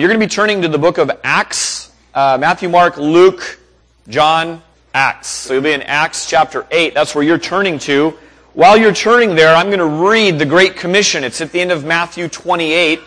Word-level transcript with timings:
You're 0.00 0.08
going 0.08 0.20
to 0.20 0.26
be 0.26 0.30
turning 0.30 0.62
to 0.62 0.68
the 0.68 0.78
book 0.78 0.98
of 0.98 1.10
Acts, 1.24 1.90
uh, 2.14 2.36
Matthew, 2.38 2.68
Mark, 2.68 2.96
Luke, 2.96 3.58
John, 4.08 4.62
Acts. 4.92 5.28
So 5.28 5.54
you'll 5.54 5.62
be 5.62 5.72
in 5.72 5.82
Acts 5.82 6.28
chapter 6.28 6.66
8. 6.70 6.94
That's 6.94 7.14
where 7.14 7.24
you're 7.24 7.38
turning 7.38 7.78
to. 7.80 8.16
While 8.52 8.76
you're 8.76 8.94
turning 8.94 9.34
there, 9.34 9.54
I'm 9.54 9.66
going 9.66 9.78
to 9.78 10.08
read 10.08 10.38
the 10.38 10.46
Great 10.46 10.76
Commission. 10.76 11.24
It's 11.24 11.40
at 11.40 11.52
the 11.52 11.60
end 11.60 11.72
of 11.72 11.84
Matthew 11.84 12.28
28, 12.28 13.00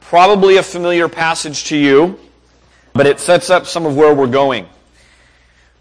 probably 0.00 0.56
a 0.56 0.62
familiar 0.62 1.08
passage 1.08 1.64
to 1.64 1.76
you, 1.76 2.18
but 2.92 3.06
it 3.06 3.20
sets 3.20 3.50
up 3.50 3.66
some 3.66 3.86
of 3.86 3.96
where 3.96 4.14
we're 4.14 4.26
going. 4.26 4.66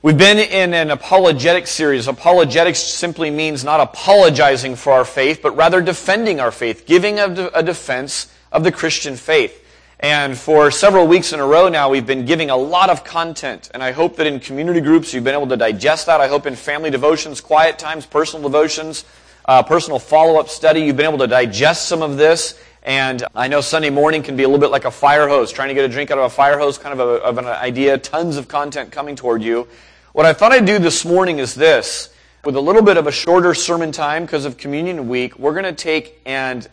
We've 0.04 0.18
been 0.18 0.40
in 0.40 0.74
an 0.74 0.90
apologetic 0.90 1.68
series. 1.68 2.08
Apologetics 2.08 2.80
simply 2.80 3.30
means 3.30 3.64
not 3.64 3.80
apologizing 3.80 4.76
for 4.76 4.94
our 4.94 5.06
faith, 5.06 5.42
but 5.44 5.56
rather 5.56 5.82
defending 5.82 6.40
our 6.40 6.52
faith, 6.52 6.86
giving 6.88 7.20
a, 7.20 7.52
a 7.54 7.62
defense 7.62 8.32
of 8.52 8.64
the 8.64 8.72
Christian 8.72 9.16
faith. 9.16 9.61
And 10.02 10.36
for 10.36 10.72
several 10.72 11.06
weeks 11.06 11.32
in 11.32 11.40
a 11.40 11.46
row 11.46 11.70
now, 11.70 11.92
we've 11.92 12.08
been 12.08 12.26
giving 12.26 12.50
a 12.50 12.58
lot 12.58 12.90
of 12.90 13.04
content. 13.04 13.70
And 13.72 13.84
I 13.84 13.92
hope 13.92 14.16
that 14.16 14.26
in 14.26 14.40
community 14.40 14.82
groups, 14.82 15.14
you've 15.14 15.24
been 15.24 15.36
able 15.36 15.50
to 15.50 15.58
digest 15.58 16.08
that. 16.08 16.20
I 16.20 16.28
hope 16.28 16.48
in 16.48 16.56
family 16.56 16.90
devotions, 16.90 17.40
quiet 17.40 17.78
times, 17.78 18.08
personal 18.08 18.50
devotions, 18.50 19.06
uh, 19.46 19.62
personal 19.62 20.00
follow-up 20.00 20.50
study, 20.50 20.82
you've 20.82 20.98
been 20.98 21.06
able 21.06 21.20
to 21.20 21.28
digest 21.28 21.88
some 21.88 22.02
of 22.02 22.18
this. 22.18 22.60
And 22.82 23.24
I 23.36 23.48
know 23.48 23.62
Sunday 23.62 23.92
morning 23.92 24.24
can 24.24 24.36
be 24.36 24.42
a 24.42 24.48
little 24.48 24.60
bit 24.60 24.72
like 24.72 24.86
a 24.86 24.92
fire 24.92 25.28
hose, 25.28 25.52
trying 25.52 25.68
to 25.68 25.76
get 25.76 25.86
a 25.86 25.90
drink 25.90 26.10
out 26.10 26.18
of 26.18 26.24
a 26.24 26.30
fire 26.30 26.58
hose, 26.58 26.80
kind 26.80 27.00
of, 27.00 27.08
a, 27.08 27.22
of 27.22 27.38
an 27.38 27.46
idea, 27.46 28.00
tons 28.00 28.38
of 28.38 28.48
content 28.48 28.92
coming 28.92 29.16
toward 29.16 29.44
you. 29.44 29.68
What 30.14 30.26
I 30.26 30.34
thought 30.34 30.52
I'd 30.52 30.66
do 30.66 30.80
this 30.80 31.06
morning 31.06 31.38
is 31.38 31.54
this. 31.54 32.12
With 32.44 32.56
a 32.56 32.62
little 32.62 32.82
bit 32.82 32.98
of 32.98 33.06
a 33.06 33.12
shorter 33.12 33.54
sermon 33.54 33.92
time 33.92 34.26
because 34.26 34.46
of 34.46 34.58
communion 34.58 35.08
week, 35.08 35.38
we're 35.38 35.54
going 35.54 35.64
to 35.64 35.74
take 35.74 36.20
and 36.26 36.68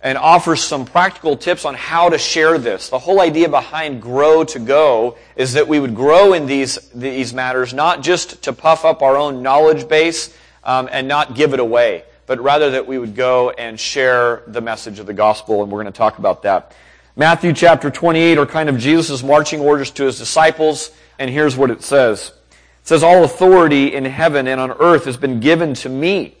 and 0.00 0.16
offers 0.16 0.62
some 0.62 0.84
practical 0.84 1.36
tips 1.36 1.64
on 1.64 1.74
how 1.74 2.08
to 2.08 2.18
share 2.18 2.56
this. 2.58 2.88
The 2.88 2.98
whole 2.98 3.20
idea 3.20 3.48
behind 3.48 4.00
Grow 4.00 4.44
to 4.44 4.58
Go 4.58 5.18
is 5.34 5.54
that 5.54 5.66
we 5.66 5.80
would 5.80 5.94
grow 5.94 6.34
in 6.34 6.46
these, 6.46 6.76
these 6.94 7.34
matters, 7.34 7.74
not 7.74 8.02
just 8.02 8.42
to 8.44 8.52
puff 8.52 8.84
up 8.84 9.02
our 9.02 9.16
own 9.16 9.42
knowledge 9.42 9.88
base 9.88 10.36
um, 10.62 10.88
and 10.92 11.08
not 11.08 11.34
give 11.34 11.52
it 11.52 11.58
away, 11.58 12.04
but 12.26 12.38
rather 12.40 12.70
that 12.70 12.86
we 12.86 12.98
would 12.98 13.16
go 13.16 13.50
and 13.50 13.78
share 13.78 14.44
the 14.46 14.60
message 14.60 15.00
of 15.00 15.06
the 15.06 15.14
gospel, 15.14 15.62
and 15.62 15.72
we're 15.72 15.82
going 15.82 15.92
to 15.92 15.98
talk 15.98 16.18
about 16.18 16.42
that. 16.42 16.74
Matthew 17.16 17.52
chapter 17.52 17.90
28 17.90 18.38
are 18.38 18.46
kind 18.46 18.68
of 18.68 18.78
Jesus' 18.78 19.24
marching 19.24 19.58
orders 19.58 19.90
to 19.92 20.04
his 20.04 20.18
disciples, 20.18 20.92
and 21.18 21.28
here's 21.28 21.56
what 21.56 21.72
it 21.72 21.82
says. 21.82 22.28
It 22.28 22.86
says, 22.86 23.02
All 23.02 23.24
authority 23.24 23.92
in 23.92 24.04
heaven 24.04 24.46
and 24.46 24.60
on 24.60 24.70
earth 24.70 25.06
has 25.06 25.16
been 25.16 25.40
given 25.40 25.74
to 25.74 25.88
me. 25.88 26.36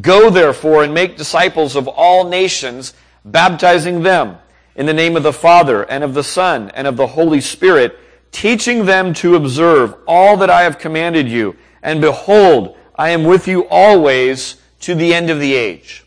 Go 0.00 0.30
therefore 0.30 0.82
and 0.82 0.92
make 0.92 1.16
disciples 1.16 1.76
of 1.76 1.86
all 1.86 2.28
nations, 2.28 2.94
baptizing 3.24 4.02
them 4.02 4.38
in 4.74 4.86
the 4.86 4.94
name 4.94 5.16
of 5.16 5.22
the 5.22 5.32
Father 5.32 5.84
and 5.84 6.02
of 6.02 6.14
the 6.14 6.24
Son 6.24 6.70
and 6.74 6.86
of 6.86 6.96
the 6.96 7.06
Holy 7.06 7.40
Spirit, 7.40 7.98
teaching 8.32 8.86
them 8.86 9.14
to 9.14 9.36
observe 9.36 9.94
all 10.06 10.36
that 10.38 10.50
I 10.50 10.62
have 10.62 10.78
commanded 10.78 11.28
you. 11.28 11.56
And 11.82 12.00
behold, 12.00 12.76
I 12.96 13.10
am 13.10 13.24
with 13.24 13.46
you 13.46 13.68
always 13.68 14.56
to 14.80 14.94
the 14.94 15.14
end 15.14 15.30
of 15.30 15.38
the 15.38 15.54
age. 15.54 16.04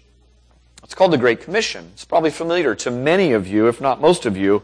It's 0.84 0.96
called 0.96 1.14
the 1.14 1.18
Great 1.18 1.42
Commission. 1.42 1.90
It's 1.94 2.06
probably 2.06 2.30
familiar 2.30 2.76
to 2.76 2.92
many 2.92 3.34
of 3.34 3.48
you, 3.48 3.68
if 3.68 3.80
not 3.82 4.02
most 4.02 4.26
of 4.26 4.38
you. 4.38 4.64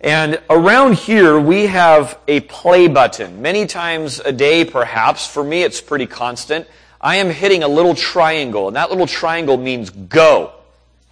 And 0.00 0.40
around 0.50 0.94
here, 0.94 1.40
we 1.40 1.66
have 1.66 2.18
a 2.28 2.40
play 2.40 2.88
button. 2.88 3.40
Many 3.40 3.66
times 3.66 4.20
a 4.20 4.32
day, 4.32 4.64
perhaps. 4.64 5.26
For 5.26 5.42
me, 5.42 5.62
it's 5.62 5.80
pretty 5.80 6.06
constant. 6.06 6.66
I 7.04 7.16
am 7.16 7.28
hitting 7.28 7.62
a 7.62 7.68
little 7.68 7.94
triangle, 7.94 8.66
and 8.66 8.76
that 8.76 8.88
little 8.88 9.06
triangle 9.06 9.58
means 9.58 9.90
go. 9.90 10.54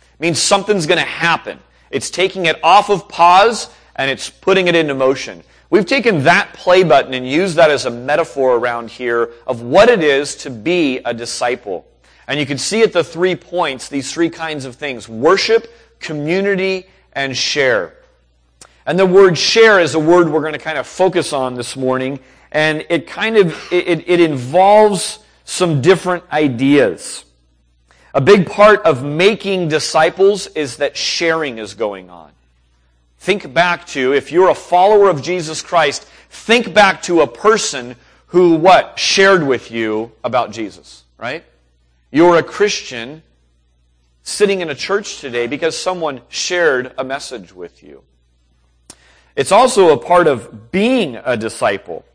It 0.00 0.20
means 0.20 0.40
something's 0.40 0.86
going 0.86 0.98
to 0.98 1.04
happen. 1.04 1.58
It's 1.90 2.08
taking 2.08 2.46
it 2.46 2.58
off 2.64 2.88
of 2.88 3.10
pause 3.10 3.68
and 3.94 4.10
it's 4.10 4.30
putting 4.30 4.68
it 4.68 4.74
into 4.74 4.94
motion. 4.94 5.42
We've 5.68 5.84
taken 5.84 6.24
that 6.24 6.54
play 6.54 6.82
button 6.82 7.12
and 7.12 7.28
used 7.28 7.56
that 7.56 7.70
as 7.70 7.84
a 7.84 7.90
metaphor 7.90 8.56
around 8.56 8.90
here 8.90 9.32
of 9.46 9.60
what 9.60 9.90
it 9.90 10.02
is 10.02 10.34
to 10.36 10.50
be 10.50 10.98
a 11.04 11.12
disciple. 11.12 11.86
And 12.26 12.40
you 12.40 12.46
can 12.46 12.56
see 12.56 12.80
at 12.80 12.94
the 12.94 13.04
three 13.04 13.36
points 13.36 13.90
these 13.90 14.10
three 14.10 14.30
kinds 14.30 14.64
of 14.64 14.76
things 14.76 15.10
worship, 15.10 15.70
community, 16.00 16.86
and 17.12 17.36
share. 17.36 17.94
And 18.86 18.98
the 18.98 19.04
word 19.04 19.36
share 19.36 19.78
is 19.78 19.94
a 19.94 20.00
word 20.00 20.30
we're 20.30 20.40
going 20.40 20.54
to 20.54 20.58
kind 20.58 20.78
of 20.78 20.86
focus 20.86 21.34
on 21.34 21.54
this 21.54 21.76
morning. 21.76 22.18
And 22.50 22.86
it 22.88 23.06
kind 23.06 23.36
of, 23.36 23.54
it, 23.70 24.08
it 24.08 24.20
involves 24.20 25.18
some 25.52 25.82
different 25.82 26.24
ideas. 26.32 27.26
A 28.14 28.22
big 28.22 28.48
part 28.48 28.80
of 28.84 29.04
making 29.04 29.68
disciples 29.68 30.46
is 30.46 30.78
that 30.78 30.96
sharing 30.96 31.58
is 31.58 31.74
going 31.74 32.08
on. 32.08 32.30
Think 33.18 33.52
back 33.52 33.86
to, 33.88 34.14
if 34.14 34.32
you're 34.32 34.48
a 34.48 34.54
follower 34.54 35.10
of 35.10 35.20
Jesus 35.22 35.60
Christ, 35.60 36.04
think 36.30 36.72
back 36.72 37.02
to 37.02 37.20
a 37.20 37.26
person 37.26 37.96
who 38.28 38.54
what? 38.54 38.98
Shared 38.98 39.46
with 39.46 39.70
you 39.70 40.12
about 40.24 40.52
Jesus, 40.52 41.04
right? 41.18 41.44
You're 42.10 42.38
a 42.38 42.42
Christian 42.42 43.22
sitting 44.22 44.62
in 44.62 44.70
a 44.70 44.74
church 44.74 45.20
today 45.20 45.46
because 45.46 45.76
someone 45.76 46.22
shared 46.30 46.94
a 46.96 47.04
message 47.04 47.52
with 47.52 47.82
you. 47.82 48.02
It's 49.36 49.52
also 49.52 49.92
a 49.92 49.98
part 49.98 50.26
of 50.26 50.72
being 50.72 51.16
a 51.22 51.36
disciple. 51.36 52.06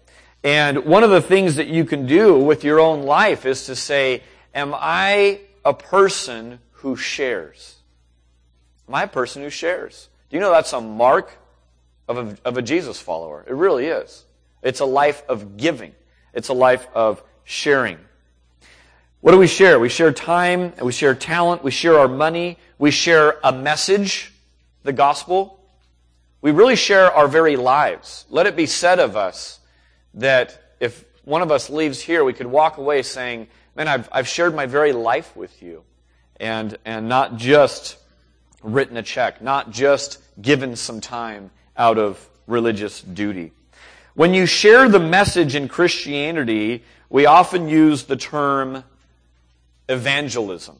And 0.47 0.85
one 0.85 1.03
of 1.03 1.09
the 1.09 1.21
things 1.21 1.57
that 1.57 1.67
you 1.67 1.83
can 1.83 2.05
do 2.05 2.39
with 2.39 2.63
your 2.63 2.79
own 2.79 3.03
life 3.03 3.45
is 3.45 3.65
to 3.65 3.75
say, 3.75 4.23
Am 4.55 4.73
I 4.73 5.41
a 5.65 5.73
person 5.73 6.59
who 6.71 6.95
shares? 6.95 7.75
Am 8.87 8.95
I 8.95 9.03
a 9.03 9.07
person 9.09 9.41
who 9.41 9.49
shares? 9.49 10.07
Do 10.29 10.37
you 10.37 10.39
know 10.39 10.49
that's 10.49 10.71
a 10.71 10.79
mark 10.79 11.37
of 12.07 12.17
a, 12.17 12.37
of 12.45 12.55
a 12.55 12.61
Jesus 12.61 12.97
follower? 12.97 13.43
It 13.45 13.55
really 13.55 13.87
is. 13.87 14.23
It's 14.63 14.79
a 14.79 14.85
life 14.85 15.21
of 15.27 15.57
giving, 15.57 15.93
it's 16.33 16.47
a 16.47 16.53
life 16.53 16.87
of 16.93 17.21
sharing. 17.43 17.97
What 19.19 19.33
do 19.33 19.39
we 19.39 19.47
share? 19.47 19.81
We 19.81 19.89
share 19.89 20.13
time, 20.13 20.71
we 20.81 20.93
share 20.93 21.13
talent, 21.13 21.61
we 21.61 21.71
share 21.71 21.99
our 21.99 22.07
money, 22.07 22.57
we 22.79 22.91
share 22.91 23.37
a 23.43 23.51
message, 23.51 24.31
the 24.83 24.93
gospel. 24.93 25.59
We 26.39 26.51
really 26.51 26.77
share 26.77 27.11
our 27.11 27.27
very 27.27 27.57
lives. 27.57 28.25
Let 28.29 28.45
it 28.45 28.55
be 28.55 28.65
said 28.65 28.99
of 28.99 29.17
us 29.17 29.56
that 30.17 30.75
if 30.79 31.05
one 31.23 31.41
of 31.41 31.51
us 31.51 31.69
leaves 31.69 32.01
here, 32.01 32.23
we 32.23 32.33
could 32.33 32.47
walk 32.47 32.77
away 32.77 33.01
saying, 33.01 33.47
Man, 33.75 33.87
I've, 33.87 34.09
I've 34.11 34.27
shared 34.27 34.55
my 34.55 34.65
very 34.65 34.91
life 34.91 35.35
with 35.35 35.61
you. 35.61 35.83
And, 36.39 36.75
and 36.83 37.07
not 37.07 37.37
just 37.37 37.97
written 38.63 38.97
a 38.97 39.03
check, 39.03 39.39
not 39.41 39.69
just 39.71 40.17
given 40.41 40.75
some 40.75 40.99
time 40.99 41.51
out 41.77 41.99
of 41.99 42.27
religious 42.47 43.01
duty. 43.01 43.51
When 44.15 44.33
you 44.33 44.47
share 44.47 44.89
the 44.89 44.99
message 44.99 45.53
in 45.53 45.67
Christianity, 45.67 46.83
we 47.07 47.27
often 47.27 47.69
use 47.69 48.05
the 48.05 48.15
term 48.15 48.83
evangelism. 49.87 50.79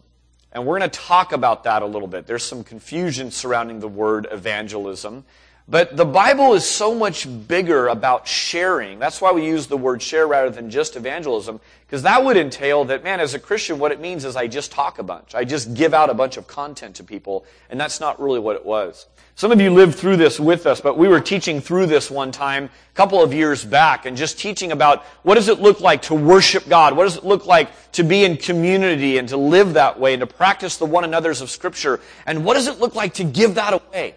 And 0.51 0.65
we're 0.65 0.79
going 0.79 0.89
to 0.89 0.99
talk 0.99 1.33
about 1.33 1.65
that 1.65 1.83
a 1.83 1.85
little 1.85 2.07
bit. 2.07 2.25
There's 2.25 2.43
some 2.43 2.63
confusion 2.63 3.29
surrounding 3.29 3.79
the 3.79 3.87
word 3.87 4.27
evangelism. 4.31 5.23
But 5.69 5.97
the 5.97 6.05
Bible 6.05 6.53
is 6.53 6.65
so 6.65 6.95
much 6.95 7.27
bigger 7.47 7.89
about 7.89 8.25
sharing. 8.25 8.99
That's 8.99 9.19
why 9.19 9.33
we 9.33 9.45
use 9.45 9.67
the 9.67 9.75
word 9.75 10.01
share 10.01 10.25
rather 10.25 10.49
than 10.49 10.69
just 10.69 10.95
evangelism, 10.95 11.59
because 11.85 12.03
that 12.03 12.23
would 12.23 12.37
entail 12.37 12.85
that, 12.85 13.03
man, 13.03 13.19
as 13.19 13.33
a 13.33 13.39
Christian, 13.39 13.77
what 13.77 13.91
it 13.91 13.99
means 13.99 14.23
is 14.23 14.37
I 14.37 14.47
just 14.47 14.71
talk 14.71 14.97
a 14.97 15.03
bunch. 15.03 15.35
I 15.35 15.43
just 15.43 15.73
give 15.73 15.93
out 15.93 16.09
a 16.09 16.13
bunch 16.13 16.37
of 16.37 16.47
content 16.47 16.95
to 16.95 17.03
people, 17.03 17.45
and 17.69 17.77
that's 17.77 17.99
not 17.99 18.21
really 18.21 18.39
what 18.39 18.55
it 18.55 18.65
was. 18.65 19.07
Some 19.35 19.51
of 19.51 19.59
you 19.59 19.69
lived 19.69 19.95
through 19.95 20.15
this 20.15 20.39
with 20.39 20.65
us, 20.65 20.79
but 20.79 20.97
we 20.97 21.09
were 21.09 21.19
teaching 21.19 21.59
through 21.59 21.87
this 21.87 22.09
one 22.09 22.31
time 22.31 22.63
a 22.65 22.95
couple 22.95 23.21
of 23.21 23.33
years 23.33 23.65
back 23.65 24.05
and 24.05 24.15
just 24.15 24.39
teaching 24.39 24.71
about 24.71 25.03
what 25.23 25.35
does 25.35 25.49
it 25.49 25.59
look 25.59 25.81
like 25.81 26.03
to 26.03 26.15
worship 26.15 26.69
God? 26.69 26.95
What 26.95 27.03
does 27.03 27.17
it 27.17 27.25
look 27.25 27.45
like 27.45 27.91
to 27.91 28.03
be 28.03 28.23
in 28.23 28.37
community 28.37 29.17
and 29.17 29.27
to 29.29 29.37
live 29.37 29.73
that 29.73 29.99
way 29.99 30.13
and 30.13 30.21
to 30.21 30.27
practice 30.27 30.77
the 30.77 30.85
one 30.85 31.03
another's 31.03 31.41
of 31.41 31.49
Scripture? 31.49 31.99
And 32.25 32.45
what 32.45 32.53
does 32.53 32.67
it 32.67 32.79
look 32.79 32.95
like 32.95 33.15
to 33.15 33.25
give 33.25 33.55
that 33.55 33.73
away? 33.73 34.15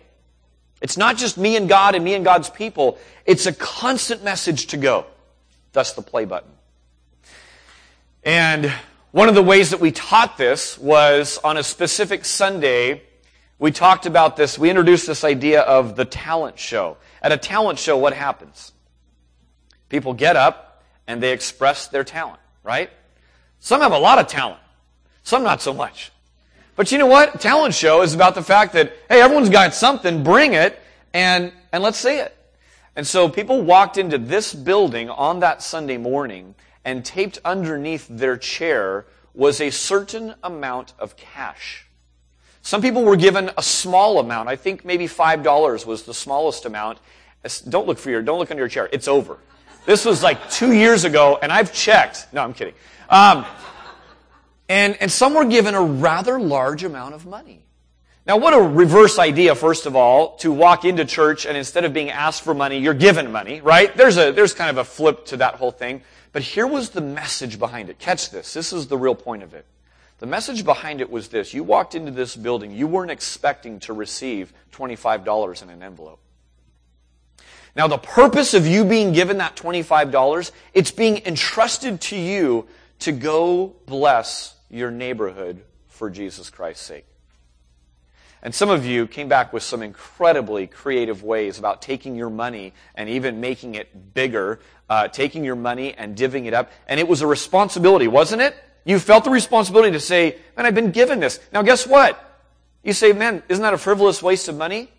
It's 0.81 0.97
not 0.97 1.17
just 1.17 1.37
me 1.37 1.57
and 1.57 1.69
God 1.69 1.95
and 1.95 2.05
me 2.05 2.15
and 2.15 2.25
God's 2.25 2.49
people. 2.49 2.99
It's 3.27 3.47
a 3.47 3.53
constant 3.53 4.25
message 4.25 4.69
to 4.69 4.77
go. 4.77 5.07
Thus 5.73 5.93
the 5.93 6.03
play 6.03 6.25
button. 6.25 6.51
And 8.25 8.73
one 9.13 9.29
of 9.29 9.35
the 9.35 9.43
ways 9.43 9.71
that 9.71 9.81
we 9.81 9.93
taught 9.93 10.39
this 10.39 10.79
was 10.79 11.39
on 11.43 11.57
a 11.57 11.63
specific 11.63 12.25
Sunday, 12.25 13.03
we 13.59 13.71
talked 13.73 14.07
about 14.07 14.37
this, 14.37 14.59
we 14.59 14.71
introduced 14.71 15.07
this 15.07 15.25
idea 15.25 15.61
of 15.61 15.97
the 15.97 16.05
talent 16.05 16.59
show. 16.59 16.97
At 17.23 17.33
a 17.33 17.37
talent 17.37 17.79
show, 17.79 17.97
what 17.99 18.15
happens? 18.15 18.73
People 19.89 20.15
get 20.15 20.37
up 20.37 20.83
and 21.07 21.23
they 21.23 21.33
express 21.33 21.89
their 21.89 22.05
talent, 22.05 22.41
right? 22.63 22.91
Some 23.59 23.81
have 23.81 23.93
a 23.93 23.99
lot 23.99 24.19
of 24.19 24.29
talent. 24.29 24.61
Some 25.23 25.43
not 25.43 25.61
so 25.61 25.75
much. 25.75 26.13
But 26.81 26.91
you 26.91 26.97
know 26.97 27.05
what? 27.05 27.43
Talent 27.43 27.75
show 27.75 28.01
is 28.01 28.15
about 28.15 28.35
the 28.35 28.43
fact 28.43 28.73
that, 28.73 28.95
hey, 29.11 29.21
everyone's 29.21 29.51
got 29.51 29.75
something, 29.75 30.25
bring 30.25 30.55
it, 30.55 30.81
and, 31.13 31.53
and 31.73 31.83
let's 31.83 31.99
see 31.99 32.17
it. 32.17 32.35
And 32.97 33.07
so 33.07 33.29
people 33.29 33.61
walked 33.61 33.99
into 33.99 34.17
this 34.17 34.55
building 34.55 35.11
on 35.11 35.41
that 35.41 35.61
Sunday 35.61 35.99
morning, 35.99 36.55
and 36.83 37.05
taped 37.05 37.39
underneath 37.45 38.09
their 38.09 38.39
chair 38.39 39.05
was 39.35 39.61
a 39.61 39.69
certain 39.69 40.35
amount 40.43 40.95
of 40.99 41.19
cash. 41.19 41.87
Some 42.63 42.81
people 42.81 43.05
were 43.05 43.17
given 43.17 43.51
a 43.59 43.63
small 43.63 44.19
amount. 44.19 44.49
I 44.49 44.57
think 44.57 44.83
maybe 44.83 45.07
$5 45.07 45.85
was 45.85 46.05
the 46.05 46.15
smallest 46.15 46.65
amount. 46.65 46.97
Don't 47.69 47.87
look 47.87 47.99
for 47.99 48.09
your, 48.09 48.23
don't 48.23 48.39
look 48.39 48.51
under 48.51 48.63
your 48.63 48.71
chair. 48.71 48.89
It's 48.91 49.07
over. 49.07 49.37
This 49.85 50.07
was 50.07 50.23
like 50.23 50.51
two 50.51 50.73
years 50.73 51.05
ago, 51.05 51.39
and 51.43 51.53
I've 51.53 51.75
checked. 51.75 52.29
No, 52.33 52.43
I'm 52.43 52.55
kidding. 52.55 52.73
Um, 53.11 53.45
and, 54.71 54.97
and 55.03 55.11
some 55.11 55.35
were 55.35 55.47
given 55.47 55.75
a 55.75 55.83
rather 55.83 56.39
large 56.39 56.85
amount 56.85 57.15
of 57.15 57.27
money. 57.27 57.65
Now, 58.25 58.37
what 58.37 58.55
a 58.55 58.63
reverse 58.63 59.19
idea, 59.19 59.57
first 59.57 59.85
of 59.85 59.97
all, 59.97 60.37
to 60.37 60.53
walk 60.53 60.85
into 60.85 61.05
church 61.05 61.45
and 61.45 61.57
instead 61.57 61.85
of 61.85 61.93
being 61.93 62.11
asked 62.11 62.43
for 62.43 62.55
money, 62.55 62.79
you're 62.79 62.95
given 62.95 63.33
money, 63.33 63.61
right? 63.61 63.95
There's 63.97 64.17
a, 64.17 64.31
there's 64.31 64.55
kind 64.55 64.71
of 64.71 64.79
a 64.79 64.85
flip 64.85 65.27
to 65.27 65.39
that 65.39 65.57
whole 65.57 65.73
thing. 65.73 66.03
But 66.31 66.43
here 66.43 66.69
was 66.69 66.91
the 66.91 67.01
message 67.01 67.59
behind 67.59 67.91
it. 67.91 67.99
Catch 67.99 68.31
this. 68.31 68.55
This 68.55 68.73
is 68.73 68.87
the 68.87 68.97
real 68.97 69.17
point 69.17 69.43
of 69.43 69.55
it. 69.55 69.67
The 70.21 70.27
message 70.27 70.65
behind 70.65 71.01
it 71.01 71.11
was 71.11 71.31
this. 71.31 71.53
You 71.53 71.65
walked 71.65 71.97
into 71.97 72.13
this 72.13 72.37
building, 72.37 72.71
you 72.71 72.87
weren't 72.87 73.11
expecting 73.11 73.81
to 73.81 73.93
receive 73.93 74.53
$25 74.71 75.63
in 75.65 75.71
an 75.71 75.83
envelope. 75.83 76.21
Now, 77.75 77.89
the 77.89 77.99
purpose 77.99 78.55
of 78.55 78.69
you 78.69 78.85
being 78.85 79.13
given 79.13 79.39
that 79.39 79.57
$25, 79.57 80.53
it's 80.75 80.93
being 80.93 81.27
entrusted 81.27 82.01
to 82.03 82.17
you 82.17 82.69
to 83.01 83.11
go 83.11 83.75
bless 83.87 84.55
your 84.71 84.91
neighborhood 84.91 85.63
for 85.89 86.09
Jesus 86.11 86.51
Christ's 86.51 86.87
sake. 86.87 87.07
And 88.43 88.55
some 88.55 88.71
of 88.71 88.87
you 88.87 89.07
came 89.07 89.29
back 89.29 89.53
with 89.53 89.63
some 89.63 89.83
incredibly 89.83 90.67
creative 90.67 91.23
ways 91.23 91.59
about 91.59 91.83
taking 91.83 92.17
your 92.17 92.31
money 92.31 92.73
and 92.95 93.09
even 93.09 93.41
making 93.41 93.75
it 93.75 94.15
bigger, 94.15 94.61
uh, 94.89 95.09
taking 95.09 95.45
your 95.45 95.57
money 95.57 95.93
and 95.93 96.17
divvying 96.17 96.47
it 96.47 96.55
up. 96.55 96.71
And 96.89 96.99
it 96.99 97.07
was 97.07 97.21
a 97.21 97.27
responsibility, 97.27 98.09
wasn't 98.09 98.41
it? 98.41 98.57
You 98.85 98.99
felt 98.99 99.25
the 99.25 99.31
responsibility 99.31 99.93
to 99.93 100.01
say, 100.01 100.39
man, 100.57 100.65
I've 100.65 100.75
been 100.75 100.91
given 100.91 101.21
this. 101.21 101.39
Now 101.53 101.61
guess 101.61 101.87
what? 101.87 102.19
You 102.83 102.95
say, 102.95 103.13
man, 103.13 103.43
isn't 103.51 103.63
that 103.63 103.75
a 103.75 103.79
frivolous 103.79 104.23
waste 104.23 104.49
of 104.49 104.57
money? 104.57 104.91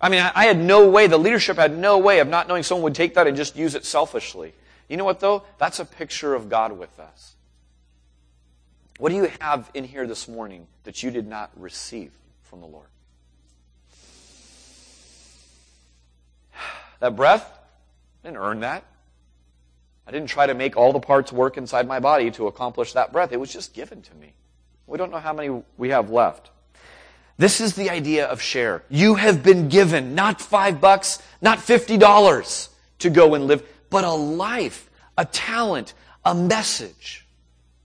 I 0.00 0.08
mean, 0.08 0.20
I, 0.20 0.30
I 0.32 0.44
had 0.44 0.58
no 0.58 0.88
way, 0.88 1.08
the 1.08 1.18
leadership 1.18 1.56
had 1.56 1.76
no 1.76 1.98
way 1.98 2.20
of 2.20 2.28
not 2.28 2.46
knowing 2.46 2.62
someone 2.62 2.84
would 2.84 2.94
take 2.94 3.14
that 3.14 3.26
and 3.26 3.36
just 3.36 3.56
use 3.56 3.74
it 3.74 3.84
selfishly. 3.84 4.54
You 4.88 4.96
know 4.96 5.04
what 5.04 5.18
though? 5.18 5.42
That's 5.58 5.80
a 5.80 5.84
picture 5.84 6.34
of 6.34 6.48
God 6.48 6.78
with 6.78 7.00
us. 7.00 7.34
What 9.00 9.08
do 9.08 9.16
you 9.16 9.32
have 9.40 9.68
in 9.74 9.82
here 9.82 10.06
this 10.06 10.28
morning 10.28 10.68
that 10.84 11.02
you 11.02 11.10
did 11.10 11.26
not 11.26 11.50
receive? 11.56 12.12
from 12.50 12.60
the 12.60 12.66
Lord. 12.66 12.88
That 16.98 17.14
breath, 17.16 17.48
I 18.22 18.28
didn't 18.28 18.42
earn 18.42 18.60
that. 18.60 18.84
I 20.06 20.10
didn't 20.10 20.28
try 20.28 20.46
to 20.46 20.54
make 20.54 20.76
all 20.76 20.92
the 20.92 21.00
parts 21.00 21.32
work 21.32 21.56
inside 21.56 21.86
my 21.86 22.00
body 22.00 22.32
to 22.32 22.48
accomplish 22.48 22.92
that 22.94 23.12
breath. 23.12 23.30
It 23.32 23.38
was 23.38 23.52
just 23.52 23.72
given 23.72 24.02
to 24.02 24.14
me. 24.16 24.34
We 24.88 24.98
don't 24.98 25.12
know 25.12 25.20
how 25.20 25.32
many 25.32 25.62
we 25.78 25.90
have 25.90 26.10
left. 26.10 26.50
This 27.38 27.60
is 27.60 27.76
the 27.76 27.88
idea 27.88 28.26
of 28.26 28.42
share. 28.42 28.82
You 28.90 29.14
have 29.14 29.44
been 29.44 29.68
given 29.68 30.16
not 30.16 30.42
five 30.42 30.80
bucks, 30.80 31.22
not 31.40 31.60
fifty 31.60 31.96
dollars 31.96 32.68
to 32.98 33.08
go 33.08 33.34
and 33.34 33.46
live, 33.46 33.62
but 33.88 34.04
a 34.04 34.10
life, 34.10 34.90
a 35.16 35.24
talent, 35.24 35.94
a 36.24 36.34
message. 36.34 37.26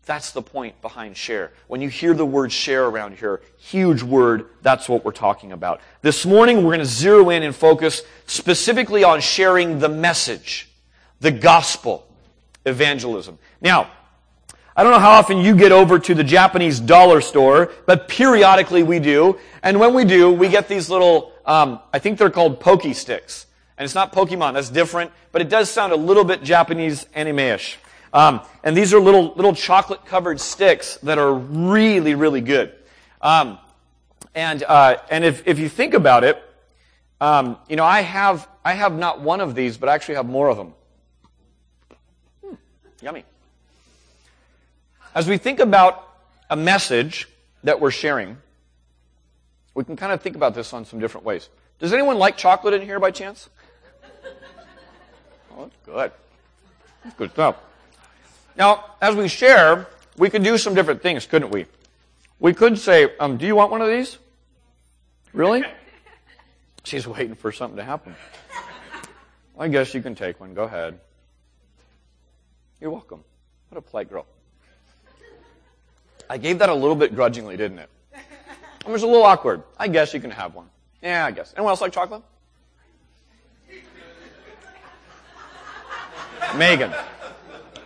That's 0.06 0.32
the 0.32 0.42
point 0.42 0.80
behind 0.84 1.18
share. 1.18 1.52
When 1.68 1.82
you 1.82 1.90
hear 1.90 2.14
the 2.14 2.26
word 2.26 2.52
share 2.52 2.86
around 2.86 3.18
here, 3.18 3.42
huge 3.58 4.04
word, 4.04 4.46
that's 4.62 4.88
what 4.88 5.04
we're 5.04 5.12
talking 5.12 5.52
about. 5.52 5.82
This 6.04 6.28
morning 6.28 6.58
we're 6.58 6.76
going 6.76 6.80
to 6.80 6.86
zero 6.86 7.32
in 7.32 7.42
and 7.42 7.56
focus 7.56 8.04
specifically 8.28 9.04
on 9.04 9.20
sharing 9.20 9.80
the 9.80 9.90
message, 9.90 10.70
the 11.22 11.32
gospel, 11.32 12.08
evangelism. 12.68 13.40
Now, 13.62 13.90
I 14.78 14.84
don't 14.84 14.92
know 14.92 15.00
how 15.00 15.12
often 15.12 15.40
you 15.40 15.56
get 15.56 15.72
over 15.72 15.98
to 15.98 16.14
the 16.14 16.24
Japanese 16.24 16.80
dollar 16.80 17.22
store, 17.22 17.72
but 17.88 18.08
periodically 18.08 18.84
we 18.84 19.00
do. 19.00 19.40
And 19.64 19.80
when 19.80 19.96
we 19.96 20.06
do, 20.06 20.32
we 20.32 20.50
get 20.50 20.68
these 20.68 20.88
little, 20.88 21.32
um, 21.48 21.80
I 21.92 21.98
think 21.98 22.20
they're 22.20 22.30
called 22.30 22.60
Pocky 22.60 22.94
Sticks. 22.94 23.48
And 23.78 23.86
it's 23.86 23.96
not 23.96 24.14
Pokemon, 24.14 24.54
that's 24.54 24.70
different, 24.70 25.12
but 25.32 25.42
it 25.42 25.50
does 25.50 25.70
sound 25.70 25.94
a 25.94 25.98
little 25.98 26.24
bit 26.24 26.44
Japanese 26.44 27.08
anime-ish. 27.16 27.80
Um, 28.16 28.40
and 28.64 28.78
these 28.78 28.94
are 28.94 29.00
little, 29.02 29.34
little 29.36 29.54
chocolate 29.54 30.06
covered 30.06 30.40
sticks 30.40 30.96
that 31.04 31.18
are 31.18 31.34
really, 31.34 32.16
really 32.16 32.40
good. 32.40 32.74
Um, 33.22 33.60
and, 34.34 34.64
uh, 34.64 34.98
and 35.12 35.26
if, 35.26 35.46
if 35.46 35.60
you 35.60 35.68
think 35.68 35.94
about 35.94 36.24
it, 36.24 36.42
um, 37.20 37.58
you 37.68 37.76
know, 37.76 37.84
I 37.84 38.00
have, 38.00 38.48
I 38.64 38.72
have 38.72 38.98
not 38.98 39.20
one 39.20 39.42
of 39.42 39.54
these, 39.54 39.76
but 39.76 39.90
I 39.90 39.96
actually 39.96 40.16
have 40.16 40.28
more 40.28 40.48
of 40.48 40.56
them. 40.56 40.74
Hmm, 42.42 42.54
yummy. 43.02 43.26
As 45.14 45.28
we 45.28 45.38
think 45.38 45.60
about 45.60 46.08
a 46.50 46.56
message 46.56 47.28
that 47.66 47.82
we're 47.82 47.92
sharing, 47.92 48.38
we 49.74 49.84
can 49.84 49.98
kind 49.98 50.14
of 50.14 50.22
think 50.22 50.38
about 50.38 50.56
this 50.56 50.72
on 50.72 50.86
some 50.86 51.00
different 51.00 51.26
ways. 51.26 51.50
Does 51.80 51.92
anyone 51.92 52.18
like 52.18 52.38
chocolate 52.38 52.74
in 52.74 52.82
here 52.82 53.00
by 53.00 53.12
chance? 53.12 53.50
Oh, 55.58 55.64
that's 55.64 55.76
good. 55.86 56.12
That's 57.02 57.16
good 57.16 57.32
stuff. 57.32 57.56
Now, 58.58 58.96
as 59.02 59.16
we 59.16 59.28
share, 59.28 59.88
we 60.18 60.30
could 60.30 60.44
do 60.44 60.58
some 60.58 60.74
different 60.74 61.02
things, 61.02 61.26
couldn't 61.26 61.52
we? 61.52 61.66
We 62.40 62.54
could 62.54 62.78
say, 62.78 63.16
um, 63.20 63.38
do 63.38 63.46
you 63.46 63.56
want 63.56 63.72
one 63.72 63.82
of 63.82 63.88
these? 63.88 64.18
Really? 65.34 65.64
She's 66.84 67.08
waiting 67.08 67.36
for 67.36 67.52
something 67.52 67.78
to 67.78 67.84
happen. 67.84 68.16
I 69.58 69.68
guess 69.68 69.94
you 69.94 70.02
can 70.02 70.16
take 70.16 70.40
one. 70.40 70.54
Go 70.54 70.64
ahead. 70.64 71.00
You're 72.80 72.92
welcome. 72.92 73.24
What 73.70 73.78
a 73.78 73.82
polite 73.82 74.10
girl. 74.10 74.26
I 76.30 76.38
gave 76.38 76.60
that 76.60 76.70
a 76.70 76.74
little 76.74 76.96
bit 76.96 77.16
grudgingly, 77.16 77.56
didn't 77.58 77.80
it? 77.80 77.90
It 78.86 78.92
was 78.92 79.04
a 79.04 79.08
little 79.08 79.24
awkward. 79.24 79.64
I 79.78 79.88
guess 79.88 80.14
you 80.14 80.20
can 80.20 80.32
have 80.32 80.54
one. 80.54 80.68
Yeah, 81.02 81.26
I 81.26 81.32
guess. 81.32 81.54
Anyone 81.56 81.72
else 81.72 81.82
like 81.82 81.92
chocolate? 81.92 82.22
Megan. 86.56 86.94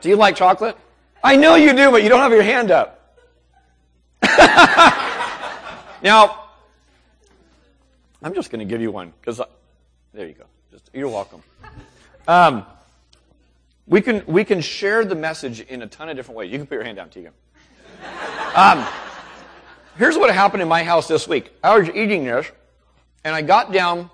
Do 0.02 0.10
you 0.10 0.16
like 0.16 0.36
chocolate? 0.36 0.78
I 1.24 1.36
know 1.36 1.56
you 1.56 1.74
do, 1.74 1.92
but 1.92 2.04
you 2.04 2.10
don't 2.10 2.20
have 2.20 2.32
your 2.32 2.44
hand 2.44 2.72
up. 2.72 3.18
now, 6.04 6.46
I'm 8.22 8.34
just 8.34 8.52
going 8.52 8.60
to 8.60 8.66
give 8.66 8.82
you 8.82 8.92
one 8.92 9.14
because 9.20 9.42
there 10.14 10.28
you 10.28 10.34
go. 10.34 10.46
Just, 10.72 10.90
you're 10.94 11.10
welcome. 11.10 11.42
Um, 12.28 12.66
we 13.88 14.02
can 14.02 14.24
we 14.28 14.44
can 14.44 14.62
share 14.62 15.04
the 15.04 15.16
message 15.16 15.62
in 15.62 15.82
a 15.82 15.88
ton 15.88 16.10
of 16.10 16.16
different 16.16 16.38
ways. 16.38 16.52
You 16.52 16.58
can 16.60 16.68
put 16.68 16.76
your 16.76 16.84
hand 16.84 16.98
down, 16.98 17.10
Tegan. 17.10 17.34
Um, 18.56 18.86
here's 19.98 20.18
what 20.18 20.34
happened 20.34 20.62
in 20.62 20.68
my 20.68 20.84
house 20.84 21.08
this 21.08 21.28
week. 21.28 21.52
I 21.64 21.78
was 21.78 21.90
eating 21.90 22.24
this, 22.26 22.52
and 23.24 23.36
I 23.36 23.42
got 23.42 23.72
down 23.74 24.10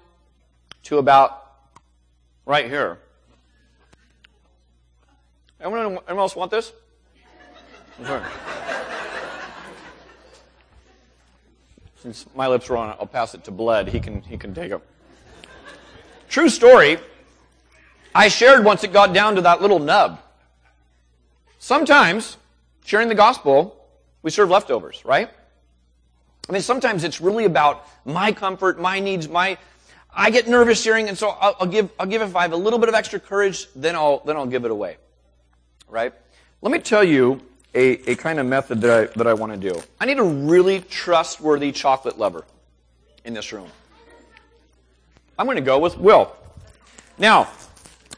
to 0.84 0.98
about 0.98 1.44
right 2.46 2.66
here, 2.66 3.00
Anyone, 5.66 5.82
anyone 6.08 6.20
else 6.20 6.36
want 6.36 6.52
this? 6.52 6.72
Since 12.04 12.28
my 12.36 12.48
lips 12.48 12.70
are 12.70 12.78
on 12.78 12.92
it, 12.92 12.98
I'll 13.00 13.08
pass 13.08 13.34
it 13.34 13.44
to 13.46 13.52
Bled. 13.52 13.88
He 13.88 14.00
can, 14.00 14.22
he 14.22 14.38
can 14.38 14.54
take 14.54 14.72
it. 14.72 14.80
True 16.30 16.50
story. 16.50 17.00
I 18.14 18.28
shared 18.28 18.64
once 18.64 18.84
it 18.84 18.94
got 18.94 19.12
down 19.12 19.36
to 19.36 19.42
that 19.42 19.60
little 19.60 19.80
nub. 19.80 20.20
Sometimes, 21.58 22.38
sharing 22.86 23.08
the 23.08 23.16
gospel, 23.16 23.88
we 24.22 24.30
serve 24.30 24.52
leftovers, 24.52 25.04
right? 25.04 25.32
I 26.48 26.52
mean, 26.52 26.62
sometimes 26.62 27.04
it's 27.04 27.20
really 27.20 27.46
about 27.46 27.88
my 28.06 28.32
comfort, 28.32 28.80
my 28.80 29.00
needs, 29.00 29.28
my, 29.28 29.58
I 30.14 30.30
get 30.30 30.48
nervous 30.48 30.80
sharing, 30.80 31.10
and 31.10 31.18
so 31.18 31.30
I'll, 31.30 31.56
I'll 31.62 31.68
give, 31.68 31.90
I'll 32.00 32.06
give 32.06 32.22
if 32.22 32.36
I 32.36 32.44
have 32.44 32.54
a 32.54 32.58
little 32.58 32.78
bit 32.78 32.88
of 32.88 32.94
extra 32.94 33.20
courage, 33.20 33.68
then 33.76 33.96
I'll, 33.96 34.20
then 34.26 34.38
I'll 34.38 34.46
give 34.46 34.64
it 34.64 34.70
away 34.70 34.98
right? 35.90 36.14
Let 36.62 36.72
me 36.72 36.80
tell 36.80 37.04
you 37.04 37.42
a, 37.74 38.12
a 38.12 38.16
kind 38.16 38.40
of 38.40 38.46
method 38.46 38.82
that 38.82 38.92
I, 38.92 39.14
that 39.18 39.28
I 39.28 39.34
want 39.34 39.52
to 39.54 39.58
do. 39.58 39.80
I 40.00 40.06
need 40.06 40.20
a 40.20 40.24
really 40.24 40.80
trustworthy 40.82 41.72
chocolate 41.72 42.18
lover 42.18 42.46
in 43.24 43.34
this 43.34 43.52
room. 43.52 43.68
I'm 45.38 45.46
going 45.46 45.58
to 45.58 45.62
go 45.62 45.80
with 45.80 45.98
Will. 45.98 46.34
Now, 47.18 47.50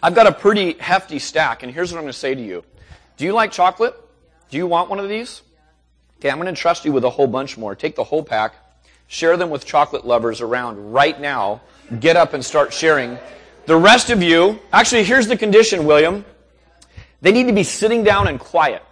I've 0.01 0.13
got 0.13 0.27
a 0.27 0.31
pretty 0.31 0.73
hefty 0.73 1.17
stack, 1.17 1.63
and 1.63 1.71
here's 1.71 1.91
what 1.91 1.97
I'm 1.97 2.03
going 2.03 2.13
to 2.13 2.19
say 2.19 2.35
to 2.35 2.41
you. 2.41 2.63
Do 3.17 3.25
you 3.25 3.33
like 3.33 3.51
chocolate? 3.51 3.95
Do 4.49 4.57
you 4.57 4.67
want 4.67 4.89
one 4.89 4.99
of 4.99 5.09
these? 5.09 5.41
Okay, 6.19 6.29
I'm 6.29 6.39
going 6.39 6.53
to 6.53 6.59
trust 6.59 6.85
you 6.85 6.91
with 6.91 7.03
a 7.03 7.09
whole 7.09 7.27
bunch 7.27 7.57
more. 7.57 7.75
Take 7.75 7.95
the 7.95 8.03
whole 8.03 8.23
pack, 8.23 8.55
share 9.07 9.37
them 9.37 9.49
with 9.49 9.65
chocolate 9.65 10.05
lovers 10.05 10.41
around 10.41 10.93
right 10.93 11.19
now. 11.19 11.61
Get 11.99 12.15
up 12.15 12.33
and 12.33 12.43
start 12.43 12.73
sharing. 12.73 13.17
The 13.65 13.75
rest 13.75 14.09
of 14.09 14.21
you, 14.21 14.59
actually, 14.71 15.03
here's 15.03 15.27
the 15.27 15.37
condition, 15.37 15.85
William. 15.85 16.23
They 17.21 17.31
need 17.31 17.47
to 17.47 17.53
be 17.53 17.63
sitting 17.63 18.03
down 18.03 18.27
and 18.27 18.39
quiet. 18.39 18.83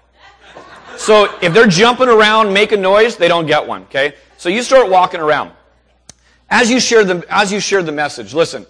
So 0.97 1.29
if 1.41 1.53
they're 1.53 1.67
jumping 1.67 2.09
around, 2.09 2.53
making 2.53 2.81
noise, 2.81 3.17
they 3.17 3.27
don't 3.27 3.45
get 3.45 3.67
one, 3.67 3.83
okay? 3.83 4.15
So 4.37 4.49
you 4.49 4.63
start 4.63 4.89
walking 4.89 5.19
around. 5.19 5.51
As 6.49 6.69
you 6.71 6.79
share 6.79 7.03
the, 7.03 7.25
as 7.29 7.51
you 7.51 7.59
share 7.59 7.83
the 7.83 7.91
message, 7.91 8.33
listen, 8.33 8.65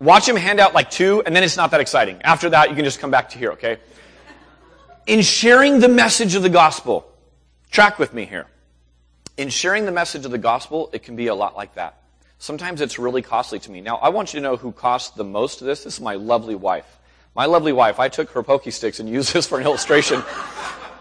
watch 0.00 0.26
them 0.26 0.36
hand 0.36 0.60
out 0.60 0.74
like 0.74 0.90
two, 0.90 1.22
and 1.24 1.36
then 1.36 1.44
it's 1.44 1.56
not 1.56 1.70
that 1.70 1.80
exciting. 1.80 2.20
After 2.22 2.50
that, 2.50 2.70
you 2.70 2.74
can 2.74 2.84
just 2.84 2.98
come 3.00 3.10
back 3.10 3.30
to 3.30 3.38
here, 3.38 3.52
okay? 3.52 3.78
In 5.06 5.22
sharing 5.22 5.78
the 5.78 5.88
message 5.88 6.34
of 6.34 6.42
the 6.42 6.48
gospel, 6.48 7.06
track 7.70 7.98
with 7.98 8.12
me 8.12 8.24
here. 8.24 8.46
in 9.36 9.48
sharing 9.48 9.86
the 9.86 9.92
message 9.92 10.24
of 10.24 10.30
the 10.30 10.38
gospel, 10.38 10.90
it 10.92 11.02
can 11.02 11.16
be 11.16 11.28
a 11.28 11.34
lot 11.34 11.56
like 11.56 11.74
that. 11.74 12.02
Sometimes 12.38 12.80
it's 12.80 12.98
really 12.98 13.22
costly 13.22 13.58
to 13.60 13.70
me. 13.70 13.80
Now, 13.80 13.96
I 13.96 14.08
want 14.10 14.34
you 14.34 14.40
to 14.40 14.44
know 14.44 14.56
who 14.56 14.72
costs 14.72 15.10
the 15.10 15.24
most 15.24 15.60
of 15.60 15.66
this. 15.66 15.84
This 15.84 15.94
is 15.94 16.00
my 16.00 16.14
lovely 16.14 16.54
wife. 16.54 16.98
My 17.34 17.46
lovely 17.46 17.72
wife, 17.72 17.98
I 17.98 18.08
took 18.08 18.30
her 18.32 18.42
Poke 18.42 18.70
Sticks 18.70 19.00
and 19.00 19.08
used 19.08 19.32
this 19.32 19.46
for 19.46 19.58
an 19.58 19.64
illustration, 19.64 20.20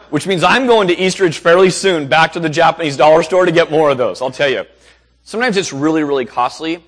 which 0.10 0.26
means 0.26 0.44
I'm 0.44 0.66
going 0.66 0.88
to 0.88 0.98
Eastridge 0.98 1.40
fairly 1.40 1.70
soon 1.70 2.08
back 2.08 2.34
to 2.34 2.40
the 2.40 2.50
Japanese 2.50 2.96
dollar 2.96 3.22
store 3.24 3.46
to 3.46 3.52
get 3.52 3.70
more 3.70 3.90
of 3.90 3.98
those. 3.98 4.22
I'll 4.22 4.32
tell 4.32 4.50
you. 4.50 4.66
Sometimes 5.24 5.58
it's 5.58 5.74
really, 5.74 6.04
really 6.04 6.26
costly. 6.26 6.84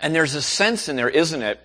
And 0.00 0.14
there's 0.14 0.34
a 0.34 0.42
sense 0.42 0.88
in 0.88 0.96
there, 0.96 1.08
isn't 1.08 1.42
it? 1.42 1.58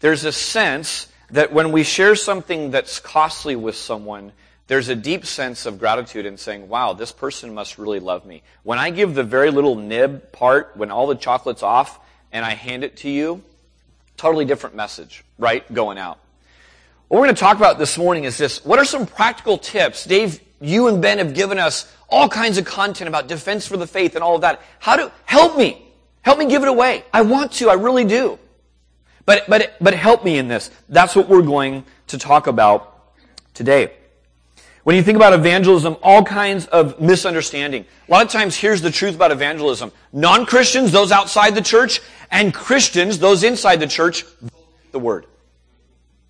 There's 0.00 0.24
a 0.24 0.32
sense 0.32 1.08
that 1.30 1.52
when 1.52 1.72
we 1.72 1.82
share 1.82 2.14
something 2.14 2.70
that's 2.70 3.00
costly 3.00 3.56
with 3.56 3.74
someone, 3.74 4.32
there's 4.68 4.88
a 4.88 4.94
deep 4.94 5.26
sense 5.26 5.66
of 5.66 5.78
gratitude 5.78 6.26
in 6.26 6.36
saying, 6.36 6.68
wow, 6.68 6.92
this 6.92 7.10
person 7.10 7.54
must 7.54 7.78
really 7.78 7.98
love 7.98 8.24
me. 8.24 8.42
When 8.62 8.78
I 8.78 8.90
give 8.90 9.14
the 9.14 9.24
very 9.24 9.50
little 9.50 9.74
nib 9.74 10.30
part, 10.30 10.76
when 10.76 10.90
all 10.90 11.06
the 11.06 11.16
chocolate's 11.16 11.62
off, 11.62 11.98
and 12.30 12.44
I 12.44 12.50
hand 12.50 12.84
it 12.84 12.98
to 12.98 13.10
you, 13.10 13.42
totally 14.16 14.44
different 14.44 14.76
message, 14.76 15.24
right? 15.38 15.70
Going 15.72 15.98
out. 15.98 16.18
What 17.08 17.20
we're 17.20 17.24
going 17.24 17.36
to 17.36 17.40
talk 17.40 17.56
about 17.56 17.78
this 17.78 17.96
morning 17.96 18.24
is 18.24 18.36
this. 18.36 18.62
What 18.66 18.78
are 18.78 18.84
some 18.84 19.06
practical 19.06 19.56
tips? 19.56 20.04
Dave, 20.04 20.42
you 20.60 20.88
and 20.88 21.00
Ben 21.00 21.16
have 21.16 21.32
given 21.32 21.58
us 21.58 21.90
all 22.10 22.28
kinds 22.28 22.58
of 22.58 22.66
content 22.66 23.08
about 23.08 23.28
defense 23.28 23.66
for 23.66 23.78
the 23.78 23.86
faith 23.86 24.14
and 24.14 24.22
all 24.22 24.34
of 24.34 24.42
that. 24.42 24.60
How 24.78 24.96
to, 24.96 25.10
help 25.24 25.56
me. 25.56 25.82
Help 26.20 26.38
me 26.38 26.46
give 26.46 26.62
it 26.62 26.68
away. 26.68 27.04
I 27.12 27.22
want 27.22 27.52
to. 27.52 27.70
I 27.70 27.74
really 27.74 28.04
do. 28.04 28.38
But, 29.24 29.44
but, 29.48 29.76
but 29.80 29.94
help 29.94 30.22
me 30.22 30.36
in 30.36 30.48
this. 30.48 30.70
That's 30.90 31.16
what 31.16 31.30
we're 31.30 31.40
going 31.40 31.86
to 32.08 32.18
talk 32.18 32.46
about 32.46 33.14
today. 33.54 33.92
When 34.84 34.94
you 34.94 35.02
think 35.02 35.16
about 35.16 35.32
evangelism, 35.32 35.96
all 36.02 36.22
kinds 36.22 36.66
of 36.66 37.00
misunderstanding. 37.00 37.86
A 38.06 38.10
lot 38.10 38.26
of 38.26 38.30
times, 38.30 38.54
here's 38.54 38.82
the 38.82 38.90
truth 38.90 39.14
about 39.14 39.32
evangelism. 39.32 39.92
Non-Christians, 40.12 40.92
those 40.92 41.10
outside 41.10 41.54
the 41.54 41.62
church, 41.62 42.00
and 42.30 42.52
Christians, 42.52 43.18
those 43.18 43.44
inside 43.44 43.76
the 43.80 43.86
church, 43.86 44.26
the 44.92 44.98
word. 44.98 45.24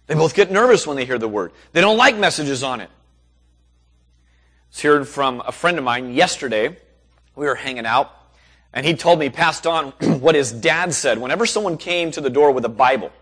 They 0.08 0.14
both 0.14 0.34
get 0.34 0.50
nervous 0.50 0.86
when 0.86 0.96
they 0.96 1.04
hear 1.04 1.18
the 1.18 1.28
word. 1.28 1.52
They 1.72 1.82
don't 1.82 1.98
like 1.98 2.16
messages 2.16 2.62
on 2.62 2.80
it. 2.80 2.90
I 2.90 4.70
was 4.70 4.80
hearing 4.80 5.04
from 5.04 5.42
a 5.46 5.52
friend 5.52 5.78
of 5.78 5.84
mine 5.84 6.14
yesterday. 6.14 6.76
We 7.36 7.46
were 7.46 7.54
hanging 7.54 7.86
out, 7.86 8.10
and 8.72 8.84
he 8.84 8.94
told 8.94 9.18
me, 9.18 9.28
passed 9.28 9.66
on 9.66 9.90
what 10.20 10.34
his 10.34 10.50
dad 10.50 10.94
said 10.94 11.18
whenever 11.18 11.44
someone 11.44 11.76
came 11.76 12.10
to 12.12 12.22
the 12.22 12.30
door 12.30 12.52
with 12.52 12.64
a 12.64 12.70
Bible. 12.70 13.12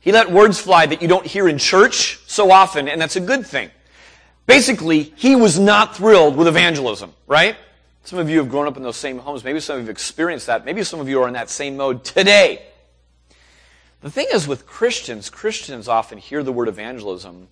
He 0.00 0.12
let 0.12 0.30
words 0.30 0.60
fly 0.60 0.86
that 0.86 1.02
you 1.02 1.08
don't 1.08 1.26
hear 1.26 1.48
in 1.48 1.56
church 1.56 2.20
so 2.26 2.52
often, 2.52 2.88
and 2.88 3.00
that's 3.00 3.16
a 3.16 3.20
good 3.20 3.46
thing. 3.46 3.70
Basically, 4.44 5.02
he 5.16 5.34
was 5.34 5.58
not 5.58 5.96
thrilled 5.96 6.36
with 6.36 6.46
evangelism, 6.46 7.12
right? 7.26 7.56
Some 8.04 8.18
of 8.18 8.28
you 8.28 8.38
have 8.38 8.50
grown 8.50 8.68
up 8.68 8.76
in 8.76 8.82
those 8.82 8.96
same 8.96 9.18
homes. 9.18 9.42
Maybe 9.42 9.60
some 9.60 9.76
of 9.76 9.80
you 9.80 9.86
have 9.86 9.90
experienced 9.90 10.46
that. 10.46 10.64
Maybe 10.64 10.84
some 10.84 11.00
of 11.00 11.08
you 11.08 11.22
are 11.22 11.26
in 11.26 11.34
that 11.34 11.50
same 11.50 11.76
mode 11.76 12.04
today. 12.04 12.66
The 14.02 14.10
thing 14.10 14.26
is 14.32 14.46
with 14.46 14.66
Christians, 14.66 15.30
Christians 15.30 15.88
often 15.88 16.18
hear 16.18 16.42
the 16.42 16.52
word 16.52 16.68
evangelism 16.68 17.48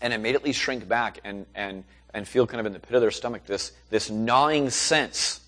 and 0.00 0.12
immediately 0.12 0.52
shrink 0.52 0.88
back 0.88 1.20
and, 1.22 1.46
and, 1.54 1.84
and 2.12 2.26
feel 2.26 2.46
kind 2.46 2.60
of 2.60 2.66
in 2.66 2.72
the 2.72 2.80
pit 2.80 2.94
of 2.94 3.00
their 3.00 3.10
stomach 3.10 3.46
this, 3.46 3.72
this 3.90 4.10
gnawing 4.10 4.70
sense 4.70 5.40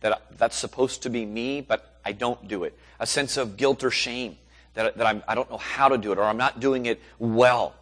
that 0.00 0.22
that's 0.38 0.56
supposed 0.56 1.02
to 1.02 1.10
be 1.10 1.24
me, 1.24 1.60
but 1.60 2.00
I 2.04 2.12
don't 2.12 2.48
do 2.48 2.64
it. 2.64 2.78
A 2.98 3.06
sense 3.06 3.36
of 3.36 3.56
guilt 3.56 3.84
or 3.84 3.90
shame 3.90 4.36
that, 4.74 4.96
that 4.96 5.06
I'm, 5.06 5.22
I 5.28 5.34
don't 5.34 5.50
know 5.50 5.58
how 5.58 5.88
to 5.88 5.98
do 5.98 6.12
it 6.12 6.18
or 6.18 6.24
I'm 6.24 6.36
not 6.36 6.60
doing 6.60 6.86
it 6.86 7.00
well. 7.18 7.74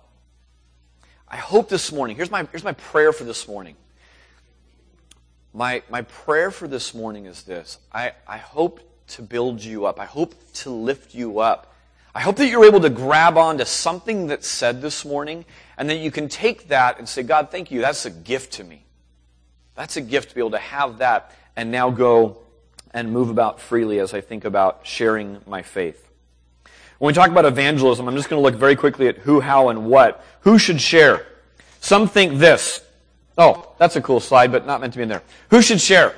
I 1.28 1.36
hope 1.36 1.68
this 1.68 1.90
morning, 1.92 2.16
here's 2.16 2.30
my, 2.30 2.46
here's 2.50 2.64
my 2.64 2.72
prayer 2.72 3.12
for 3.12 3.24
this 3.24 3.48
morning. 3.48 3.76
My, 5.52 5.82
my 5.88 6.02
prayer 6.02 6.50
for 6.50 6.68
this 6.68 6.94
morning 6.94 7.26
is 7.26 7.44
this. 7.44 7.78
I, 7.92 8.12
I 8.26 8.38
hope 8.38 8.80
to 9.08 9.22
build 9.22 9.62
you 9.62 9.86
up. 9.86 10.00
I 10.00 10.06
hope 10.06 10.34
to 10.54 10.70
lift 10.70 11.14
you 11.14 11.40
up. 11.40 11.74
I 12.14 12.20
hope 12.20 12.36
that 12.36 12.46
you're 12.46 12.64
able 12.64 12.80
to 12.80 12.90
grab 12.90 13.36
onto 13.36 13.64
something 13.64 14.28
that's 14.28 14.46
said 14.46 14.80
this 14.80 15.04
morning 15.04 15.44
and 15.76 15.90
that 15.90 15.96
you 15.96 16.10
can 16.10 16.28
take 16.28 16.68
that 16.68 16.98
and 16.98 17.08
say, 17.08 17.22
God, 17.22 17.50
thank 17.50 17.70
you. 17.70 17.80
That's 17.80 18.06
a 18.06 18.10
gift 18.10 18.54
to 18.54 18.64
me. 18.64 18.84
That's 19.74 19.96
a 19.96 20.00
gift 20.00 20.28
to 20.28 20.34
be 20.34 20.40
able 20.40 20.52
to 20.52 20.58
have 20.58 20.98
that 20.98 21.32
and 21.56 21.72
now 21.72 21.90
go 21.90 22.38
and 22.92 23.12
move 23.12 23.30
about 23.30 23.60
freely 23.60 23.98
as 23.98 24.14
I 24.14 24.20
think 24.20 24.44
about 24.44 24.80
sharing 24.84 25.40
my 25.46 25.62
faith. 25.62 26.08
When 26.98 27.08
we 27.08 27.12
talk 27.12 27.30
about 27.30 27.44
evangelism, 27.44 28.06
I'm 28.06 28.14
just 28.14 28.28
going 28.28 28.40
to 28.40 28.42
look 28.42 28.54
very 28.54 28.76
quickly 28.76 29.08
at 29.08 29.18
who, 29.18 29.40
how, 29.40 29.68
and 29.68 29.86
what. 29.86 30.24
Who 30.42 30.58
should 30.58 30.80
share? 30.80 31.26
Some 31.80 32.06
think 32.06 32.38
this. 32.38 32.80
Oh, 33.36 33.72
that's 33.78 33.96
a 33.96 34.00
cool 34.00 34.20
slide, 34.20 34.52
but 34.52 34.64
not 34.64 34.80
meant 34.80 34.92
to 34.92 34.98
be 34.98 35.02
in 35.02 35.08
there. 35.08 35.22
Who 35.50 35.60
should 35.60 35.80
share? 35.80 36.14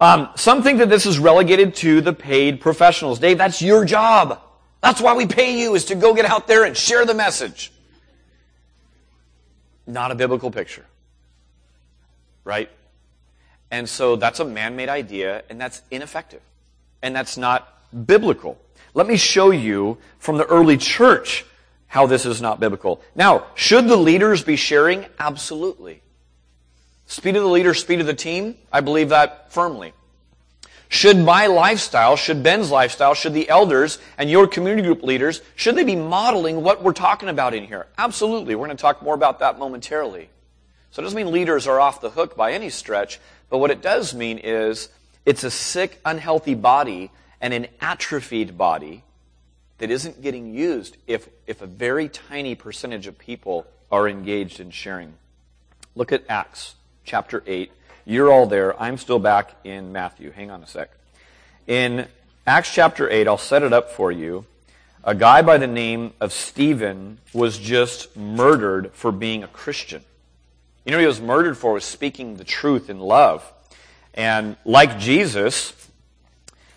Um, 0.00 0.28
some 0.36 0.62
think 0.62 0.78
that 0.78 0.88
this 0.88 1.06
is 1.06 1.18
relegated 1.18 1.74
to 1.76 2.00
the 2.00 2.12
paid 2.12 2.60
professionals. 2.60 3.18
Dave, 3.18 3.38
that's 3.38 3.60
your 3.60 3.84
job. 3.84 4.40
That's 4.80 5.00
why 5.00 5.14
we 5.14 5.26
pay 5.26 5.58
you, 5.60 5.74
is 5.74 5.86
to 5.86 5.96
go 5.96 6.14
get 6.14 6.24
out 6.24 6.46
there 6.46 6.64
and 6.64 6.76
share 6.76 7.04
the 7.04 7.14
message. 7.14 7.72
Not 9.86 10.12
a 10.12 10.14
biblical 10.14 10.50
picture. 10.50 10.84
Right? 12.44 12.70
And 13.70 13.88
so 13.88 14.16
that's 14.16 14.38
a 14.40 14.44
man-made 14.44 14.88
idea, 14.88 15.42
and 15.50 15.60
that's 15.60 15.82
ineffective. 15.90 16.42
And 17.02 17.14
that's 17.14 17.36
not 17.36 17.82
biblical. 18.06 18.58
Let 18.94 19.06
me 19.06 19.16
show 19.16 19.50
you 19.50 19.98
from 20.18 20.38
the 20.38 20.46
early 20.46 20.76
church 20.76 21.44
how 21.88 22.06
this 22.06 22.24
is 22.24 22.40
not 22.40 22.60
biblical. 22.60 23.02
Now, 23.14 23.46
should 23.54 23.88
the 23.88 23.96
leaders 23.96 24.42
be 24.44 24.56
sharing? 24.56 25.06
Absolutely. 25.18 26.02
Speed 27.08 27.36
of 27.36 27.42
the 27.42 27.48
leader, 27.48 27.72
speed 27.72 28.00
of 28.00 28.06
the 28.06 28.12
team. 28.12 28.54
I 28.70 28.82
believe 28.82 29.08
that 29.08 29.50
firmly. 29.50 29.94
Should 30.90 31.16
my 31.16 31.46
lifestyle, 31.46 32.16
should 32.16 32.42
Ben's 32.42 32.70
lifestyle, 32.70 33.14
should 33.14 33.32
the 33.32 33.48
elders 33.48 33.98
and 34.18 34.30
your 34.30 34.46
community 34.46 34.82
group 34.82 35.02
leaders, 35.02 35.40
should 35.56 35.74
they 35.74 35.84
be 35.84 35.96
modeling 35.96 36.62
what 36.62 36.82
we're 36.82 36.92
talking 36.92 37.30
about 37.30 37.54
in 37.54 37.64
here? 37.64 37.86
Absolutely. 37.96 38.54
We're 38.54 38.66
going 38.66 38.76
to 38.76 38.80
talk 38.80 39.02
more 39.02 39.14
about 39.14 39.38
that 39.38 39.58
momentarily. 39.58 40.28
So 40.90 41.00
it 41.00 41.04
doesn't 41.04 41.16
mean 41.16 41.32
leaders 41.32 41.66
are 41.66 41.80
off 41.80 42.02
the 42.02 42.10
hook 42.10 42.36
by 42.36 42.52
any 42.52 42.68
stretch, 42.68 43.20
but 43.48 43.56
what 43.56 43.70
it 43.70 43.80
does 43.80 44.14
mean 44.14 44.36
is 44.36 44.90
it's 45.24 45.44
a 45.44 45.50
sick, 45.50 46.00
unhealthy 46.04 46.54
body 46.54 47.10
and 47.40 47.54
an 47.54 47.68
atrophied 47.80 48.58
body 48.58 49.02
that 49.78 49.90
isn't 49.90 50.20
getting 50.20 50.54
used 50.54 50.98
if, 51.06 51.26
if 51.46 51.62
a 51.62 51.66
very 51.66 52.08
tiny 52.10 52.54
percentage 52.54 53.06
of 53.06 53.18
people 53.18 53.66
are 53.90 54.06
engaged 54.06 54.60
in 54.60 54.70
sharing. 54.70 55.14
Look 55.94 56.12
at 56.12 56.24
Acts 56.28 56.74
chapter 57.08 57.42
8. 57.46 57.72
You're 58.04 58.30
all 58.30 58.46
there. 58.46 58.80
I'm 58.80 58.98
still 58.98 59.18
back 59.18 59.54
in 59.64 59.92
Matthew. 59.92 60.30
Hang 60.30 60.50
on 60.50 60.62
a 60.62 60.66
sec. 60.66 60.90
In 61.66 62.06
Acts 62.46 62.72
chapter 62.72 63.10
8, 63.10 63.26
I'll 63.26 63.38
set 63.38 63.62
it 63.62 63.72
up 63.72 63.90
for 63.90 64.12
you. 64.12 64.44
A 65.02 65.14
guy 65.14 65.40
by 65.40 65.56
the 65.56 65.66
name 65.66 66.12
of 66.20 66.32
Stephen 66.32 67.18
was 67.32 67.58
just 67.58 68.14
murdered 68.14 68.92
for 68.92 69.10
being 69.10 69.42
a 69.42 69.48
Christian. 69.48 70.02
You 70.84 70.92
know 70.92 70.98
he 70.98 71.06
was 71.06 71.20
murdered 71.20 71.56
for 71.56 71.72
was 71.72 71.84
speaking 71.84 72.36
the 72.36 72.44
truth 72.44 72.90
in 72.90 73.00
love. 73.00 73.50
And 74.12 74.56
like 74.66 74.98
Jesus, 74.98 75.90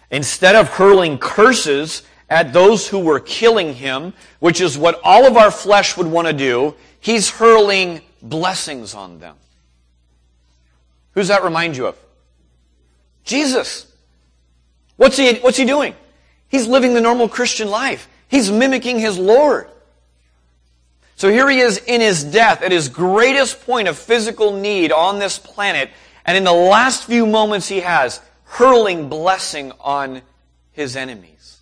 instead 0.10 0.56
of 0.56 0.70
hurling 0.70 1.18
curses 1.18 2.04
at 2.30 2.54
those 2.54 2.88
who 2.88 3.00
were 3.00 3.20
killing 3.20 3.74
him, 3.74 4.14
which 4.40 4.62
is 4.62 4.78
what 4.78 5.02
all 5.04 5.26
of 5.26 5.36
our 5.36 5.52
flesh 5.52 5.98
would 5.98 6.08
want 6.08 6.28
to 6.28 6.34
do, 6.34 6.76
he's 7.02 7.30
hurling 7.30 8.02
blessings 8.22 8.94
on 8.96 9.20
them. 9.20 9.36
Who's 11.14 11.28
that 11.28 11.44
remind 11.44 11.78
you 11.78 11.88
of? 11.88 11.98
Jesus. 13.24 13.92
What's 14.98 15.18
he, 15.18 15.36
what's 15.36 15.58
he 15.58 15.66
doing? 15.66 15.96
He's 16.48 16.68
living 16.68 16.94
the 16.94 17.02
normal 17.02 17.30
Christian 17.30 17.70
life. 17.70 18.08
He's 18.28 18.52
mimicking 18.52 19.00
his 19.00 19.18
Lord. 19.18 19.68
So 21.16 21.30
here 21.30 21.50
he 21.50 21.60
is 21.60 21.78
in 21.78 22.02
his 22.02 22.24
death, 22.24 22.64
at 22.64 22.72
his 22.72 22.90
greatest 22.90 23.66
point 23.66 23.88
of 23.88 23.98
physical 23.98 24.54
need 24.54 24.92
on 24.92 25.20
this 25.20 25.38
planet, 25.38 25.92
and 26.26 26.36
in 26.36 26.44
the 26.44 26.52
last 26.52 27.06
few 27.06 27.28
moments 27.28 27.68
he 27.68 27.82
has, 27.82 28.22
hurling 28.44 29.08
blessing 29.08 29.72
on 29.80 30.22
his 30.72 30.96
enemies. 30.96 31.60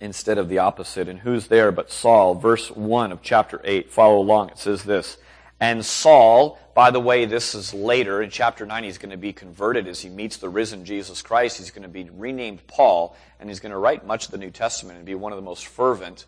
Instead 0.00 0.38
of 0.38 0.48
the 0.48 0.58
opposite. 0.58 1.08
And 1.08 1.18
who's 1.20 1.48
there 1.48 1.70
but 1.70 1.90
Saul? 1.90 2.36
Verse 2.36 2.70
1 2.70 3.12
of 3.12 3.20
chapter 3.22 3.60
8. 3.64 3.90
Follow 3.90 4.18
along. 4.18 4.50
It 4.50 4.58
says 4.58 4.84
this. 4.84 5.18
And 5.60 5.84
Saul, 5.84 6.58
by 6.78 6.92
the 6.92 7.00
way, 7.00 7.24
this 7.24 7.56
is 7.56 7.74
later 7.74 8.22
in 8.22 8.30
chapter 8.30 8.64
9, 8.64 8.84
he's 8.84 8.98
going 8.98 9.10
to 9.10 9.16
be 9.16 9.32
converted 9.32 9.88
as 9.88 10.00
he 10.00 10.08
meets 10.08 10.36
the 10.36 10.48
risen 10.48 10.84
Jesus 10.84 11.22
Christ. 11.22 11.58
He's 11.58 11.72
going 11.72 11.82
to 11.82 11.88
be 11.88 12.08
renamed 12.08 12.64
Paul, 12.68 13.16
and 13.40 13.50
he's 13.50 13.58
going 13.58 13.72
to 13.72 13.78
write 13.78 14.06
much 14.06 14.26
of 14.26 14.30
the 14.30 14.38
New 14.38 14.52
Testament 14.52 14.96
and 14.96 15.04
be 15.04 15.16
one 15.16 15.32
of 15.32 15.36
the 15.36 15.42
most 15.42 15.66
fervent 15.66 16.26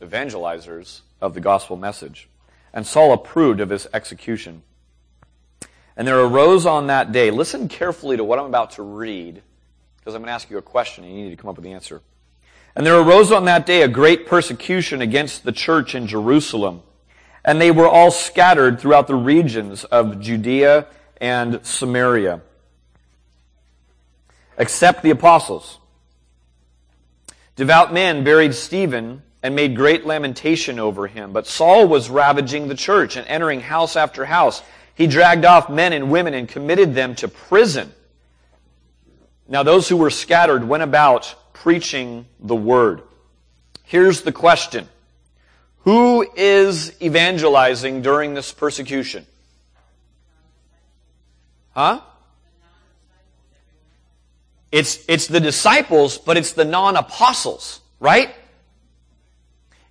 evangelizers 0.00 1.02
of 1.20 1.34
the 1.34 1.40
gospel 1.42 1.76
message. 1.76 2.30
And 2.72 2.86
Saul 2.86 3.12
approved 3.12 3.60
of 3.60 3.68
his 3.68 3.86
execution. 3.92 4.62
And 5.98 6.08
there 6.08 6.18
arose 6.18 6.64
on 6.64 6.86
that 6.86 7.12
day, 7.12 7.30
listen 7.30 7.68
carefully 7.68 8.16
to 8.16 8.24
what 8.24 8.38
I'm 8.38 8.46
about 8.46 8.70
to 8.70 8.82
read, 8.82 9.42
because 9.98 10.14
I'm 10.14 10.22
going 10.22 10.28
to 10.28 10.32
ask 10.32 10.48
you 10.48 10.56
a 10.56 10.62
question 10.62 11.04
and 11.04 11.14
you 11.14 11.24
need 11.24 11.36
to 11.36 11.36
come 11.36 11.50
up 11.50 11.56
with 11.56 11.64
the 11.64 11.72
answer. 11.72 12.00
And 12.74 12.86
there 12.86 12.98
arose 12.98 13.30
on 13.30 13.44
that 13.44 13.66
day 13.66 13.82
a 13.82 13.88
great 13.88 14.26
persecution 14.26 15.02
against 15.02 15.44
the 15.44 15.52
church 15.52 15.94
in 15.94 16.06
Jerusalem 16.06 16.84
And 17.44 17.60
they 17.60 17.70
were 17.70 17.88
all 17.88 18.10
scattered 18.10 18.80
throughout 18.80 19.06
the 19.06 19.14
regions 19.14 19.84
of 19.84 20.20
Judea 20.20 20.86
and 21.20 21.64
Samaria, 21.64 22.40
except 24.58 25.02
the 25.02 25.10
apostles. 25.10 25.78
Devout 27.56 27.92
men 27.92 28.24
buried 28.24 28.54
Stephen 28.54 29.22
and 29.42 29.56
made 29.56 29.76
great 29.76 30.06
lamentation 30.06 30.78
over 30.78 31.06
him. 31.06 31.32
But 31.32 31.46
Saul 31.46 31.88
was 31.88 32.08
ravaging 32.08 32.68
the 32.68 32.74
church 32.74 33.16
and 33.16 33.26
entering 33.26 33.60
house 33.60 33.96
after 33.96 34.24
house. 34.24 34.62
He 34.94 35.06
dragged 35.06 35.44
off 35.44 35.68
men 35.68 35.92
and 35.92 36.10
women 36.10 36.34
and 36.34 36.48
committed 36.48 36.94
them 36.94 37.14
to 37.16 37.28
prison. 37.28 37.92
Now 39.48 39.62
those 39.62 39.88
who 39.88 39.96
were 39.96 40.10
scattered 40.10 40.66
went 40.66 40.82
about 40.82 41.34
preaching 41.52 42.26
the 42.40 42.56
word. 42.56 43.02
Here's 43.82 44.22
the 44.22 44.32
question. 44.32 44.88
Who 45.84 46.26
is 46.36 46.92
evangelizing 47.02 48.02
during 48.02 48.34
this 48.34 48.52
persecution? 48.52 49.26
Huh? 51.74 52.00
It's, 54.70 55.04
it's 55.08 55.26
the 55.26 55.40
disciples, 55.40 56.18
but 56.18 56.36
it's 56.36 56.52
the 56.52 56.64
non-apostles, 56.64 57.80
right? 58.00 58.34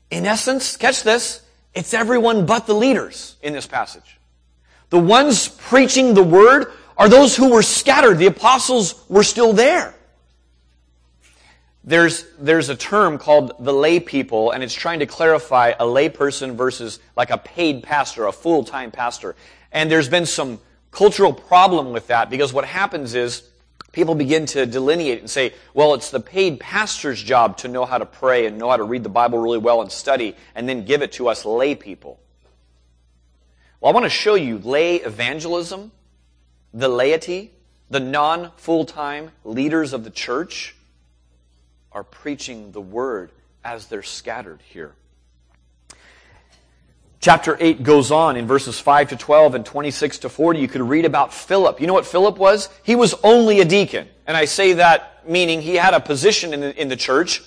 In 0.09 0.25
essence, 0.25 0.77
catch 0.77 1.03
this, 1.03 1.41
it's 1.73 1.93
everyone 1.93 2.45
but 2.45 2.67
the 2.67 2.73
leaders 2.73 3.35
in 3.41 3.53
this 3.53 3.67
passage. 3.67 4.17
The 4.89 4.99
ones 4.99 5.47
preaching 5.47 6.13
the 6.13 6.23
word 6.23 6.71
are 6.97 7.09
those 7.09 7.35
who 7.35 7.51
were 7.51 7.63
scattered. 7.63 8.17
The 8.17 8.27
apostles 8.27 9.05
were 9.07 9.23
still 9.23 9.53
there. 9.53 9.95
There's, 11.83 12.25
there's 12.37 12.69
a 12.69 12.75
term 12.75 13.17
called 13.17 13.53
the 13.59 13.73
lay 13.73 13.99
people, 13.99 14.51
and 14.51 14.63
it's 14.63 14.73
trying 14.73 14.99
to 14.99 15.07
clarify 15.07 15.73
a 15.79 15.85
lay 15.85 16.09
person 16.09 16.55
versus 16.55 16.99
like 17.17 17.31
a 17.31 17.37
paid 17.39 17.81
pastor, 17.81 18.27
a 18.27 18.31
full-time 18.31 18.91
pastor. 18.91 19.35
And 19.71 19.89
there's 19.89 20.09
been 20.09 20.27
some 20.27 20.59
cultural 20.91 21.33
problem 21.33 21.91
with 21.91 22.07
that 22.07 22.29
because 22.29 22.53
what 22.53 22.65
happens 22.65 23.15
is 23.15 23.43
people 23.93 24.13
begin 24.13 24.45
to 24.47 24.67
delineate 24.67 25.19
and 25.19 25.29
say, 25.29 25.53
well, 25.73 25.95
it's 25.95 26.11
the 26.11 26.19
paid 26.19 26.59
pastor's 26.59 27.21
job 27.21 27.57
to 27.57 27.67
know 27.67 27.85
how 27.85 27.97
to 27.97 28.05
pray 28.05 28.45
and 28.45 28.59
know 28.59 28.69
how 28.69 28.77
to 28.77 28.83
read 28.83 29.03
the 29.03 29.09
Bible 29.09 29.39
really 29.39 29.57
well 29.57 29.81
and 29.81 29.91
study 29.91 30.35
and 30.53 30.69
then 30.69 30.85
give 30.85 31.01
it 31.01 31.13
to 31.13 31.29
us 31.29 31.45
lay 31.45 31.73
people. 31.73 32.19
Well, 33.79 33.91
I 33.91 33.93
want 33.93 34.05
to 34.05 34.09
show 34.11 34.35
you 34.35 34.59
lay 34.59 34.97
evangelism, 34.97 35.91
the 36.73 36.87
laity, 36.87 37.53
the 37.89 37.99
non 37.99 38.51
full-time 38.57 39.31
leaders 39.43 39.93
of 39.93 40.03
the 40.03 40.11
church 40.11 40.75
are 41.91 42.03
preaching 42.03 42.71
the 42.71 42.81
word 42.81 43.31
as 43.63 43.87
they're 43.87 44.03
scattered 44.03 44.61
here. 44.69 44.93
Chapter 47.19 47.55
8 47.59 47.83
goes 47.83 48.11
on 48.11 48.35
in 48.35 48.47
verses 48.47 48.79
5 48.79 49.09
to 49.09 49.15
12 49.15 49.53
and 49.53 49.65
26 49.65 50.19
to 50.19 50.29
40. 50.29 50.59
You 50.59 50.67
could 50.67 50.81
read 50.81 51.05
about 51.05 51.31
Philip. 51.31 51.79
You 51.79 51.85
know 51.85 51.93
what 51.93 52.07
Philip 52.07 52.37
was? 52.37 52.67
He 52.81 52.95
was 52.95 53.13
only 53.23 53.59
a 53.59 53.65
deacon. 53.65 54.07
And 54.25 54.35
I 54.35 54.45
say 54.45 54.73
that 54.73 55.27
meaning 55.27 55.61
he 55.61 55.75
had 55.75 55.93
a 55.93 55.99
position 55.99 56.51
in 56.51 56.61
the, 56.61 56.81
in 56.81 56.87
the 56.87 56.95
church. 56.95 57.43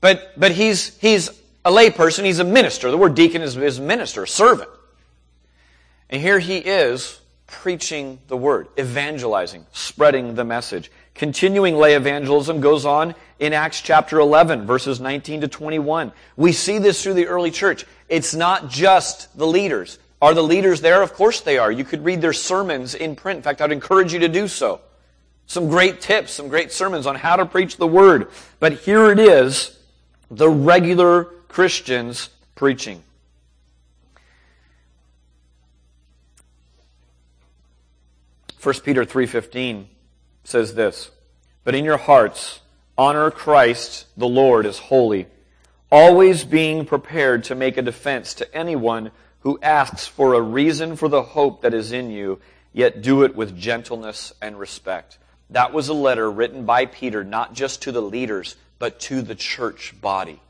But, 0.00 0.38
but 0.38 0.52
he's, 0.52 0.96
he's 0.98 1.30
a 1.64 1.72
layperson. 1.72 2.24
He's 2.24 2.38
a 2.38 2.44
minister. 2.44 2.92
The 2.92 2.98
word 2.98 3.16
deacon 3.16 3.42
is, 3.42 3.56
is 3.56 3.80
minister, 3.80 4.24
servant. 4.26 4.70
And 6.08 6.22
here 6.22 6.38
he 6.38 6.58
is 6.58 7.20
preaching 7.46 8.20
the 8.28 8.36
word, 8.36 8.68
evangelizing, 8.78 9.66
spreading 9.72 10.34
the 10.34 10.44
message. 10.44 10.92
Continuing 11.14 11.76
lay 11.76 11.94
evangelism 11.94 12.60
goes 12.60 12.84
on 12.84 13.14
in 13.38 13.52
Acts 13.52 13.80
chapter 13.80 14.18
11, 14.18 14.66
verses 14.66 15.00
19 15.00 15.42
to 15.42 15.48
21. 15.48 16.12
We 16.36 16.52
see 16.52 16.78
this 16.78 17.02
through 17.02 17.14
the 17.14 17.26
early 17.26 17.50
church. 17.50 17.84
It's 18.08 18.34
not 18.34 18.70
just 18.70 19.36
the 19.36 19.46
leaders. 19.46 19.98
Are 20.20 20.34
the 20.34 20.42
leaders 20.42 20.80
there? 20.80 21.02
Of 21.02 21.12
course 21.12 21.40
they 21.40 21.58
are. 21.58 21.70
You 21.70 21.84
could 21.84 22.04
read 22.04 22.20
their 22.20 22.32
sermons 22.32 22.94
in 22.94 23.16
print. 23.16 23.38
In 23.38 23.42
fact, 23.42 23.60
I'd 23.60 23.72
encourage 23.72 24.12
you 24.12 24.20
to 24.20 24.28
do 24.28 24.48
so. 24.48 24.80
Some 25.46 25.68
great 25.68 26.00
tips, 26.00 26.32
some 26.32 26.48
great 26.48 26.72
sermons 26.72 27.06
on 27.06 27.16
how 27.16 27.36
to 27.36 27.44
preach 27.44 27.76
the 27.76 27.86
word. 27.86 28.28
But 28.58 28.74
here 28.74 29.10
it 29.10 29.18
is, 29.18 29.78
the 30.30 30.48
regular 30.48 31.24
Christians 31.48 32.30
preaching. 32.54 33.02
1 38.62 38.74
Peter 38.84 39.04
3:15 39.04 39.88
says 40.44 40.74
this, 40.74 41.10
"But 41.64 41.74
in 41.74 41.84
your 41.84 41.98
hearts 41.98 42.60
honor 42.98 43.30
Christ 43.30 44.06
the 44.16 44.28
Lord 44.28 44.66
as 44.66 44.78
holy, 44.78 45.26
always 45.90 46.44
being 46.44 46.84
prepared 46.84 47.44
to 47.44 47.54
make 47.54 47.76
a 47.76 47.82
defense 47.82 48.34
to 48.34 48.54
anyone 48.54 49.10
who 49.40 49.58
asks 49.62 50.06
for 50.06 50.34
a 50.34 50.40
reason 50.40 50.96
for 50.96 51.08
the 51.08 51.22
hope 51.22 51.62
that 51.62 51.74
is 51.74 51.92
in 51.92 52.10
you, 52.10 52.40
yet 52.72 53.02
do 53.02 53.22
it 53.22 53.34
with 53.34 53.58
gentleness 53.58 54.32
and 54.40 54.58
respect." 54.58 55.18
That 55.50 55.72
was 55.72 55.88
a 55.88 55.94
letter 55.94 56.30
written 56.30 56.64
by 56.64 56.86
Peter 56.86 57.24
not 57.24 57.52
just 57.52 57.82
to 57.82 57.92
the 57.92 58.00
leaders, 58.00 58.56
but 58.78 58.98
to 59.00 59.20
the 59.20 59.34
church 59.34 59.94
body. 60.00 60.40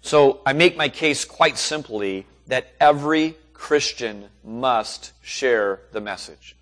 So 0.00 0.40
I 0.46 0.52
make 0.52 0.76
my 0.76 0.88
case 0.88 1.24
quite 1.24 1.58
simply 1.58 2.26
that 2.46 2.68
every 2.80 3.36
Christian 3.52 4.30
must 4.42 5.12
share 5.22 5.80
the 5.92 6.00
message 6.00 6.56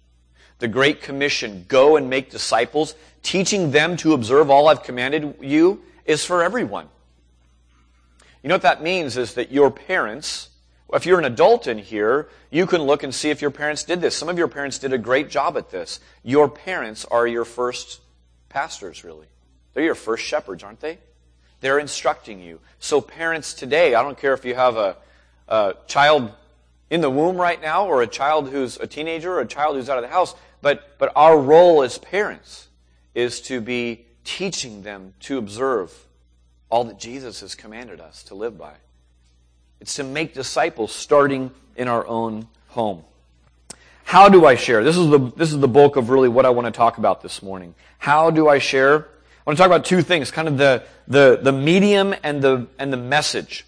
the 0.58 0.68
Great 0.68 1.02
Commission, 1.02 1.64
go 1.68 1.96
and 1.96 2.10
make 2.10 2.30
disciples, 2.30 2.94
teaching 3.22 3.70
them 3.70 3.96
to 3.98 4.12
observe 4.12 4.50
all 4.50 4.68
I've 4.68 4.82
commanded 4.82 5.36
you, 5.40 5.82
is 6.04 6.24
for 6.24 6.42
everyone. 6.42 6.88
You 8.42 8.48
know 8.48 8.54
what 8.54 8.62
that 8.62 8.82
means 8.82 9.16
is 9.16 9.34
that 9.34 9.50
your 9.50 9.70
parents, 9.70 10.48
if 10.92 11.06
you're 11.06 11.18
an 11.18 11.24
adult 11.24 11.66
in 11.66 11.78
here, 11.78 12.28
you 12.50 12.66
can 12.66 12.82
look 12.82 13.02
and 13.02 13.14
see 13.14 13.30
if 13.30 13.42
your 13.42 13.50
parents 13.50 13.84
did 13.84 14.00
this. 14.00 14.16
Some 14.16 14.28
of 14.28 14.38
your 14.38 14.48
parents 14.48 14.78
did 14.78 14.92
a 14.92 14.98
great 14.98 15.28
job 15.28 15.56
at 15.56 15.70
this. 15.70 16.00
Your 16.22 16.48
parents 16.48 17.04
are 17.04 17.26
your 17.26 17.44
first 17.44 18.00
pastors, 18.48 19.04
really. 19.04 19.26
They're 19.74 19.84
your 19.84 19.94
first 19.94 20.24
shepherds, 20.24 20.62
aren't 20.62 20.80
they? 20.80 20.98
They're 21.60 21.78
instructing 21.78 22.40
you. 22.40 22.60
So 22.78 23.00
parents 23.00 23.54
today, 23.54 23.94
I 23.94 24.02
don't 24.02 24.18
care 24.18 24.32
if 24.32 24.44
you 24.44 24.54
have 24.54 24.76
a, 24.76 24.96
a 25.48 25.74
child 25.86 26.32
in 26.90 27.00
the 27.00 27.10
womb 27.10 27.36
right 27.36 27.60
now 27.60 27.86
or 27.86 28.02
a 28.02 28.06
child 28.06 28.48
who's 28.48 28.76
a 28.78 28.86
teenager 28.86 29.32
or 29.34 29.40
a 29.40 29.46
child 29.46 29.76
who's 29.76 29.90
out 29.90 29.98
of 29.98 30.02
the 30.02 30.08
house, 30.08 30.34
but, 30.60 30.98
but 30.98 31.12
our 31.14 31.38
role 31.38 31.82
as 31.82 31.98
parents 31.98 32.68
is 33.14 33.40
to 33.42 33.60
be 33.60 34.04
teaching 34.24 34.82
them 34.82 35.14
to 35.20 35.38
observe 35.38 36.06
all 36.70 36.84
that 36.84 36.98
Jesus 36.98 37.40
has 37.40 37.54
commanded 37.54 38.00
us 38.00 38.22
to 38.24 38.34
live 38.34 38.58
by. 38.58 38.74
It's 39.80 39.94
to 39.96 40.04
make 40.04 40.34
disciples 40.34 40.92
starting 40.92 41.50
in 41.76 41.88
our 41.88 42.06
own 42.06 42.48
home. 42.68 43.04
How 44.04 44.28
do 44.28 44.46
I 44.46 44.54
share? 44.54 44.82
This 44.84 44.96
is 44.96 45.08
the, 45.08 45.18
this 45.36 45.52
is 45.52 45.58
the 45.58 45.68
bulk 45.68 45.96
of 45.96 46.10
really 46.10 46.28
what 46.28 46.46
I 46.46 46.50
want 46.50 46.66
to 46.66 46.70
talk 46.70 46.98
about 46.98 47.22
this 47.22 47.42
morning. 47.42 47.74
How 47.98 48.30
do 48.30 48.48
I 48.48 48.58
share? 48.58 48.96
I 48.96 49.06
want 49.46 49.56
to 49.56 49.62
talk 49.62 49.66
about 49.66 49.84
two 49.84 50.02
things, 50.02 50.30
kind 50.30 50.48
of 50.48 50.58
the, 50.58 50.82
the, 51.06 51.38
the 51.42 51.52
medium 51.52 52.14
and 52.22 52.42
the, 52.42 52.66
and 52.78 52.92
the 52.92 52.96
message. 52.96 53.64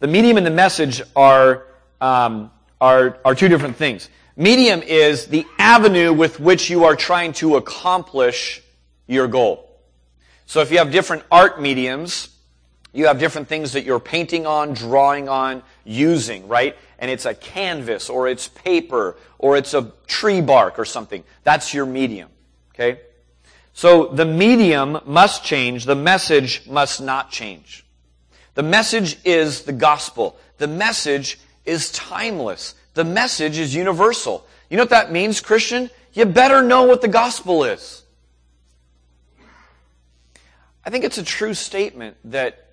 The 0.00 0.06
medium 0.06 0.36
and 0.36 0.46
the 0.46 0.50
message 0.50 1.02
are, 1.14 1.66
um, 2.00 2.50
are, 2.80 3.18
are 3.24 3.34
two 3.34 3.48
different 3.48 3.76
things. 3.76 4.08
Medium 4.36 4.82
is 4.82 5.26
the 5.26 5.46
avenue 5.58 6.12
with 6.12 6.40
which 6.40 6.68
you 6.68 6.84
are 6.84 6.96
trying 6.96 7.32
to 7.34 7.56
accomplish 7.56 8.62
your 9.06 9.28
goal. 9.28 9.70
So 10.46 10.60
if 10.60 10.70
you 10.72 10.78
have 10.78 10.90
different 10.90 11.22
art 11.30 11.60
mediums, 11.60 12.30
you 12.92 13.06
have 13.06 13.18
different 13.18 13.48
things 13.48 13.72
that 13.72 13.84
you're 13.84 14.00
painting 14.00 14.46
on, 14.46 14.74
drawing 14.74 15.28
on, 15.28 15.62
using, 15.84 16.48
right? 16.48 16.76
And 16.98 17.10
it's 17.10 17.26
a 17.26 17.34
canvas 17.34 18.08
or 18.08 18.28
it's 18.28 18.48
paper 18.48 19.16
or 19.38 19.56
it's 19.56 19.74
a 19.74 19.92
tree 20.06 20.40
bark 20.40 20.78
or 20.78 20.84
something. 20.84 21.24
That's 21.42 21.74
your 21.74 21.86
medium. 21.86 22.30
Okay? 22.74 23.00
So 23.72 24.06
the 24.06 24.24
medium 24.24 25.00
must 25.04 25.44
change. 25.44 25.84
The 25.84 25.96
message 25.96 26.66
must 26.68 27.00
not 27.00 27.30
change. 27.30 27.84
The 28.54 28.62
message 28.62 29.18
is 29.24 29.62
the 29.62 29.72
gospel. 29.72 30.36
The 30.58 30.68
message 30.68 31.40
is 31.64 31.90
timeless. 31.90 32.76
The 32.94 33.04
message 33.04 33.58
is 33.58 33.74
universal. 33.74 34.46
You 34.70 34.76
know 34.76 34.84
what 34.84 34.90
that 34.90 35.12
means, 35.12 35.40
Christian? 35.40 35.90
You 36.12 36.24
better 36.24 36.62
know 36.62 36.84
what 36.84 37.00
the 37.00 37.08
gospel 37.08 37.64
is. 37.64 38.04
I 40.84 40.90
think 40.90 41.04
it's 41.04 41.18
a 41.18 41.24
true 41.24 41.54
statement 41.54 42.16
that 42.24 42.68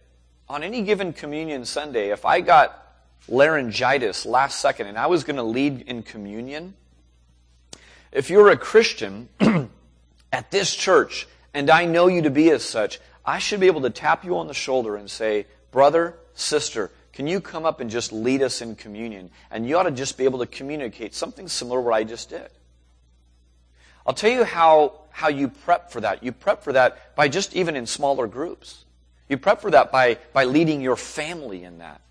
on 0.48 0.64
any 0.64 0.84
given 0.84 1.14
communion 1.14 1.66
Sunday, 1.66 2.12
if 2.12 2.26
I 2.26 2.42
got 2.42 2.78
laryngitis 3.28 4.26
last 4.26 4.60
second 4.60 4.88
and 4.88 4.98
I 4.98 5.08
was 5.08 5.24
going 5.24 5.38
to 5.38 5.44
lead 5.44 5.82
in 5.82 6.04
communion, 6.04 6.76
if 8.12 8.30
you're 8.30 8.50
a 8.50 8.58
Christian 8.58 9.30
at 10.34 10.52
this 10.52 10.76
church 10.76 11.28
and 11.54 11.70
I 11.70 11.86
know 11.86 12.08
you 12.08 12.24
to 12.24 12.30
be 12.30 12.50
as 12.52 12.64
such, 12.64 13.00
I 13.26 13.40
should 13.40 13.60
be 13.60 13.68
able 13.68 13.82
to 13.82 13.90
tap 13.90 14.26
you 14.26 14.38
on 14.38 14.48
the 14.48 14.54
shoulder 14.54 14.98
and 14.98 15.10
say, 15.10 15.46
brother, 15.72 16.18
sister, 16.34 16.92
can 17.22 17.28
you 17.28 17.40
come 17.40 17.68
up 17.68 17.82
and 17.82 17.92
just 17.92 18.12
lead 18.12 18.42
us 18.42 18.64
in 18.64 18.74
communion? 18.74 19.30
And 19.52 19.64
you 19.64 19.78
ought 19.78 19.84
to 19.84 19.92
just 19.92 20.18
be 20.18 20.24
able 20.24 20.40
to 20.40 20.48
communicate 20.48 21.14
something 21.14 21.48
similar 21.48 21.78
to 21.78 21.82
what 21.84 21.94
I 21.94 22.04
just 22.04 22.32
did. 22.32 22.50
I'll 24.08 24.16
tell 24.16 24.32
you 24.32 24.44
how, 24.44 25.02
how 25.12 25.28
you 25.28 25.48
prep 25.48 25.92
for 25.92 26.02
that. 26.02 26.24
You 26.24 26.32
prep 26.32 26.64
for 26.64 26.74
that 26.74 27.16
by 27.16 27.28
just 27.28 27.56
even 27.56 27.76
in 27.76 27.86
smaller 27.86 28.26
groups. 28.26 28.86
You 29.30 29.38
prep 29.38 29.62
for 29.62 29.70
that 29.70 29.92
by, 29.92 30.18
by 30.34 30.46
leading 30.46 30.82
your 30.82 30.96
family 30.96 31.64
in 31.64 31.78
that. 31.78 32.02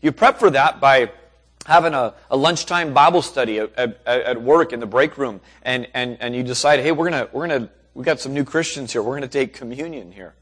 You 0.00 0.12
prep 0.12 0.38
for 0.38 0.50
that 0.50 0.80
by 0.80 1.10
having 1.66 1.94
a, 1.94 2.14
a 2.30 2.36
lunchtime 2.36 2.94
Bible 2.94 3.22
study 3.22 3.58
at, 3.58 3.76
at, 3.76 4.00
at, 4.06 4.40
work 4.40 4.72
in 4.72 4.78
the 4.78 4.86
break 4.86 5.18
room, 5.18 5.40
and, 5.64 5.88
and, 5.92 6.18
and 6.20 6.36
you 6.36 6.44
decide, 6.44 6.78
hey, 6.78 6.92
we're 6.92 7.10
gonna, 7.10 7.28
we're 7.32 7.48
gonna, 7.48 7.68
we 7.94 8.04
got 8.04 8.20
some 8.20 8.32
new 8.32 8.44
Christians 8.44 8.92
here. 8.92 9.02
We're 9.02 9.16
gonna 9.16 9.26
take 9.26 9.54
communion 9.54 10.12
here. 10.12 10.34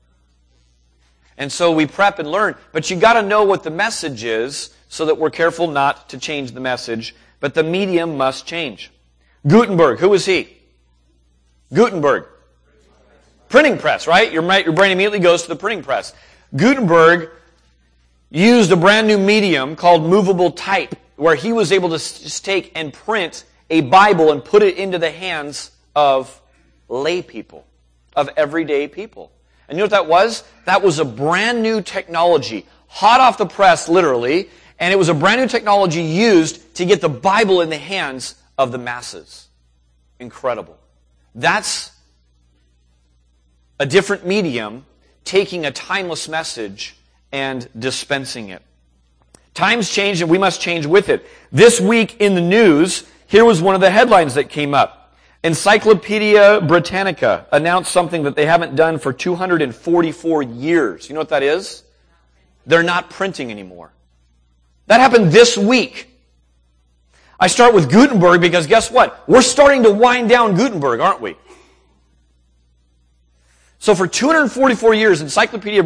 And 1.37 1.51
so 1.51 1.73
we 1.73 1.87
prep 1.87 2.19
and 2.19 2.31
learn, 2.31 2.55
but 2.73 2.91
you 2.91 2.97
gotta 2.97 3.23
know 3.23 3.45
what 3.45 3.63
the 3.63 3.71
message 3.71 4.25
is 4.25 4.73
so 4.89 5.07
that 5.07 5.19
we're 5.19 5.31
careful 5.31 5.67
not 5.67 6.09
to 6.11 6.19
change 6.19 6.53
the 6.53 6.61
message, 6.61 7.15
but 7.41 7.55
the 7.55 7.63
medium 7.63 8.17
must 8.17 8.47
change. 8.47 8.91
Gutenberg, 9.47 9.99
who 9.99 10.09
was 10.11 10.25
he? 10.25 10.49
Gutenberg. 11.73 12.27
Printing 13.49 13.79
press, 13.79 14.07
right? 14.07 14.33
Your, 14.33 14.43
your 14.61 14.73
brain 14.73 14.93
immediately 14.93 15.19
goes 15.19 15.43
to 15.43 15.49
the 15.49 15.57
printing 15.57 15.83
press. 15.83 16.15
Gutenberg 16.57 17.31
used 18.31 18.73
a 18.73 18.77
brand 18.77 19.07
new 19.07 19.19
medium 19.19 19.77
called 19.77 20.05
movable 20.05 20.53
type, 20.53 20.95
where 21.17 21.35
he 21.35 21.53
was 21.53 21.73
able 21.73 21.97
to 21.97 22.43
take 22.43 22.73
and 22.75 22.93
print 22.93 23.45
a 23.71 23.81
Bible 23.81 24.33
and 24.33 24.45
put 24.45 24.63
it 24.63 24.77
into 24.77 24.99
the 24.99 25.11
hands 25.11 25.71
of 25.95 26.41
lay 26.89 27.23
people, 27.23 27.67
of 28.17 28.29
everyday 28.37 28.89
people. 28.89 29.31
And 29.69 29.77
you 29.77 29.81
know 29.81 29.85
what 29.85 29.91
that 29.91 30.07
was? 30.07 30.45
That 30.67 30.83
was 30.83 30.99
a 30.99 31.05
brand 31.05 31.63
new 31.63 31.81
technology, 31.83 32.67
hot 32.87 33.21
off 33.21 33.39
the 33.39 33.47
press, 33.47 33.89
literally, 33.89 34.49
and 34.79 34.93
it 34.93 34.97
was 34.97 35.09
a 35.09 35.15
brand 35.15 35.41
new 35.41 35.49
technology 35.49 36.03
used 36.03 36.75
to 36.77 36.85
get 36.85 37.01
the 37.01 37.09
Bible 37.09 37.61
in 37.61 37.71
the 37.71 37.79
hands 37.79 38.35
of 38.59 38.73
the 38.73 38.79
masses. 38.79 39.49
Incredible. 40.19 40.79
That's 41.35 41.91
a 43.79 43.87
different 43.87 44.27
medium 44.27 44.87
taking 45.25 45.65
a 45.67 45.71
timeless 45.71 46.29
message 46.29 46.97
and 47.33 47.69
dispensing 47.79 48.51
it. 48.51 48.63
Times 49.55 49.91
change 49.91 50.21
and 50.21 50.31
we 50.31 50.39
must 50.39 50.61
change 50.61 50.87
with 50.87 51.09
it. 51.09 51.27
This 51.51 51.81
week 51.81 52.21
in 52.21 52.35
the 52.35 52.41
news, 52.41 53.05
here 53.27 53.45
was 53.45 53.63
one 53.63 53.75
of 53.75 53.81
the 53.81 53.91
headlines 53.91 54.35
that 54.35 54.49
came 54.49 54.75
up. 54.75 55.04
Encyclopedia 55.45 56.63
Britannica 56.63 57.47
announced 57.53 57.93
something 57.93 58.23
that 58.23 58.35
they 58.35 58.47
haven't 58.47 58.77
done 58.77 58.99
for 58.99 59.13
244 59.13 60.43
years. 60.43 61.07
You 61.07 61.15
know 61.15 61.21
what 61.21 61.29
that 61.29 61.43
is? 61.43 61.83
They're 62.65 62.83
not 62.83 63.11
printing 63.11 63.51
anymore. 63.51 63.93
That 64.87 65.01
happened 65.01 65.33
this 65.33 65.59
week. 65.59 66.09
I 67.39 67.49
start 67.49 67.75
with 67.75 67.91
Gutenberg 67.91 68.41
because 68.41 68.67
guess 68.67 68.91
what? 68.91 69.23
We're 69.29 69.43
starting 69.43 69.83
to 69.83 69.91
wind 69.91 70.31
down 70.31 70.57
Gutenberg, 70.57 71.01
aren't 71.01 71.21
we? 71.21 71.37
So 73.79 73.95
for 73.95 74.07
244 74.07 74.95
years, 74.95 75.21
Encyclopedia 75.21 75.85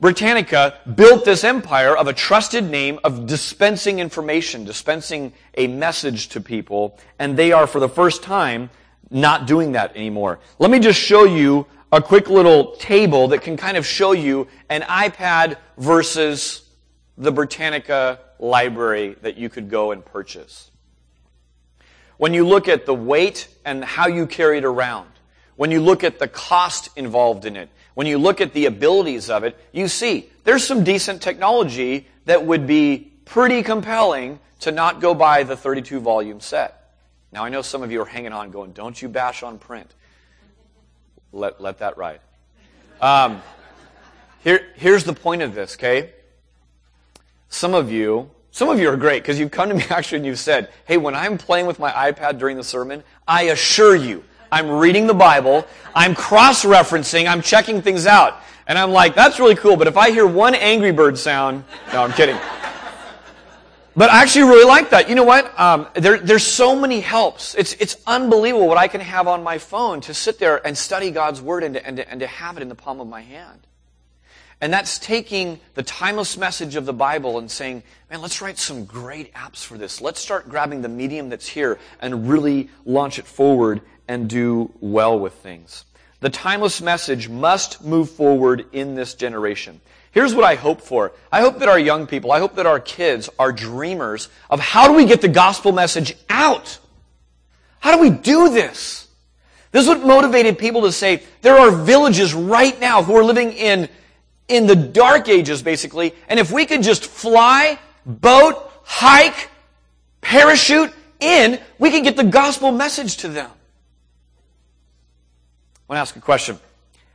Britannica 0.00 0.80
built 0.94 1.24
this 1.24 1.44
empire 1.44 1.96
of 1.96 2.08
a 2.08 2.12
trusted 2.12 2.70
name 2.70 3.00
of 3.04 3.26
dispensing 3.26 4.00
information, 4.00 4.64
dispensing 4.66 5.32
a 5.56 5.66
message 5.66 6.28
to 6.30 6.42
people, 6.42 6.98
and 7.18 7.38
they 7.38 7.52
are 7.52 7.66
for 7.66 7.80
the 7.80 7.88
first 7.88 8.22
time 8.22 8.68
not 9.10 9.46
doing 9.46 9.72
that 9.72 9.96
anymore. 9.96 10.40
Let 10.58 10.70
me 10.70 10.78
just 10.78 10.98
show 10.98 11.24
you 11.24 11.66
a 11.92 12.00
quick 12.00 12.30
little 12.30 12.74
table 12.76 13.28
that 13.28 13.42
can 13.42 13.56
kind 13.56 13.76
of 13.76 13.86
show 13.86 14.12
you 14.12 14.48
an 14.70 14.82
iPad 14.82 15.58
versus 15.76 16.62
the 17.18 17.30
Britannica 17.30 18.18
library 18.38 19.16
that 19.20 19.36
you 19.36 19.48
could 19.48 19.68
go 19.68 19.92
and 19.92 20.04
purchase. 20.04 20.70
When 22.16 22.32
you 22.32 22.46
look 22.46 22.68
at 22.68 22.86
the 22.86 22.94
weight 22.94 23.48
and 23.64 23.84
how 23.84 24.08
you 24.08 24.26
carry 24.26 24.58
it 24.58 24.64
around, 24.64 25.08
when 25.56 25.70
you 25.70 25.80
look 25.80 26.02
at 26.02 26.18
the 26.18 26.28
cost 26.28 26.88
involved 26.96 27.44
in 27.44 27.56
it, 27.56 27.68
when 27.94 28.06
you 28.06 28.16
look 28.16 28.40
at 28.40 28.54
the 28.54 28.66
abilities 28.66 29.28
of 29.28 29.44
it, 29.44 29.58
you 29.72 29.86
see 29.86 30.30
there's 30.44 30.66
some 30.66 30.82
decent 30.82 31.20
technology 31.20 32.06
that 32.24 32.44
would 32.44 32.66
be 32.66 33.12
pretty 33.26 33.62
compelling 33.62 34.38
to 34.60 34.72
not 34.72 35.00
go 35.00 35.14
buy 35.14 35.42
the 35.42 35.56
32 35.56 36.00
volume 36.00 36.40
set. 36.40 36.81
Now 37.32 37.44
I 37.44 37.48
know 37.48 37.62
some 37.62 37.82
of 37.82 37.90
you 37.90 38.02
are 38.02 38.06
hanging 38.06 38.32
on 38.32 38.50
going, 38.50 38.72
don't 38.72 39.00
you 39.00 39.08
bash 39.08 39.42
on 39.42 39.58
print. 39.58 39.90
Let, 41.32 41.60
let 41.60 41.78
that 41.78 41.96
ride. 41.96 42.20
Um, 43.00 43.42
here, 44.44 44.66
here's 44.76 45.04
the 45.04 45.14
point 45.14 45.40
of 45.42 45.54
this, 45.54 45.74
okay? 45.76 46.12
Some 47.48 47.74
of 47.74 47.90
you, 47.90 48.30
some 48.50 48.68
of 48.68 48.78
you 48.78 48.88
are 48.90 48.96
great 48.96 49.22
because 49.22 49.38
you've 49.38 49.50
come 49.50 49.70
to 49.70 49.74
me 49.74 49.84
actually 49.90 50.18
and 50.18 50.26
you've 50.26 50.38
said, 50.38 50.70
hey, 50.84 50.98
when 50.98 51.14
I'm 51.14 51.38
playing 51.38 51.66
with 51.66 51.78
my 51.78 51.90
iPad 51.90 52.38
during 52.38 52.56
the 52.56 52.64
sermon, 52.64 53.02
I 53.26 53.44
assure 53.44 53.96
you, 53.96 54.24
I'm 54.50 54.70
reading 54.70 55.06
the 55.06 55.14
Bible, 55.14 55.66
I'm 55.94 56.14
cross-referencing, 56.14 57.26
I'm 57.26 57.40
checking 57.40 57.80
things 57.80 58.06
out. 58.06 58.42
And 58.66 58.78
I'm 58.78 58.90
like, 58.92 59.14
that's 59.14 59.40
really 59.40 59.56
cool, 59.56 59.76
but 59.76 59.86
if 59.86 59.96
I 59.96 60.10
hear 60.10 60.26
one 60.26 60.54
Angry 60.54 60.92
Bird 60.92 61.18
sound, 61.18 61.64
no, 61.92 62.04
I'm 62.04 62.12
kidding. 62.12 62.36
But 63.94 64.10
I 64.10 64.22
actually 64.22 64.44
really 64.44 64.64
like 64.64 64.90
that. 64.90 65.08
You 65.08 65.14
know 65.14 65.24
what? 65.24 65.58
Um, 65.58 65.86
there, 65.94 66.16
there's 66.16 66.46
so 66.46 66.74
many 66.74 67.00
helps. 67.00 67.54
It's, 67.54 67.74
it's 67.74 67.96
unbelievable 68.06 68.66
what 68.66 68.78
I 68.78 68.88
can 68.88 69.02
have 69.02 69.28
on 69.28 69.42
my 69.42 69.58
phone 69.58 70.00
to 70.02 70.14
sit 70.14 70.38
there 70.38 70.66
and 70.66 70.76
study 70.76 71.10
God's 71.10 71.42
Word 71.42 71.62
and 71.62 71.74
to, 71.74 71.86
and, 71.86 71.96
to, 71.98 72.10
and 72.10 72.20
to 72.20 72.26
have 72.26 72.56
it 72.56 72.62
in 72.62 72.68
the 72.68 72.74
palm 72.74 73.00
of 73.00 73.06
my 73.06 73.20
hand. 73.20 73.66
And 74.62 74.72
that's 74.72 74.98
taking 74.98 75.60
the 75.74 75.82
timeless 75.82 76.38
message 76.38 76.76
of 76.76 76.86
the 76.86 76.92
Bible 76.92 77.38
and 77.38 77.50
saying, 77.50 77.82
man, 78.08 78.22
let's 78.22 78.40
write 78.40 78.58
some 78.58 78.84
great 78.84 79.34
apps 79.34 79.64
for 79.64 79.76
this. 79.76 80.00
Let's 80.00 80.20
start 80.20 80.48
grabbing 80.48 80.82
the 80.82 80.88
medium 80.88 81.28
that's 81.28 81.48
here 81.48 81.78
and 82.00 82.28
really 82.28 82.70
launch 82.86 83.18
it 83.18 83.26
forward 83.26 83.82
and 84.06 84.28
do 84.28 84.72
well 84.80 85.18
with 85.18 85.34
things. 85.34 85.84
The 86.20 86.30
timeless 86.30 86.80
message 86.80 87.28
must 87.28 87.84
move 87.84 88.08
forward 88.08 88.66
in 88.72 88.94
this 88.94 89.14
generation. 89.14 89.80
Here's 90.12 90.34
what 90.34 90.44
I 90.44 90.54
hope 90.54 90.82
for. 90.82 91.12
I 91.32 91.40
hope 91.40 91.58
that 91.58 91.68
our 91.70 91.78
young 91.78 92.06
people, 92.06 92.32
I 92.32 92.38
hope 92.38 92.56
that 92.56 92.66
our 92.66 92.78
kids 92.78 93.30
are 93.38 93.50
dreamers 93.50 94.28
of 94.50 94.60
how 94.60 94.86
do 94.86 94.92
we 94.92 95.06
get 95.06 95.22
the 95.22 95.28
gospel 95.28 95.72
message 95.72 96.14
out? 96.28 96.78
How 97.80 97.96
do 97.96 98.00
we 98.00 98.10
do 98.10 98.50
this? 98.50 99.08
This 99.72 99.84
is 99.84 99.88
what 99.88 100.06
motivated 100.06 100.58
people 100.58 100.82
to 100.82 100.92
say, 100.92 101.22
there 101.40 101.56
are 101.56 101.70
villages 101.70 102.34
right 102.34 102.78
now 102.78 103.02
who 103.02 103.16
are 103.16 103.24
living 103.24 103.52
in, 103.52 103.88
in 104.48 104.66
the 104.66 104.76
dark 104.76 105.30
ages, 105.30 105.62
basically, 105.62 106.14
and 106.28 106.38
if 106.38 106.52
we 106.52 106.66
could 106.66 106.82
just 106.82 107.06
fly, 107.06 107.78
boat, 108.04 108.70
hike, 108.84 109.48
parachute 110.20 110.92
in, 111.20 111.58
we 111.78 111.90
can 111.90 112.02
get 112.02 112.18
the 112.18 112.24
gospel 112.24 112.70
message 112.70 113.16
to 113.18 113.28
them. 113.28 113.50
I 115.88 115.94
want 115.94 115.96
to 115.96 116.00
ask 116.00 116.16
a 116.16 116.20
question. 116.20 116.58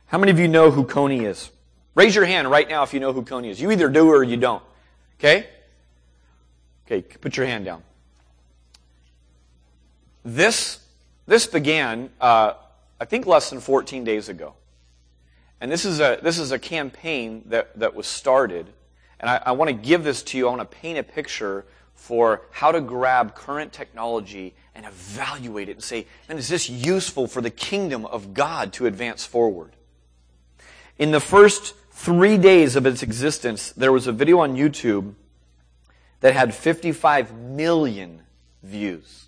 How 0.06 0.18
many 0.18 0.32
of 0.32 0.40
you 0.40 0.48
know 0.48 0.72
who 0.72 0.84
Kony 0.84 1.22
is? 1.22 1.50
Raise 1.94 2.14
your 2.14 2.24
hand 2.24 2.50
right 2.50 2.68
now 2.68 2.82
if 2.82 2.94
you 2.94 3.00
know 3.00 3.12
who 3.12 3.22
Kony 3.22 3.50
is. 3.50 3.60
You 3.60 3.70
either 3.70 3.88
do 3.88 4.08
or 4.08 4.22
you 4.22 4.36
don't. 4.36 4.62
Okay? 5.18 5.48
Okay, 6.86 7.02
put 7.02 7.36
your 7.36 7.46
hand 7.46 7.64
down. 7.64 7.82
This, 10.24 10.80
this 11.26 11.46
began, 11.46 12.10
uh, 12.20 12.54
I 13.00 13.04
think, 13.04 13.26
less 13.26 13.50
than 13.50 13.60
14 13.60 14.04
days 14.04 14.28
ago. 14.28 14.54
And 15.60 15.72
this 15.72 15.84
is 15.84 16.00
a, 16.00 16.18
this 16.22 16.38
is 16.38 16.52
a 16.52 16.58
campaign 16.58 17.42
that, 17.46 17.78
that 17.78 17.94
was 17.94 18.06
started. 18.06 18.66
And 19.20 19.28
I, 19.28 19.42
I 19.46 19.52
want 19.52 19.68
to 19.68 19.74
give 19.74 20.04
this 20.04 20.22
to 20.24 20.38
you. 20.38 20.46
I 20.46 20.50
want 20.54 20.70
to 20.70 20.76
paint 20.76 20.98
a 20.98 21.02
picture 21.02 21.64
for 21.94 22.42
how 22.52 22.70
to 22.70 22.80
grab 22.80 23.34
current 23.34 23.72
technology 23.72 24.54
and 24.74 24.86
evaluate 24.86 25.68
it 25.68 25.72
and 25.72 25.82
say, 25.82 26.06
man, 26.28 26.38
is 26.38 26.48
this 26.48 26.70
useful 26.70 27.26
for 27.26 27.40
the 27.40 27.50
kingdom 27.50 28.06
of 28.06 28.32
God 28.34 28.72
to 28.74 28.86
advance 28.86 29.26
forward? 29.26 29.72
In 30.96 31.10
the 31.10 31.20
first 31.20 31.74
three 31.98 32.38
days 32.38 32.76
of 32.76 32.86
its 32.86 33.02
existence, 33.02 33.72
there 33.72 33.90
was 33.90 34.06
a 34.06 34.12
video 34.12 34.38
on 34.38 34.54
YouTube 34.54 35.14
that 36.20 36.32
had 36.32 36.54
55 36.54 37.34
million 37.36 38.22
views. 38.62 39.26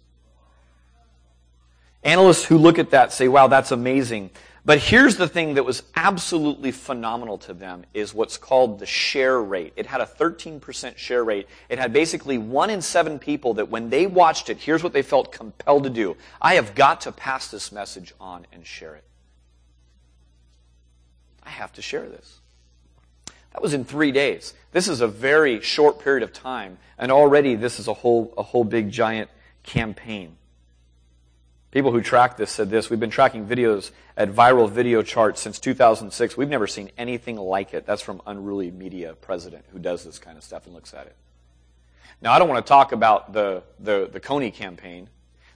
Analysts 2.05 2.45
who 2.45 2.57
look 2.57 2.79
at 2.79 2.91
that 2.91 3.13
say, 3.13 3.27
wow, 3.27 3.49
that's 3.49 3.73
amazing. 3.73 4.31
But 4.65 4.79
here's 4.79 5.17
the 5.17 5.27
thing 5.27 5.55
that 5.55 5.65
was 5.65 5.83
absolutely 5.97 6.71
phenomenal 6.71 7.39
to 7.39 7.55
them 7.55 7.85
is 7.93 8.15
what's 8.15 8.37
called 8.37 8.79
the 8.79 8.87
share 8.87 9.43
rate. 9.43 9.73
It 9.75 9.87
had 9.87 10.01
a 10.01 10.07
13% 10.07 10.97
share 10.97 11.25
rate. 11.25 11.49
It 11.69 11.81
had 11.81 11.93
basically 11.93 12.39
one 12.39 12.71
in 12.71 12.83
seven 12.83 13.19
people 13.19 13.55
that 13.55 13.69
when 13.69 13.91
they 13.91 14.07
watched 14.07 14.49
it, 14.49 14.59
here's 14.59 14.85
what 14.85 14.93
they 14.93 15.03
felt 15.03 15.33
compelled 15.33 15.85
to 15.85 15.91
do. 15.91 16.17
I 16.41 16.55
have 16.55 16.77
got 16.77 17.01
to 17.03 17.13
pass 17.13 17.49
this 17.49 17.73
message 17.73 18.15
on 18.21 18.47
and 18.53 18.65
share 18.65 18.95
it. 18.95 19.05
I 21.43 21.51
have 21.51 21.73
to 21.73 21.83
share 21.83 22.09
this. 22.09 22.41
That 23.53 23.63
was 23.63 23.75
in 23.75 23.85
three 23.85 24.13
days. 24.13 24.55
This 24.73 24.89
is 24.89 25.01
a 25.01 25.09
very 25.09 25.61
short 25.61 26.01
period 26.01 26.23
of 26.23 26.33
time, 26.33 26.79
and 26.99 27.11
already 27.11 27.57
this 27.57 27.81
is 27.81 27.89
a 27.89 27.95
whole, 27.95 28.33
a 28.39 28.43
whole 28.43 28.65
big 28.65 28.91
giant 28.91 29.31
campaign. 29.63 30.37
People 31.71 31.93
who 31.93 32.01
track 32.01 32.37
this 32.37 32.51
said 32.51 32.69
this. 32.69 32.91
We've 32.91 32.99
been 32.99 33.11
tracking 33.11 33.47
videos 33.47 33.93
at 34.17 34.31
viral 34.31 34.69
video 34.69 35.03
charts 35.03 35.41
since 35.41 35.61
2006. 35.61 36.37
We've 36.37 36.49
never 36.49 36.67
seen 36.67 36.91
anything 36.99 37.37
like 37.37 37.75
it. 37.75 37.87
That's 37.87 38.03
from 38.03 38.21
Unruly 38.27 38.73
Media 38.73 39.15
president 39.15 39.65
who 39.73 39.79
does 39.79 40.05
this 40.05 40.19
kind 40.19 40.37
of 40.37 40.43
stuff 40.43 40.67
and 40.67 40.75
looks 40.75 40.93
at 40.95 41.07
it. 41.07 41.15
Now, 42.21 42.33
I 42.33 42.39
don't 42.39 42.49
want 42.49 42.65
to 42.65 42.69
talk 42.69 42.93
about 42.93 43.33
the, 43.33 43.63
the, 43.79 44.09
the 44.13 44.21
Kony 44.21 44.53
campaign, 44.53 45.09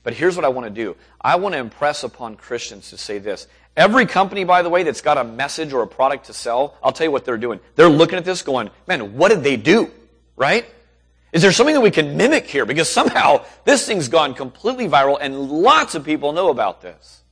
but 0.03 0.15
here's 0.15 0.37
what 0.37 0.45
I 0.45 0.49
want 0.49 0.67
to 0.67 0.71
do. 0.71 0.97
I 1.21 1.37
want 1.37 1.55
to 1.55 1.59
impress 1.59 2.05
upon 2.05 2.37
Christians 2.37 2.91
to 2.91 2.97
say 2.97 3.19
this. 3.19 3.49
Every 3.77 4.07
company, 4.07 4.45
by 4.45 4.63
the 4.63 4.71
way, 4.71 4.85
that's 4.85 5.01
got 5.01 5.19
a 5.19 5.25
message 5.25 5.73
or 5.73 5.83
a 5.83 5.87
product 5.87 6.27
to 6.27 6.33
sell, 6.33 6.77
I'll 6.83 6.93
tell 6.93 7.07
you 7.07 7.11
what 7.11 7.25
they're 7.25 7.37
doing. 7.37 7.59
They're 7.75 7.89
looking 7.89 8.19
at 8.19 8.25
this 8.25 8.43
going, 8.43 8.71
man, 8.87 9.17
what 9.17 9.31
did 9.31 9.43
they 9.43 9.57
do? 9.57 9.91
Right? 10.37 10.65
Is 11.33 11.43
there 11.43 11.51
something 11.51 11.75
that 11.75 11.81
we 11.81 11.91
can 11.91 12.17
mimic 12.17 12.47
here? 12.47 12.65
Because 12.65 12.89
somehow 12.89 13.45
this 13.65 13.85
thing's 13.85 14.07
gone 14.07 14.35
completely 14.35 14.89
viral 14.89 15.19
and 15.21 15.51
lots 15.51 15.97
of 15.97 16.05
people 16.05 16.33
know 16.33 16.51
about 16.51 16.81
this. 16.81 17.23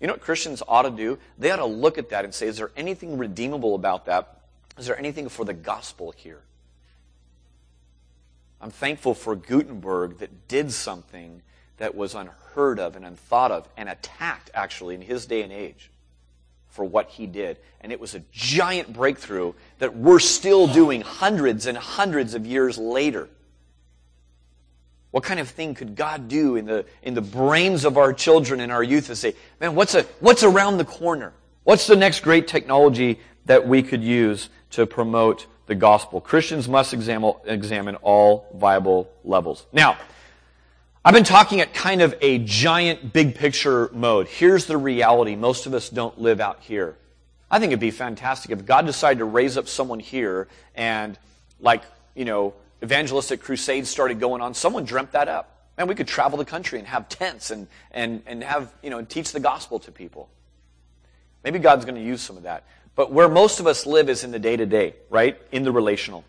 You 0.00 0.08
know 0.08 0.14
what 0.14 0.20
Christians 0.20 0.64
ought 0.66 0.82
to 0.82 0.90
do? 0.90 1.16
They 1.38 1.52
ought 1.52 1.58
to 1.58 1.64
look 1.64 1.96
at 1.96 2.08
that 2.08 2.24
and 2.24 2.34
say, 2.34 2.48
is 2.48 2.56
there 2.56 2.72
anything 2.76 3.18
redeemable 3.18 3.76
about 3.76 4.06
that? 4.06 4.40
Is 4.76 4.86
there 4.86 4.98
anything 4.98 5.28
for 5.28 5.44
the 5.44 5.54
gospel 5.54 6.12
here? 6.16 6.40
I'm 8.60 8.70
thankful 8.70 9.14
for 9.14 9.36
Gutenberg 9.36 10.18
that 10.18 10.48
did 10.48 10.72
something 10.72 11.42
that 11.82 11.96
was 11.96 12.14
unheard 12.14 12.78
of 12.78 12.94
and 12.94 13.04
unthought 13.04 13.50
of 13.50 13.68
and 13.76 13.88
attacked, 13.88 14.52
actually, 14.54 14.94
in 14.94 15.00
his 15.00 15.26
day 15.26 15.42
and 15.42 15.52
age 15.52 15.90
for 16.68 16.84
what 16.84 17.08
he 17.08 17.26
did. 17.26 17.56
And 17.80 17.90
it 17.90 17.98
was 17.98 18.14
a 18.14 18.22
giant 18.30 18.92
breakthrough 18.92 19.52
that 19.80 19.96
we're 19.96 20.20
still 20.20 20.68
doing 20.68 21.00
hundreds 21.00 21.66
and 21.66 21.76
hundreds 21.76 22.34
of 22.34 22.46
years 22.46 22.78
later. 22.78 23.28
What 25.10 25.24
kind 25.24 25.40
of 25.40 25.48
thing 25.48 25.74
could 25.74 25.96
God 25.96 26.28
do 26.28 26.54
in 26.54 26.66
the, 26.66 26.86
in 27.02 27.14
the 27.14 27.20
brains 27.20 27.84
of 27.84 27.98
our 27.98 28.12
children 28.12 28.60
and 28.60 28.70
our 28.70 28.84
youth 28.84 29.08
to 29.08 29.16
say, 29.16 29.34
man, 29.60 29.74
what's, 29.74 29.96
a, 29.96 30.04
what's 30.20 30.44
around 30.44 30.78
the 30.78 30.84
corner? 30.84 31.32
What's 31.64 31.88
the 31.88 31.96
next 31.96 32.20
great 32.20 32.46
technology 32.46 33.18
that 33.46 33.66
we 33.66 33.82
could 33.82 34.04
use 34.04 34.50
to 34.70 34.86
promote 34.86 35.48
the 35.66 35.74
gospel? 35.74 36.20
Christians 36.20 36.68
must 36.68 36.94
examine, 36.94 37.34
examine 37.44 37.96
all 37.96 38.46
viable 38.54 39.10
levels. 39.24 39.66
Now, 39.72 39.98
I've 41.04 41.14
been 41.14 41.24
talking 41.24 41.60
at 41.60 41.74
kind 41.74 42.00
of 42.00 42.14
a 42.20 42.38
giant 42.38 43.12
big 43.12 43.34
picture 43.34 43.90
mode. 43.92 44.28
Here's 44.28 44.66
the 44.66 44.76
reality. 44.76 45.34
Most 45.34 45.66
of 45.66 45.74
us 45.74 45.88
don't 45.88 46.16
live 46.20 46.40
out 46.40 46.60
here. 46.60 46.96
I 47.50 47.58
think 47.58 47.70
it'd 47.70 47.80
be 47.80 47.90
fantastic 47.90 48.52
if 48.52 48.64
God 48.64 48.86
decided 48.86 49.18
to 49.18 49.24
raise 49.24 49.56
up 49.56 49.66
someone 49.66 49.98
here 49.98 50.46
and 50.76 51.18
like, 51.58 51.82
you 52.14 52.24
know, 52.24 52.54
evangelistic 52.84 53.40
crusades 53.42 53.88
started 53.88 54.20
going 54.20 54.42
on. 54.42 54.54
Someone 54.54 54.84
dreamt 54.84 55.10
that 55.10 55.26
up. 55.26 55.48
And 55.76 55.88
we 55.88 55.96
could 55.96 56.06
travel 56.06 56.38
the 56.38 56.44
country 56.44 56.78
and 56.78 56.86
have 56.86 57.08
tents 57.08 57.50
and, 57.50 57.66
and, 57.90 58.22
and 58.26 58.44
have, 58.44 58.72
you 58.80 58.90
know, 58.90 59.02
teach 59.02 59.32
the 59.32 59.40
gospel 59.40 59.80
to 59.80 59.90
people. 59.90 60.28
Maybe 61.42 61.58
God's 61.58 61.84
going 61.84 61.96
to 61.96 62.00
use 62.00 62.20
some 62.20 62.36
of 62.36 62.44
that. 62.44 62.62
But 62.94 63.10
where 63.10 63.28
most 63.28 63.58
of 63.58 63.66
us 63.66 63.86
live 63.86 64.08
is 64.08 64.22
in 64.22 64.30
the 64.30 64.38
day 64.38 64.56
to 64.56 64.66
day, 64.66 64.94
right? 65.10 65.36
In 65.50 65.64
the 65.64 65.72
relational. 65.72 66.22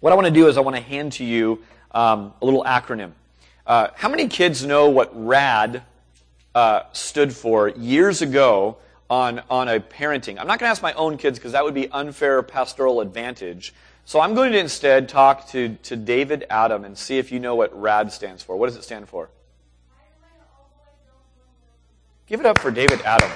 What 0.00 0.12
I 0.12 0.16
want 0.16 0.26
to 0.26 0.32
do 0.32 0.48
is 0.48 0.56
I 0.56 0.60
want 0.60 0.74
to 0.74 0.82
hand 0.82 1.12
to 1.12 1.24
you 1.24 1.62
um, 1.92 2.34
a 2.42 2.44
little 2.44 2.64
acronym. 2.64 3.12
Uh, 3.68 3.90
how 3.96 4.08
many 4.08 4.28
kids 4.28 4.64
know 4.64 4.88
what 4.88 5.10
RAD 5.14 5.82
uh, 6.54 6.80
stood 6.92 7.34
for 7.34 7.68
years 7.68 8.22
ago 8.22 8.78
on, 9.10 9.42
on 9.50 9.68
a 9.68 9.78
parenting? 9.78 10.38
I'm 10.40 10.46
not 10.46 10.58
going 10.58 10.60
to 10.60 10.68
ask 10.68 10.82
my 10.82 10.94
own 10.94 11.18
kids 11.18 11.38
because 11.38 11.52
that 11.52 11.62
would 11.62 11.74
be 11.74 11.86
unfair 11.90 12.42
pastoral 12.42 13.02
advantage. 13.02 13.74
So 14.06 14.20
I'm 14.20 14.34
going 14.34 14.52
to 14.52 14.58
instead 14.58 15.06
talk 15.10 15.48
to, 15.48 15.74
to 15.82 15.96
David 15.96 16.46
Adam 16.48 16.86
and 16.86 16.96
see 16.96 17.18
if 17.18 17.30
you 17.30 17.40
know 17.40 17.56
what 17.56 17.78
RAD 17.78 18.10
stands 18.10 18.42
for. 18.42 18.56
What 18.56 18.68
does 18.68 18.76
it 18.76 18.84
stand 18.84 19.06
for? 19.06 19.28
Give 22.26 22.40
it 22.40 22.46
up 22.46 22.58
for 22.58 22.70
David 22.70 23.02
Adam. 23.02 23.30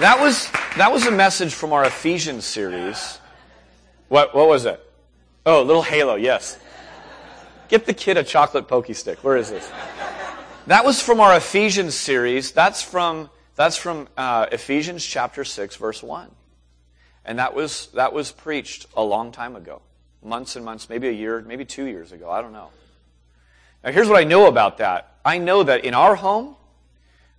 That 0.00 0.16
was, 0.18 0.50
that 0.78 0.90
was 0.90 1.06
a 1.06 1.10
message 1.10 1.52
from 1.52 1.74
our 1.74 1.84
Ephesians 1.84 2.46
series. 2.46 3.18
What, 4.08 4.34
what 4.34 4.48
was 4.48 4.64
it? 4.64 4.82
Oh, 5.44 5.62
little 5.62 5.82
halo, 5.82 6.14
yes. 6.14 6.58
Get 7.68 7.84
the 7.84 7.92
kid 7.92 8.16
a 8.16 8.24
chocolate 8.24 8.66
Pocky 8.66 8.94
stick. 8.94 9.22
Where 9.22 9.36
is 9.36 9.50
this? 9.50 9.70
That 10.68 10.84
was 10.84 11.00
from 11.00 11.20
our 11.20 11.36
Ephesians 11.36 11.94
series. 11.94 12.52
That's 12.52 12.82
from, 12.82 13.30
that's 13.56 13.76
from 13.76 14.08
uh, 14.16 14.46
Ephesians 14.52 15.04
chapter 15.04 15.44
6, 15.44 15.76
verse 15.76 16.02
1. 16.02 16.30
And 17.24 17.38
that 17.38 17.54
was, 17.54 17.88
that 17.88 18.12
was 18.12 18.32
preached 18.32 18.86
a 18.96 19.02
long 19.02 19.32
time 19.32 19.54
ago. 19.54 19.82
Months 20.22 20.56
and 20.56 20.64
months, 20.64 20.88
maybe 20.88 21.08
a 21.08 21.12
year, 21.12 21.42
maybe 21.46 21.64
two 21.64 21.84
years 21.84 22.12
ago. 22.12 22.30
I 22.30 22.40
don't 22.40 22.52
know. 22.52 22.70
Now, 23.84 23.92
here's 23.92 24.08
what 24.08 24.18
I 24.18 24.24
know 24.24 24.46
about 24.46 24.78
that. 24.78 25.16
I 25.24 25.38
know 25.38 25.62
that 25.62 25.84
in 25.84 25.94
our 25.94 26.16
home, 26.16 26.56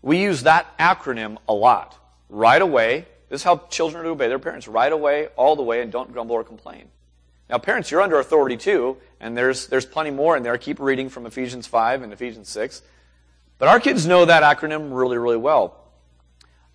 we 0.01 0.21
use 0.21 0.43
that 0.43 0.77
acronym 0.77 1.37
a 1.47 1.53
lot. 1.53 1.97
Right 2.29 2.61
away. 2.61 3.07
This 3.29 3.41
is 3.41 3.43
how 3.43 3.57
children 3.69 4.05
obey 4.05 4.27
their 4.27 4.39
parents. 4.39 4.67
Right 4.67 4.91
away, 4.91 5.27
all 5.35 5.55
the 5.55 5.63
way, 5.63 5.81
and 5.81 5.91
don't 5.91 6.11
grumble 6.13 6.35
or 6.35 6.43
complain. 6.43 6.89
Now, 7.49 7.57
parents, 7.57 7.89
you're 7.89 8.01
under 8.01 8.19
authority 8.19 8.57
too, 8.57 8.97
and 9.19 9.35
there's, 9.35 9.67
there's 9.67 9.85
plenty 9.85 10.11
more 10.11 10.37
in 10.37 10.43
there. 10.43 10.57
Keep 10.57 10.79
reading 10.79 11.09
from 11.09 11.25
Ephesians 11.25 11.65
5 11.65 12.03
and 12.03 12.13
Ephesians 12.13 12.47
6. 12.49 12.81
But 13.57 13.67
our 13.67 13.79
kids 13.79 14.05
know 14.05 14.25
that 14.25 14.43
acronym 14.43 14.95
really, 14.95 15.17
really 15.17 15.37
well. 15.37 15.75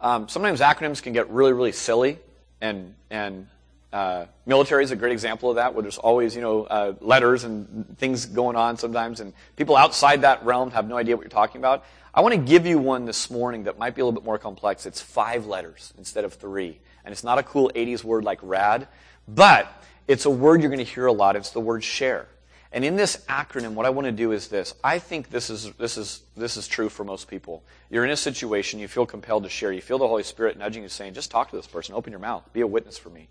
Um, 0.00 0.28
sometimes 0.28 0.60
acronyms 0.60 1.02
can 1.02 1.12
get 1.12 1.30
really, 1.30 1.52
really 1.52 1.72
silly, 1.72 2.18
and, 2.60 2.94
and 3.08 3.46
uh, 3.92 4.26
military 4.44 4.82
is 4.82 4.90
a 4.90 4.96
great 4.96 5.12
example 5.12 5.48
of 5.48 5.56
that, 5.56 5.74
where 5.74 5.82
there's 5.82 5.98
always, 5.98 6.34
you 6.34 6.42
know, 6.42 6.64
uh, 6.64 6.94
letters 7.00 7.44
and 7.44 7.96
things 7.98 8.26
going 8.26 8.56
on 8.56 8.76
sometimes, 8.76 9.20
and 9.20 9.32
people 9.54 9.76
outside 9.76 10.22
that 10.22 10.44
realm 10.44 10.72
have 10.72 10.88
no 10.88 10.96
idea 10.96 11.16
what 11.16 11.22
you're 11.22 11.30
talking 11.30 11.60
about. 11.60 11.84
I 12.12 12.20
want 12.20 12.34
to 12.34 12.40
give 12.40 12.66
you 12.66 12.78
one 12.78 13.06
this 13.06 13.30
morning 13.30 13.64
that 13.64 13.78
might 13.78 13.94
be 13.94 14.02
a 14.02 14.04
little 14.04 14.20
bit 14.20 14.26
more 14.26 14.38
complex. 14.38 14.86
It's 14.86 15.00
five 15.00 15.46
letters 15.46 15.94
instead 15.98 16.24
of 16.24 16.34
three. 16.34 16.80
And 17.04 17.12
it's 17.12 17.24
not 17.24 17.38
a 17.38 17.42
cool 17.42 17.70
80s 17.74 18.02
word 18.04 18.24
like 18.24 18.40
rad, 18.42 18.88
but 19.28 19.68
it's 20.06 20.24
a 20.24 20.30
word 20.30 20.60
you're 20.60 20.70
going 20.70 20.84
to 20.84 20.90
hear 20.90 21.06
a 21.06 21.12
lot. 21.12 21.36
It's 21.36 21.50
the 21.50 21.60
word 21.60 21.82
share. 21.82 22.28
And 22.72 22.84
in 22.84 22.96
this 22.96 23.18
acronym, 23.28 23.74
what 23.74 23.86
I 23.86 23.90
want 23.90 24.06
to 24.06 24.12
do 24.12 24.32
is 24.32 24.48
this. 24.48 24.74
I 24.82 24.98
think 24.98 25.30
this 25.30 25.48
is, 25.48 25.70
this 25.74 25.96
is, 25.96 26.22
this 26.36 26.56
is 26.56 26.66
true 26.66 26.88
for 26.88 27.04
most 27.04 27.28
people. 27.28 27.62
You're 27.88 28.04
in 28.04 28.10
a 28.10 28.16
situation, 28.16 28.80
you 28.80 28.88
feel 28.88 29.06
compelled 29.06 29.44
to 29.44 29.48
share. 29.48 29.72
You 29.72 29.80
feel 29.80 29.98
the 29.98 30.08
Holy 30.08 30.24
Spirit 30.24 30.58
nudging 30.58 30.82
you, 30.82 30.88
saying, 30.88 31.14
just 31.14 31.30
talk 31.30 31.50
to 31.50 31.56
this 31.56 31.68
person, 31.68 31.94
open 31.94 32.10
your 32.10 32.18
mouth, 32.18 32.42
be 32.52 32.62
a 32.62 32.66
witness 32.66 32.98
for 32.98 33.10
me. 33.10 33.28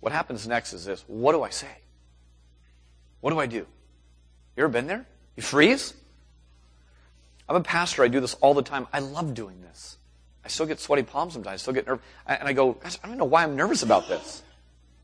What 0.00 0.12
happens 0.12 0.46
next 0.46 0.72
is 0.74 0.84
this 0.84 1.04
what 1.06 1.32
do 1.32 1.42
I 1.42 1.50
say? 1.50 1.78
What 3.20 3.30
do 3.30 3.38
I 3.38 3.46
do? 3.46 3.66
You 4.56 4.64
ever 4.64 4.68
been 4.68 4.86
there? 4.86 5.06
You 5.36 5.42
freeze? 5.42 5.94
I'm 7.48 7.56
a 7.56 7.62
pastor. 7.62 8.02
I 8.02 8.08
do 8.08 8.20
this 8.20 8.34
all 8.34 8.54
the 8.54 8.62
time. 8.62 8.86
I 8.92 9.00
love 9.00 9.34
doing 9.34 9.60
this. 9.62 9.96
I 10.44 10.48
still 10.48 10.66
get 10.66 10.78
sweaty 10.78 11.02
palms 11.02 11.32
sometimes. 11.32 11.54
I 11.54 11.56
still 11.56 11.74
get 11.74 11.86
nervous. 11.86 12.04
And 12.26 12.48
I 12.48 12.52
go, 12.52 12.78
I 12.84 13.08
don't 13.08 13.18
know 13.18 13.24
why 13.24 13.42
I'm 13.42 13.56
nervous 13.56 13.82
about 13.82 14.08
this. 14.08 14.42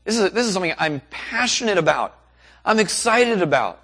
This 0.07 0.17
is, 0.17 0.31
this 0.31 0.47
is 0.47 0.53
something 0.53 0.73
I'm 0.77 1.01
passionate 1.09 1.77
about. 1.77 2.17
I'm 2.63 2.79
excited 2.79 3.41
about. 3.41 3.81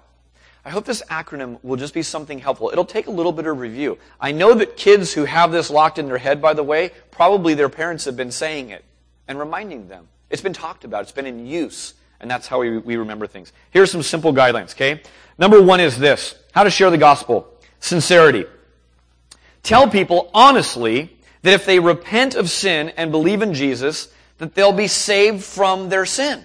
I 0.64 0.70
hope 0.70 0.86
this 0.86 1.02
acronym 1.10 1.58
will 1.62 1.76
just 1.76 1.92
be 1.92 2.02
something 2.02 2.38
helpful. 2.38 2.70
It'll 2.72 2.86
take 2.86 3.08
a 3.08 3.10
little 3.10 3.30
bit 3.30 3.46
of 3.46 3.58
review. 3.58 3.98
I 4.18 4.32
know 4.32 4.54
that 4.54 4.78
kids 4.78 5.12
who 5.12 5.26
have 5.26 5.52
this 5.52 5.68
locked 5.68 5.98
in 5.98 6.06
their 6.06 6.16
head, 6.16 6.40
by 6.40 6.54
the 6.54 6.62
way, 6.62 6.92
probably 7.10 7.52
their 7.52 7.68
parents 7.68 8.06
have 8.06 8.16
been 8.16 8.30
saying 8.30 8.70
it 8.70 8.86
and 9.28 9.38
reminding 9.38 9.88
them. 9.88 10.08
It's 10.30 10.40
been 10.40 10.54
talked 10.54 10.84
about. 10.84 11.02
It's 11.02 11.12
been 11.12 11.26
in 11.26 11.46
use. 11.46 11.92
And 12.20 12.30
that's 12.30 12.46
how 12.46 12.60
we, 12.60 12.78
we 12.78 12.96
remember 12.96 13.26
things. 13.26 13.52
Here's 13.70 13.90
some 13.90 14.02
simple 14.02 14.32
guidelines, 14.32 14.72
okay? 14.72 15.02
Number 15.36 15.60
one 15.60 15.80
is 15.80 15.98
this. 15.98 16.36
How 16.52 16.64
to 16.64 16.70
share 16.70 16.88
the 16.88 16.96
gospel. 16.96 17.52
Sincerity. 17.80 18.46
Tell 19.62 19.90
people 19.90 20.30
honestly 20.32 21.14
that 21.42 21.52
if 21.52 21.66
they 21.66 21.80
repent 21.80 22.34
of 22.34 22.48
sin 22.48 22.94
and 22.96 23.10
believe 23.10 23.42
in 23.42 23.52
Jesus, 23.52 24.08
that 24.38 24.54
they'll 24.54 24.72
be 24.72 24.88
saved 24.88 25.44
from 25.44 25.88
their 25.88 26.06
sin. 26.06 26.44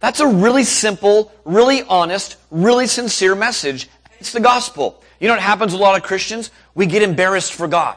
That's 0.00 0.20
a 0.20 0.26
really 0.26 0.64
simple, 0.64 1.32
really 1.44 1.82
honest, 1.82 2.36
really 2.50 2.86
sincere 2.86 3.34
message. 3.34 3.88
It's 4.20 4.32
the 4.32 4.40
gospel. 4.40 5.02
You 5.20 5.28
know 5.28 5.34
what 5.34 5.42
happens 5.42 5.72
with 5.72 5.80
a 5.80 5.84
lot 5.84 5.96
of 5.96 6.02
Christians? 6.04 6.50
We 6.74 6.86
get 6.86 7.02
embarrassed 7.02 7.52
for 7.52 7.66
God. 7.66 7.96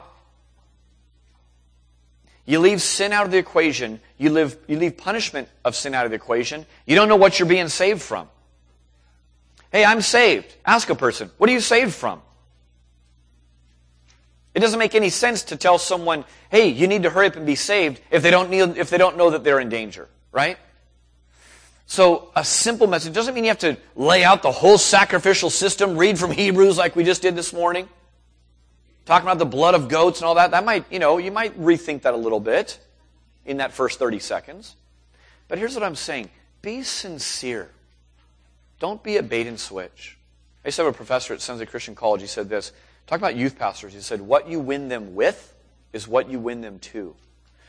You 2.44 2.58
leave 2.58 2.82
sin 2.82 3.12
out 3.12 3.24
of 3.24 3.30
the 3.30 3.38
equation. 3.38 4.00
You, 4.18 4.30
live, 4.30 4.56
you 4.66 4.76
leave 4.76 4.96
punishment 4.96 5.48
of 5.64 5.76
sin 5.76 5.94
out 5.94 6.04
of 6.04 6.10
the 6.10 6.16
equation. 6.16 6.66
You 6.86 6.96
don't 6.96 7.08
know 7.08 7.16
what 7.16 7.38
you're 7.38 7.48
being 7.48 7.68
saved 7.68 8.02
from. 8.02 8.28
Hey, 9.70 9.84
I'm 9.84 10.00
saved. 10.00 10.54
Ask 10.66 10.90
a 10.90 10.94
person, 10.94 11.30
what 11.38 11.48
are 11.48 11.52
you 11.52 11.60
saved 11.60 11.94
from? 11.94 12.20
It 14.54 14.60
doesn't 14.60 14.78
make 14.78 14.94
any 14.94 15.08
sense 15.08 15.44
to 15.44 15.56
tell 15.56 15.78
someone, 15.78 16.24
hey, 16.50 16.68
you 16.68 16.86
need 16.86 17.04
to 17.04 17.10
hurry 17.10 17.28
up 17.28 17.36
and 17.36 17.46
be 17.46 17.54
saved 17.54 18.00
if 18.10 18.22
they 18.22 18.30
don't, 18.30 18.50
need, 18.50 18.76
if 18.76 18.90
they 18.90 18.98
don't 18.98 19.16
know 19.16 19.30
that 19.30 19.44
they're 19.44 19.60
in 19.60 19.70
danger, 19.70 20.08
right? 20.30 20.58
So 21.86 22.30
a 22.36 22.44
simple 22.44 22.86
message 22.86 23.14
doesn't 23.14 23.34
mean 23.34 23.44
you 23.44 23.50
have 23.50 23.58
to 23.60 23.76
lay 23.96 24.24
out 24.24 24.42
the 24.42 24.52
whole 24.52 24.78
sacrificial 24.78 25.50
system, 25.50 25.96
read 25.96 26.18
from 26.18 26.30
Hebrews 26.30 26.76
like 26.78 26.96
we 26.96 27.04
just 27.04 27.22
did 27.22 27.36
this 27.36 27.52
morning. 27.52 27.88
Talking 29.04 29.26
about 29.26 29.38
the 29.38 29.46
blood 29.46 29.74
of 29.74 29.88
goats 29.88 30.20
and 30.20 30.26
all 30.26 30.36
that. 30.36 30.52
That 30.52 30.64
might, 30.64 30.84
you 30.90 30.98
know, 30.98 31.18
you 31.18 31.32
might 31.32 31.58
rethink 31.60 32.02
that 32.02 32.14
a 32.14 32.16
little 32.16 32.40
bit 32.40 32.78
in 33.44 33.56
that 33.56 33.72
first 33.72 33.98
30 33.98 34.20
seconds. 34.20 34.76
But 35.48 35.58
here's 35.58 35.74
what 35.74 35.82
I'm 35.82 35.96
saying. 35.96 36.30
Be 36.62 36.82
sincere. 36.82 37.68
Don't 38.78 39.02
be 39.02 39.16
a 39.16 39.22
bait 39.22 39.46
and 39.46 39.58
switch. 39.58 40.16
I 40.64 40.68
used 40.68 40.76
to 40.76 40.84
have 40.84 40.94
a 40.94 40.96
professor 40.96 41.34
at 41.34 41.40
San 41.40 41.56
Jose 41.56 41.66
Christian 41.66 41.94
College. 41.94 42.20
He 42.20 42.28
said 42.28 42.48
this. 42.48 42.72
Talk 43.12 43.18
about 43.18 43.36
youth 43.36 43.58
pastors. 43.58 43.92
He 43.92 44.00
said, 44.00 44.22
what 44.22 44.48
you 44.48 44.58
win 44.58 44.88
them 44.88 45.14
with 45.14 45.54
is 45.92 46.08
what 46.08 46.30
you 46.30 46.38
win 46.38 46.62
them 46.62 46.78
to. 46.78 47.14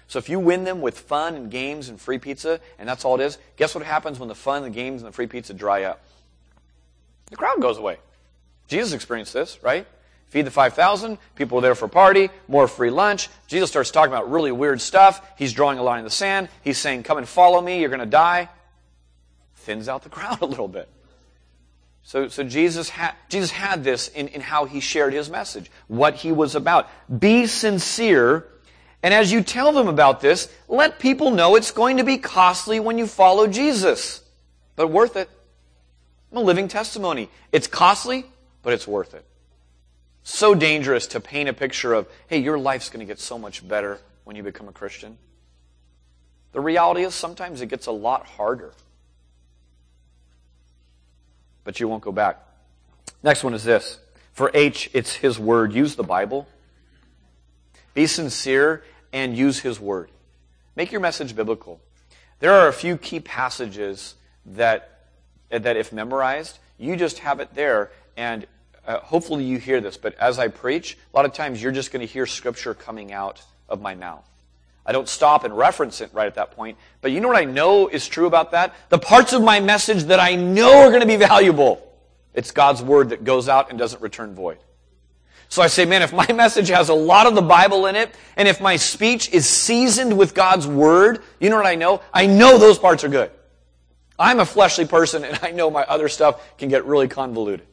So 0.08 0.18
if 0.18 0.30
you 0.30 0.40
win 0.40 0.64
them 0.64 0.80
with 0.80 0.98
fun 0.98 1.36
and 1.36 1.52
games 1.52 1.90
and 1.90 2.00
free 2.00 2.18
pizza, 2.18 2.62
and 2.80 2.88
that's 2.88 3.04
all 3.04 3.20
it 3.20 3.26
is, 3.26 3.38
guess 3.58 3.76
what 3.76 3.84
happens 3.84 4.20
when 4.20 4.30
the 4.30 4.36
fun, 4.36 4.64
and 4.64 4.74
the 4.74 4.80
games, 4.80 5.02
and 5.02 5.10
the 5.10 5.14
free 5.14 5.28
pizza 5.28 5.54
dry 5.54 5.84
up? 5.84 6.02
The 7.30 7.36
crowd 7.36 7.60
goes 7.60 7.78
away. 7.78 7.98
Jesus 8.70 8.94
experienced 8.94 9.34
this, 9.34 9.62
right? 9.62 9.86
Feed 10.30 10.46
the 10.46 10.52
5,000, 10.52 11.18
people 11.36 11.58
are 11.58 11.62
there 11.62 11.76
for 11.76 11.88
a 11.88 11.90
party, 11.90 12.30
more 12.48 12.70
free 12.70 12.90
lunch. 12.90 13.28
Jesus 13.48 13.70
starts 13.70 13.92
talking 13.92 14.14
about 14.14 14.32
really 14.32 14.54
weird 14.54 14.80
stuff. 14.80 15.30
He's 15.38 15.52
drawing 15.52 15.78
a 15.78 15.84
line 15.84 16.00
in 16.00 16.06
the 16.06 16.10
sand. 16.10 16.48
He's 16.64 16.78
saying, 16.78 17.04
come 17.04 17.18
and 17.18 17.28
follow 17.28 17.60
me, 17.60 17.82
you're 17.82 17.90
going 17.90 18.00
to 18.00 18.06
die. 18.06 18.48
thins 19.58 19.90
out 19.90 20.04
the 20.04 20.10
crowd 20.18 20.42
a 20.42 20.46
little 20.46 20.70
bit. 20.70 20.88
So, 22.04 22.28
so 22.28 22.44
Jesus, 22.44 22.89
had, 22.89 23.13
Jesus 23.30 23.52
had 23.52 23.84
this 23.84 24.10
in, 24.10 24.28
in 24.30 24.42
how 24.42 24.66
he 24.66 24.82
shared 24.82 25.13
his 25.13 25.30
message, 25.30 25.72
what 25.88 26.16
he 26.16 26.32
was 26.32 26.54
about. 26.54 26.89
Be 27.20 27.48
sincere, 27.48 28.46
and 29.02 29.13
as 29.13 29.32
you 29.32 29.42
tell 29.42 29.72
them 29.72 29.88
about 29.88 30.20
this, 30.20 30.50
let 30.68 31.00
people 31.00 31.32
know 31.32 31.56
it's 31.56 31.72
going 31.72 31.98
to 31.98 32.04
be 32.04 32.18
costly 32.18 32.80
when 32.80 32.98
you 32.98 33.08
follow 33.08 33.48
Jesus, 33.48 34.22
but 34.76 34.89
worth 34.89 35.16
it. 35.16 35.30
I'm 36.32 36.39
a 36.39 36.42
living 36.42 36.68
testimony. 36.68 37.30
It's 37.52 37.68
costly, 37.68 38.26
but 38.63 38.74
it's 38.74 38.88
worth 38.88 39.13
it. 39.13 39.26
So 40.24 40.56
dangerous 40.56 41.08
to 41.08 41.20
paint 41.20 41.50
a 41.50 41.54
picture 41.54 41.94
of, 41.94 42.08
hey, 42.28 42.39
your 42.39 42.58
life's 42.58 42.89
going 42.89 43.06
to 43.06 43.06
get 43.06 43.20
so 43.20 43.38
much 43.38 43.66
better 43.68 44.00
when 44.24 44.36
you 44.36 44.44
become 44.44 44.68
a 44.68 44.72
Christian. 44.72 45.18
The 46.52 46.62
reality 46.62 47.04
is 47.04 47.13
sometimes 47.13 47.62
it 47.62 47.68
gets 47.68 47.88
a 47.88 47.92
lot 47.92 48.26
harder 48.26 48.74
but 51.63 51.80
you 51.80 51.88
won't 51.88 52.04
go 52.04 52.12
back. 52.12 52.39
Next 53.21 53.43
one 53.43 53.54
is 53.54 53.63
this. 53.63 53.99
For 54.34 54.52
H, 54.54 54.89
it's 54.93 55.15
His 55.15 55.38
Word. 55.39 55.73
Use 55.73 55.95
the 55.95 56.04
Bible. 56.04 56.47
Be 57.93 58.08
sincere 58.08 58.84
and 59.12 59.38
use 59.38 59.60
His 59.60 59.80
Word. 59.80 60.10
Make 60.76 60.91
your 60.91 61.02
message 61.02 61.36
biblical. 61.36 61.80
There 62.39 62.52
are 62.52 62.67
a 62.67 62.73
few 62.73 62.97
key 62.97 63.19
passages 63.19 64.15
that, 64.45 65.06
that 65.49 65.78
if 65.78 65.93
memorized, 65.93 66.58
you 66.78 66.95
just 66.95 67.19
have 67.19 67.39
it 67.39 67.54
there, 67.54 67.91
and 68.17 68.45
uh, 68.86 68.99
hopefully 68.99 69.43
you 69.43 69.60
hear 69.60 69.80
this. 69.80 69.97
But 69.97 70.15
as 70.15 70.39
I 70.39 70.47
preach, 70.47 70.97
a 71.13 71.15
lot 71.15 71.26
of 71.26 71.34
times 71.34 71.62
you're 71.62 71.71
just 71.71 71.91
going 71.91 72.06
to 72.06 72.12
hear 72.12 72.26
Scripture 72.26 72.73
coming 72.73 73.13
out 73.13 73.41
of 73.69 73.82
my 73.82 73.95
mouth. 73.95 74.28
I 74.86 74.91
don't 74.91 75.08
stop 75.08 75.43
and 75.43 75.56
reference 75.56 76.02
it 76.02 76.10
right 76.13 76.28
at 76.28 76.36
that 76.36 76.52
point. 76.52 76.78
But 77.02 77.12
you 77.12 77.22
know 77.22 77.30
what 77.30 77.38
I 77.38 77.46
know 77.46 77.88
is 77.88 78.08
true 78.08 78.26
about 78.26 78.52
that? 78.52 78.76
The 78.89 79.00
parts 79.00 79.34
of 79.34 79.41
my 79.41 79.60
message 79.60 80.04
that 80.06 80.19
I 80.19 80.36
know 80.36 80.82
are 80.82 80.89
going 80.89 81.02
to 81.02 81.08
be 81.08 81.15
valuable. 81.15 81.82
It's 82.34 82.52
God's 82.52 82.82
word 82.82 83.10
that 83.10 83.24
goes 83.24 83.48
out 83.48 83.69
and 83.69 83.80
doesn't 83.80 84.02
return 84.02 84.36
void. 84.36 84.58
So 85.48 85.62
I 85.62 85.67
say, 85.67 85.86
man, 85.86 86.02
if 86.02 86.12
my 86.12 86.30
message 86.36 86.69
has 86.69 86.89
a 86.89 86.93
lot 86.93 87.28
of 87.28 87.36
the 87.36 87.41
Bible 87.41 87.86
in 87.86 87.96
it, 87.96 88.13
and 88.36 88.48
if 88.48 88.60
my 88.60 88.76
speech 88.76 89.32
is 89.32 89.48
seasoned 89.48 90.17
with 90.17 90.34
God's 90.34 90.67
word, 90.67 91.22
you 91.39 91.50
know 91.50 91.58
what 91.58 91.65
I 91.65 91.76
know? 91.76 92.02
I 92.13 92.26
know 92.26 92.58
those 92.58 92.80
parts 92.80 93.04
are 93.04 93.10
good. 93.10 93.32
I'm 94.17 94.39
a 94.39 94.46
fleshly 94.46 94.86
person, 94.86 95.24
and 95.24 95.39
I 95.43 95.52
know 95.52 95.69
my 95.69 95.84
other 95.84 96.10
stuff 96.10 96.58
can 96.58 96.69
get 96.69 96.86
really 96.86 97.08
convoluted. 97.08 97.65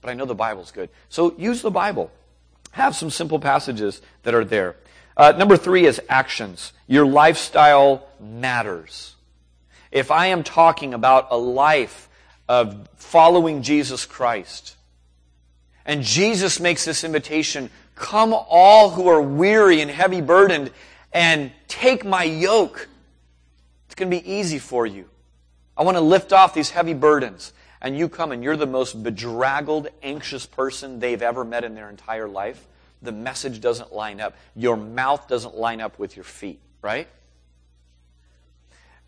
But 0.00 0.10
I 0.10 0.14
know 0.14 0.24
the 0.24 0.34
Bible's 0.34 0.70
good. 0.70 0.88
So 1.08 1.34
use 1.36 1.62
the 1.62 1.70
Bible. 1.70 2.10
Have 2.72 2.96
some 2.96 3.10
simple 3.10 3.38
passages 3.38 4.00
that 4.22 4.34
are 4.34 4.44
there. 4.44 4.76
Uh, 5.16 5.32
number 5.32 5.56
three 5.56 5.86
is 5.86 6.00
actions. 6.08 6.72
Your 6.86 7.06
lifestyle 7.06 8.06
matters. 8.20 9.14
If 9.90 10.10
I 10.10 10.28
am 10.28 10.42
talking 10.42 10.94
about 10.94 11.28
a 11.30 11.36
life 11.36 12.08
of 12.48 12.88
following 12.96 13.62
Jesus 13.62 14.06
Christ, 14.06 14.76
and 15.84 16.02
Jesus 16.02 16.60
makes 16.60 16.84
this 16.84 17.04
invitation, 17.04 17.70
come 17.94 18.32
all 18.32 18.90
who 18.90 19.08
are 19.08 19.20
weary 19.20 19.80
and 19.80 19.90
heavy 19.90 20.20
burdened, 20.20 20.70
and 21.12 21.52
take 21.68 22.04
my 22.04 22.24
yoke. 22.24 22.88
It's 23.86 23.94
going 23.94 24.10
to 24.10 24.16
be 24.16 24.32
easy 24.32 24.58
for 24.58 24.86
you. 24.86 25.08
I 25.76 25.82
want 25.82 25.96
to 25.96 26.02
lift 26.02 26.32
off 26.32 26.54
these 26.54 26.70
heavy 26.70 26.94
burdens. 26.94 27.52
And 27.82 27.98
you 27.98 28.08
come 28.08 28.32
and 28.32 28.44
you're 28.44 28.56
the 28.56 28.66
most 28.66 29.02
bedraggled, 29.02 29.88
anxious 30.02 30.46
person 30.46 31.00
they've 31.00 31.20
ever 31.20 31.44
met 31.44 31.64
in 31.64 31.74
their 31.74 31.90
entire 31.90 32.28
life 32.28 32.66
the 33.02 33.12
message 33.12 33.60
doesn't 33.60 33.92
line 33.92 34.20
up. 34.20 34.34
Your 34.54 34.76
mouth 34.76 35.28
doesn't 35.28 35.56
line 35.56 35.80
up 35.80 35.98
with 35.98 36.16
your 36.16 36.24
feet, 36.24 36.60
right? 36.80 37.08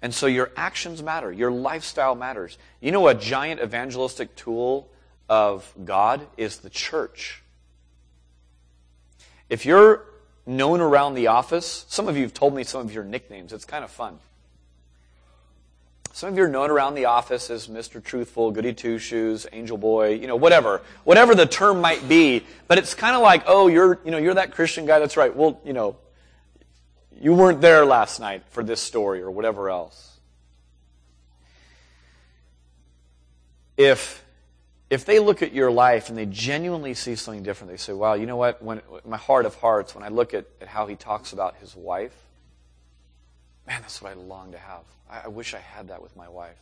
And 0.02 0.12
so 0.12 0.26
your 0.26 0.50
actions 0.56 1.02
matter. 1.02 1.32
Your 1.32 1.50
lifestyle 1.50 2.14
matters. 2.14 2.58
You 2.80 2.92
know, 2.92 3.08
a 3.08 3.14
giant 3.14 3.60
evangelistic 3.62 4.36
tool 4.36 4.90
of 5.28 5.72
God 5.84 6.26
is 6.36 6.58
the 6.58 6.68
church. 6.68 7.42
If 9.48 9.64
you're 9.64 10.04
known 10.46 10.80
around 10.80 11.14
the 11.14 11.28
office, 11.28 11.86
some 11.88 12.08
of 12.08 12.16
you 12.16 12.22
have 12.22 12.34
told 12.34 12.54
me 12.54 12.64
some 12.64 12.82
of 12.82 12.92
your 12.92 13.04
nicknames. 13.04 13.52
It's 13.52 13.64
kind 13.64 13.84
of 13.84 13.90
fun. 13.90 14.18
Some 16.14 16.28
of 16.28 16.36
you 16.38 16.44
are 16.44 16.48
known 16.48 16.70
around 16.70 16.94
the 16.94 17.06
office 17.06 17.50
as 17.50 17.66
Mr. 17.66 18.00
Truthful, 18.00 18.52
Goody 18.52 18.72
Two 18.72 18.98
Shoes, 18.98 19.48
Angel 19.52 19.76
Boy, 19.76 20.10
you 20.10 20.28
know, 20.28 20.36
whatever, 20.36 20.80
whatever 21.02 21.34
the 21.34 21.44
term 21.44 21.80
might 21.80 22.08
be. 22.08 22.44
But 22.68 22.78
it's 22.78 22.94
kind 22.94 23.16
of 23.16 23.22
like, 23.22 23.42
oh, 23.48 23.66
you're, 23.66 23.98
you 24.04 24.12
know, 24.12 24.18
you're 24.18 24.34
that 24.34 24.52
Christian 24.52 24.86
guy. 24.86 25.00
That's 25.00 25.16
right. 25.16 25.34
Well, 25.34 25.60
you 25.64 25.72
know, 25.72 25.96
you 27.20 27.34
weren't 27.34 27.60
there 27.60 27.84
last 27.84 28.20
night 28.20 28.44
for 28.50 28.62
this 28.62 28.80
story 28.80 29.22
or 29.22 29.30
whatever 29.32 29.68
else. 29.68 30.16
If 33.76 34.24
if 34.90 35.06
they 35.06 35.18
look 35.18 35.42
at 35.42 35.52
your 35.52 35.72
life 35.72 36.10
and 36.10 36.16
they 36.16 36.26
genuinely 36.26 36.94
see 36.94 37.16
something 37.16 37.42
different, 37.42 37.72
they 37.72 37.76
say, 37.76 37.92
wow, 37.92 38.14
you 38.14 38.26
know 38.26 38.36
what? 38.36 38.62
When 38.62 38.82
my 39.04 39.16
heart 39.16 39.46
of 39.46 39.56
hearts, 39.56 39.96
when 39.96 40.04
I 40.04 40.08
look 40.10 40.32
at, 40.32 40.46
at 40.60 40.68
how 40.68 40.86
he 40.86 40.94
talks 40.94 41.32
about 41.32 41.56
his 41.56 41.74
wife, 41.74 42.14
man, 43.66 43.80
that's 43.80 44.00
what 44.02 44.12
I 44.12 44.14
long 44.14 44.52
to 44.52 44.58
have. 44.58 44.82
I, 45.10 45.22
I 45.24 45.28
wish 45.28 45.54
I 45.54 45.58
had 45.58 45.88
that 45.88 46.02
with 46.02 46.16
my 46.16 46.28
wife. 46.28 46.56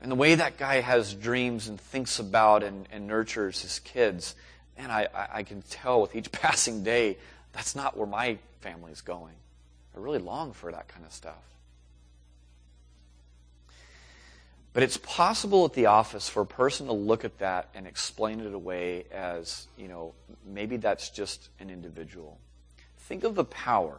And 0.00 0.10
the 0.10 0.16
way 0.16 0.34
that 0.34 0.58
guy 0.58 0.80
has 0.80 1.14
dreams 1.14 1.68
and 1.68 1.80
thinks 1.80 2.18
about 2.18 2.64
and, 2.64 2.88
and 2.90 3.06
nurtures 3.06 3.62
his 3.62 3.78
kids, 3.78 4.34
man, 4.76 4.90
I, 4.90 5.06
I 5.32 5.42
can 5.44 5.62
tell 5.62 6.00
with 6.00 6.16
each 6.16 6.32
passing 6.32 6.82
day, 6.82 7.18
that's 7.52 7.76
not 7.76 7.96
where 7.96 8.06
my 8.06 8.38
family's 8.60 9.00
going. 9.00 9.34
I 9.94 10.00
really 10.00 10.18
long 10.18 10.52
for 10.52 10.72
that 10.72 10.88
kind 10.88 11.04
of 11.06 11.12
stuff. 11.12 11.42
But 14.72 14.82
it's 14.82 14.96
possible 14.96 15.66
at 15.66 15.74
the 15.74 15.86
office 15.86 16.28
for 16.28 16.40
a 16.40 16.46
person 16.46 16.86
to 16.86 16.94
look 16.94 17.24
at 17.24 17.38
that 17.38 17.68
and 17.74 17.86
explain 17.86 18.40
it 18.40 18.54
away 18.54 19.04
as, 19.12 19.66
you 19.76 19.86
know, 19.86 20.14
maybe 20.46 20.78
that's 20.78 21.10
just 21.10 21.50
an 21.60 21.68
individual. 21.68 22.38
Think 23.00 23.24
of 23.24 23.34
the 23.34 23.44
power 23.44 23.98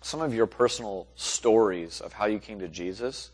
some 0.00 0.20
of 0.20 0.34
your 0.34 0.46
personal 0.46 1.06
stories 1.14 2.00
of 2.00 2.12
how 2.12 2.26
you 2.26 2.38
came 2.38 2.60
to 2.60 2.68
Jesus 2.68 3.30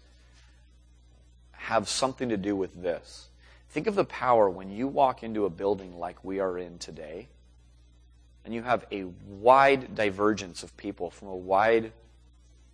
have 1.53 1.89
something 1.89 2.29
to 2.29 2.37
do 2.37 2.57
with 2.57 2.83
this. 2.83 3.29
Think 3.71 3.87
of 3.87 3.95
the 3.95 4.05
power 4.05 4.49
when 4.49 4.71
you 4.71 4.89
walk 4.89 5.23
into 5.23 5.45
a 5.45 5.51
building 5.51 5.99
like 5.99 6.25
we 6.25 6.41
are 6.41 6.59
in 6.59 6.79
today, 6.79 7.29
and 8.45 8.55
you 8.55 8.63
have 8.63 8.85
a 8.91 9.05
wide 9.27 9.95
divergence 9.95 10.63
of 10.63 10.77
people 10.77 11.11
from 11.11 11.29
a 11.29 11.37
wide, 11.37 11.93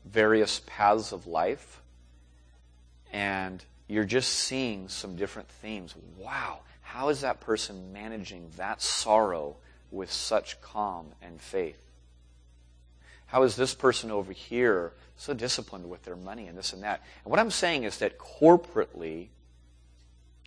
various 0.05 0.61
paths 0.67 1.13
of 1.13 1.27
life, 1.27 1.83
and 3.13 3.65
you're 3.89 4.05
just 4.05 4.31
seeing 4.31 4.89
some 4.89 5.17
different 5.17 5.49
themes. 5.49 5.95
Wow, 6.17 6.61
how 6.83 7.09
is 7.09 7.23
that 7.23 7.41
person 7.41 7.93
managing 7.93 8.51
that 8.57 8.81
sorrow 8.81 9.57
with 9.91 10.13
such 10.13 10.61
calm 10.61 11.09
and 11.21 11.41
faith? 11.41 11.82
How 13.33 13.45
is 13.45 13.57
this 13.57 13.73
person 13.73 14.11
over 14.11 14.31
here 14.31 14.93
so 15.17 15.33
disciplined 15.33 15.89
with 15.89 16.03
their 16.03 16.17
money 16.17 16.49
and 16.49 16.59
this 16.59 16.75
and 16.75 16.83
that? 16.83 17.01
And 17.25 17.31
what 17.31 17.41
I'm 17.41 17.51
saying 17.51 17.85
is 17.85 17.97
that 18.01 18.19
corporately, 18.19 19.29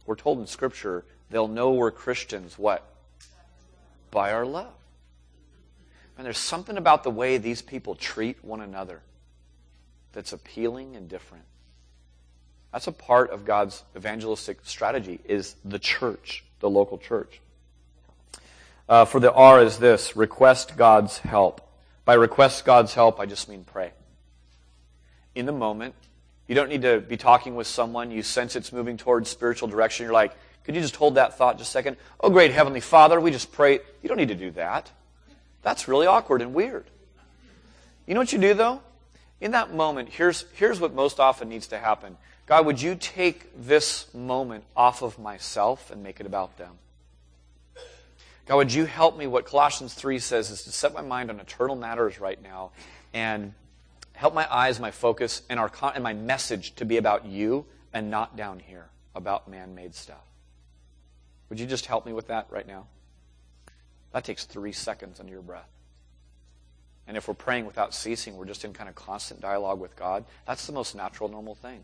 we're 0.05 0.15
told 0.15 0.39
in 0.39 0.45
Scripture, 0.45 1.03
they'll 1.31 1.47
know 1.47 1.71
we're 1.71 1.89
Christians, 1.89 2.59
what? 2.59 2.87
By 4.11 4.33
our 4.33 4.45
love. 4.45 4.75
And 6.15 6.27
there's 6.27 6.37
something 6.37 6.77
about 6.77 7.03
the 7.03 7.09
way 7.09 7.39
these 7.39 7.63
people 7.63 7.95
treat 7.95 8.45
one 8.45 8.61
another 8.61 9.01
that's 10.13 10.31
appealing 10.31 10.95
and 10.95 11.09
different. 11.09 11.45
That's 12.71 12.85
a 12.85 12.91
part 12.91 13.31
of 13.31 13.45
God's 13.45 13.81
evangelistic 13.97 14.59
strategy 14.61 15.19
is 15.25 15.55
the 15.65 15.79
church, 15.79 16.43
the 16.59 16.69
local 16.69 16.99
church. 16.99 17.41
Uh, 18.87 19.05
for 19.05 19.19
the 19.19 19.33
R 19.33 19.63
is 19.63 19.79
this, 19.79 20.15
request 20.15 20.77
God's 20.77 21.17
help. 21.17 21.64
By 22.05 22.13
request 22.13 22.65
God's 22.65 22.93
help, 22.93 23.19
I 23.19 23.25
just 23.25 23.49
mean 23.49 23.63
pray. 23.63 23.91
In 25.33 25.45
the 25.45 25.51
moment, 25.51 25.95
you 26.47 26.55
don't 26.55 26.69
need 26.69 26.83
to 26.83 26.99
be 26.99 27.17
talking 27.17 27.55
with 27.55 27.67
someone. 27.67 28.11
You 28.11 28.21
sense 28.21 28.55
it's 28.55 28.71
moving 28.71 28.97
towards 28.97 29.29
spiritual 29.29 29.67
direction. 29.67 30.05
You're 30.05 30.13
like, 30.13 30.33
could 30.63 30.75
you 30.75 30.81
just 30.81 30.95
hold 30.95 31.15
that 31.15 31.37
thought 31.37 31.57
just 31.57 31.69
a 31.69 31.71
second? 31.71 31.97
Oh, 32.19 32.29
great 32.29 32.51
Heavenly 32.51 32.79
Father, 32.79 33.19
we 33.19 33.31
just 33.31 33.51
pray. 33.51 33.79
You 34.01 34.07
don't 34.07 34.17
need 34.17 34.29
to 34.29 34.35
do 34.35 34.51
that. 34.51 34.91
That's 35.63 35.87
really 35.87 36.05
awkward 36.05 36.41
and 36.41 36.53
weird. 36.53 36.85
You 38.05 38.13
know 38.13 38.19
what 38.19 38.31
you 38.31 38.39
do, 38.39 38.53
though? 38.53 38.81
In 39.41 39.51
that 39.51 39.73
moment, 39.73 40.09
here's, 40.09 40.45
here's 40.53 40.79
what 40.79 40.93
most 40.93 41.19
often 41.19 41.49
needs 41.49 41.67
to 41.67 41.79
happen 41.79 42.17
God, 42.45 42.67
would 42.67 42.79
you 42.79 42.95
take 42.95 43.49
this 43.57 44.13
moment 44.13 44.63
off 44.75 45.01
of 45.01 45.17
myself 45.17 45.89
and 45.89 46.03
make 46.03 46.19
it 46.19 46.27
about 46.27 46.57
them? 46.57 46.77
God, 48.45 48.57
would 48.57 48.73
you 48.73 48.85
help 48.85 49.17
me? 49.17 49.25
What 49.27 49.45
Colossians 49.45 49.93
3 49.93 50.19
says 50.19 50.51
is 50.51 50.63
to 50.63 50.71
set 50.71 50.93
my 50.93 51.01
mind 51.01 51.29
on 51.29 51.39
eternal 51.39 51.75
matters 51.75 52.19
right 52.19 52.41
now 52.41 52.71
and 53.13 53.53
help 54.13 54.33
my 54.33 54.47
eyes, 54.53 54.79
my 54.79 54.91
focus, 54.91 55.41
and, 55.49 55.59
our, 55.59 55.71
and 55.93 56.03
my 56.03 56.13
message 56.13 56.75
to 56.75 56.85
be 56.85 56.97
about 56.97 57.25
you 57.25 57.65
and 57.91 58.11
not 58.11 58.37
down 58.37 58.59
here 58.59 58.85
about 59.15 59.49
man 59.49 59.73
made 59.73 59.95
stuff. 59.95 60.23
Would 61.49 61.59
you 61.59 61.65
just 61.65 61.85
help 61.85 62.05
me 62.05 62.13
with 62.13 62.27
that 62.27 62.47
right 62.49 62.67
now? 62.67 62.87
That 64.11 64.23
takes 64.23 64.45
three 64.45 64.71
seconds 64.71 65.19
under 65.19 65.31
your 65.31 65.41
breath. 65.41 65.69
And 67.07 67.17
if 67.17 67.27
we're 67.27 67.33
praying 67.33 67.65
without 67.65 67.93
ceasing, 67.93 68.35
we're 68.35 68.45
just 68.45 68.65
in 68.65 68.73
kind 68.73 68.89
of 68.89 68.95
constant 68.95 69.41
dialogue 69.41 69.79
with 69.79 69.95
God. 69.95 70.25
That's 70.47 70.65
the 70.65 70.73
most 70.73 70.95
natural, 70.95 71.29
normal 71.29 71.55
thing. 71.55 71.83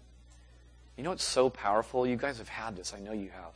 You 0.98 1.04
know 1.04 1.12
what's 1.12 1.24
so 1.24 1.50
powerful? 1.50 2.06
You 2.06 2.16
guys 2.16 2.38
have 2.40 2.50
had 2.50 2.76
this. 2.76 2.94
I 2.94 3.00
know 3.00 3.14
you 3.14 3.30
have. 3.30 3.54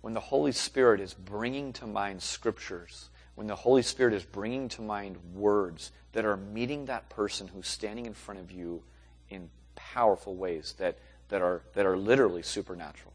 When 0.00 0.14
the 0.14 0.20
Holy 0.20 0.52
Spirit 0.52 1.00
is 1.00 1.14
bringing 1.14 1.72
to 1.74 1.86
mind 1.86 2.22
scriptures, 2.22 3.08
when 3.34 3.46
the 3.46 3.56
Holy 3.56 3.82
Spirit 3.82 4.14
is 4.14 4.24
bringing 4.24 4.68
to 4.70 4.82
mind 4.82 5.16
words 5.34 5.92
that 6.12 6.24
are 6.24 6.36
meeting 6.36 6.86
that 6.86 7.08
person 7.08 7.48
who's 7.48 7.68
standing 7.68 8.06
in 8.06 8.14
front 8.14 8.40
of 8.40 8.50
you 8.50 8.82
in 9.30 9.50
powerful 9.74 10.34
ways 10.34 10.74
that, 10.78 10.98
that, 11.28 11.42
are, 11.42 11.62
that 11.74 11.86
are 11.86 11.96
literally 11.96 12.42
supernatural. 12.42 13.12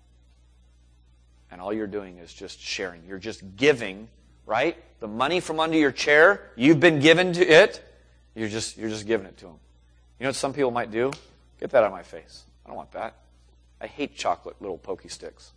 And 1.52 1.62
all 1.62 1.74
you're 1.74 1.88
doing 1.88 2.18
is 2.18 2.34
just 2.34 2.60
sharing. 2.60 3.04
You're 3.06 3.20
just 3.20 3.56
giving, 3.56 4.08
right? 4.46 4.78
The 5.00 5.08
money 5.08 5.40
from 5.40 5.60
under 5.60 5.78
your 5.78 5.92
chair, 5.92 6.52
you've 6.56 6.80
been 6.80 7.00
given 7.00 7.34
to 7.34 7.46
it. 7.46 7.84
You're 8.36 8.50
just, 8.50 8.78
you're 8.78 8.90
just 8.90 9.06
giving 9.06 9.28
it 9.28 9.38
to 9.38 9.46
them. 9.46 9.60
You 10.20 10.24
know 10.24 10.30
what 10.30 10.36
some 10.36 10.54
people 10.54 10.72
might 10.72 10.92
do? 10.92 11.12
Get 11.60 11.70
that 11.72 11.84
out 11.84 11.88
of 11.88 11.92
my 11.92 12.04
face. 12.04 12.44
I 12.66 12.70
don't 12.70 12.78
want 12.78 12.92
that. 12.94 13.16
I 13.80 13.88
hate 13.88 14.16
chocolate 14.16 14.56
little 14.62 14.78
Pocky 14.78 15.10
sticks. 15.10 15.52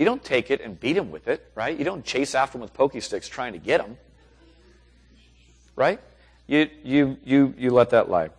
You 0.00 0.06
don't 0.06 0.24
take 0.24 0.50
it 0.50 0.62
and 0.62 0.80
beat 0.80 0.94
them 0.94 1.10
with 1.10 1.28
it, 1.28 1.46
right? 1.54 1.78
You 1.78 1.84
don't 1.84 2.02
chase 2.02 2.34
after 2.34 2.54
them 2.54 2.62
with 2.62 2.72
Pocky 2.72 3.00
sticks 3.00 3.28
trying 3.28 3.52
to 3.52 3.58
get 3.58 3.82
them. 3.82 3.98
Right? 5.76 6.00
You, 6.46 6.70
you, 6.82 7.18
you, 7.22 7.54
you 7.58 7.70
let 7.70 7.90
that 7.90 8.08
lie. 8.08 8.30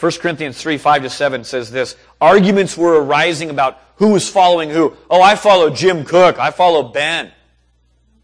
1 0.00 0.12
Corinthians 0.20 0.60
3, 0.60 0.76
5 0.76 1.02
to 1.02 1.08
7 1.08 1.44
says 1.44 1.70
this. 1.70 1.94
Arguments 2.20 2.76
were 2.76 3.00
arising 3.00 3.48
about 3.48 3.80
who 3.94 4.08
was 4.08 4.28
following 4.28 4.70
who. 4.70 4.96
Oh, 5.08 5.22
I 5.22 5.36
follow 5.36 5.70
Jim 5.70 6.04
Cook. 6.04 6.40
I 6.40 6.50
follow 6.50 6.82
Ben. 6.82 7.30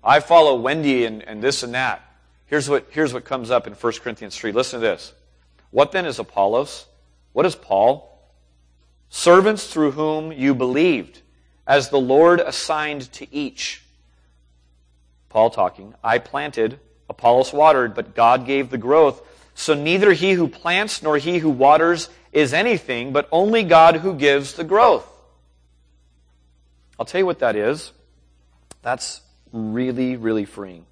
I 0.02 0.18
follow 0.18 0.56
Wendy 0.56 1.04
and, 1.04 1.22
and 1.22 1.40
this 1.40 1.62
and 1.62 1.74
that. 1.74 2.02
Here's 2.46 2.68
what, 2.68 2.88
here's 2.90 3.14
what 3.14 3.24
comes 3.24 3.52
up 3.52 3.68
in 3.68 3.74
1 3.74 3.92
Corinthians 4.02 4.36
3. 4.36 4.50
Listen 4.50 4.80
to 4.80 4.84
this. 4.84 5.12
What 5.70 5.92
then 5.92 6.06
is 6.06 6.18
Apollos? 6.18 6.86
What 7.34 7.46
is 7.46 7.54
Paul? 7.54 8.20
Servants 9.10 9.68
through 9.68 9.92
whom 9.92 10.32
you 10.32 10.56
believed, 10.56 11.20
as 11.66 11.88
the 11.88 12.00
Lord 12.00 12.40
assigned 12.40 13.12
to 13.12 13.34
each. 13.34 13.82
Paul 15.28 15.50
talking. 15.50 15.94
I 16.02 16.18
planted, 16.18 16.78
Apollos 17.08 17.52
watered, 17.52 17.94
but 17.94 18.14
God 18.14 18.46
gave 18.46 18.70
the 18.70 18.78
growth. 18.78 19.22
So 19.54 19.74
neither 19.74 20.12
he 20.12 20.32
who 20.32 20.48
plants 20.48 21.02
nor 21.02 21.16
he 21.16 21.38
who 21.38 21.50
waters 21.50 22.08
is 22.32 22.52
anything, 22.52 23.12
but 23.12 23.28
only 23.32 23.62
God 23.62 23.96
who 23.96 24.14
gives 24.14 24.54
the 24.54 24.64
growth. 24.64 25.08
I'll 26.98 27.06
tell 27.06 27.20
you 27.20 27.26
what 27.26 27.40
that 27.40 27.56
is. 27.56 27.92
That's 28.82 29.22
really, 29.52 30.16
really 30.16 30.44
freeing. 30.44 30.86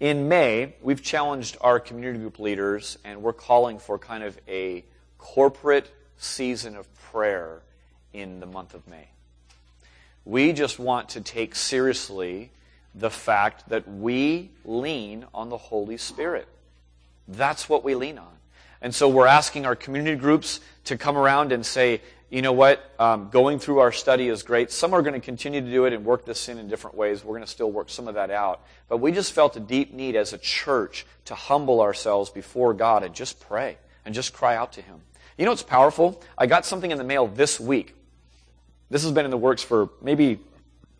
In 0.00 0.28
May, 0.28 0.74
we've 0.80 1.02
challenged 1.02 1.56
our 1.60 1.80
community 1.80 2.20
group 2.20 2.38
leaders, 2.38 2.98
and 3.04 3.22
we're 3.22 3.32
calling 3.32 3.78
for 3.78 3.98
kind 3.98 4.22
of 4.22 4.38
a 4.46 4.84
corporate 5.18 5.92
season 6.18 6.76
of 6.76 6.92
prayer 7.10 7.62
in 8.12 8.40
the 8.40 8.46
month 8.46 8.74
of 8.74 8.86
May. 8.86 9.08
We 10.28 10.52
just 10.52 10.78
want 10.78 11.08
to 11.10 11.22
take 11.22 11.54
seriously 11.54 12.50
the 12.94 13.08
fact 13.08 13.70
that 13.70 13.88
we 13.88 14.50
lean 14.62 15.24
on 15.32 15.48
the 15.48 15.56
Holy 15.56 15.96
Spirit. 15.96 16.46
That's 17.26 17.66
what 17.66 17.82
we 17.82 17.94
lean 17.94 18.18
on. 18.18 18.28
And 18.82 18.94
so 18.94 19.08
we're 19.08 19.26
asking 19.26 19.64
our 19.64 19.74
community 19.74 20.18
groups 20.18 20.60
to 20.84 20.98
come 20.98 21.16
around 21.16 21.50
and 21.50 21.64
say, 21.64 22.02
you 22.28 22.42
know 22.42 22.52
what, 22.52 22.92
um, 22.98 23.30
going 23.30 23.58
through 23.58 23.78
our 23.78 23.90
study 23.90 24.28
is 24.28 24.42
great. 24.42 24.70
Some 24.70 24.92
are 24.92 25.00
going 25.00 25.14
to 25.14 25.24
continue 25.24 25.62
to 25.62 25.70
do 25.70 25.86
it 25.86 25.94
and 25.94 26.04
work 26.04 26.26
this 26.26 26.50
in 26.50 26.58
in 26.58 26.68
different 26.68 26.94
ways. 26.94 27.24
We're 27.24 27.36
going 27.36 27.46
to 27.46 27.50
still 27.50 27.72
work 27.72 27.88
some 27.88 28.06
of 28.06 28.16
that 28.16 28.30
out. 28.30 28.60
But 28.90 28.98
we 28.98 29.12
just 29.12 29.32
felt 29.32 29.56
a 29.56 29.60
deep 29.60 29.94
need 29.94 30.14
as 30.14 30.34
a 30.34 30.38
church 30.38 31.06
to 31.24 31.34
humble 31.34 31.80
ourselves 31.80 32.28
before 32.28 32.74
God 32.74 33.02
and 33.02 33.14
just 33.14 33.40
pray 33.40 33.78
and 34.04 34.14
just 34.14 34.34
cry 34.34 34.56
out 34.56 34.74
to 34.74 34.82
Him. 34.82 35.00
You 35.38 35.46
know 35.46 35.52
what's 35.52 35.62
powerful? 35.62 36.22
I 36.36 36.44
got 36.44 36.66
something 36.66 36.90
in 36.90 36.98
the 36.98 37.04
mail 37.04 37.28
this 37.28 37.58
week. 37.58 37.94
This 38.90 39.02
has 39.02 39.12
been 39.12 39.24
in 39.24 39.30
the 39.30 39.38
works 39.38 39.62
for 39.62 39.90
maybe 40.02 40.40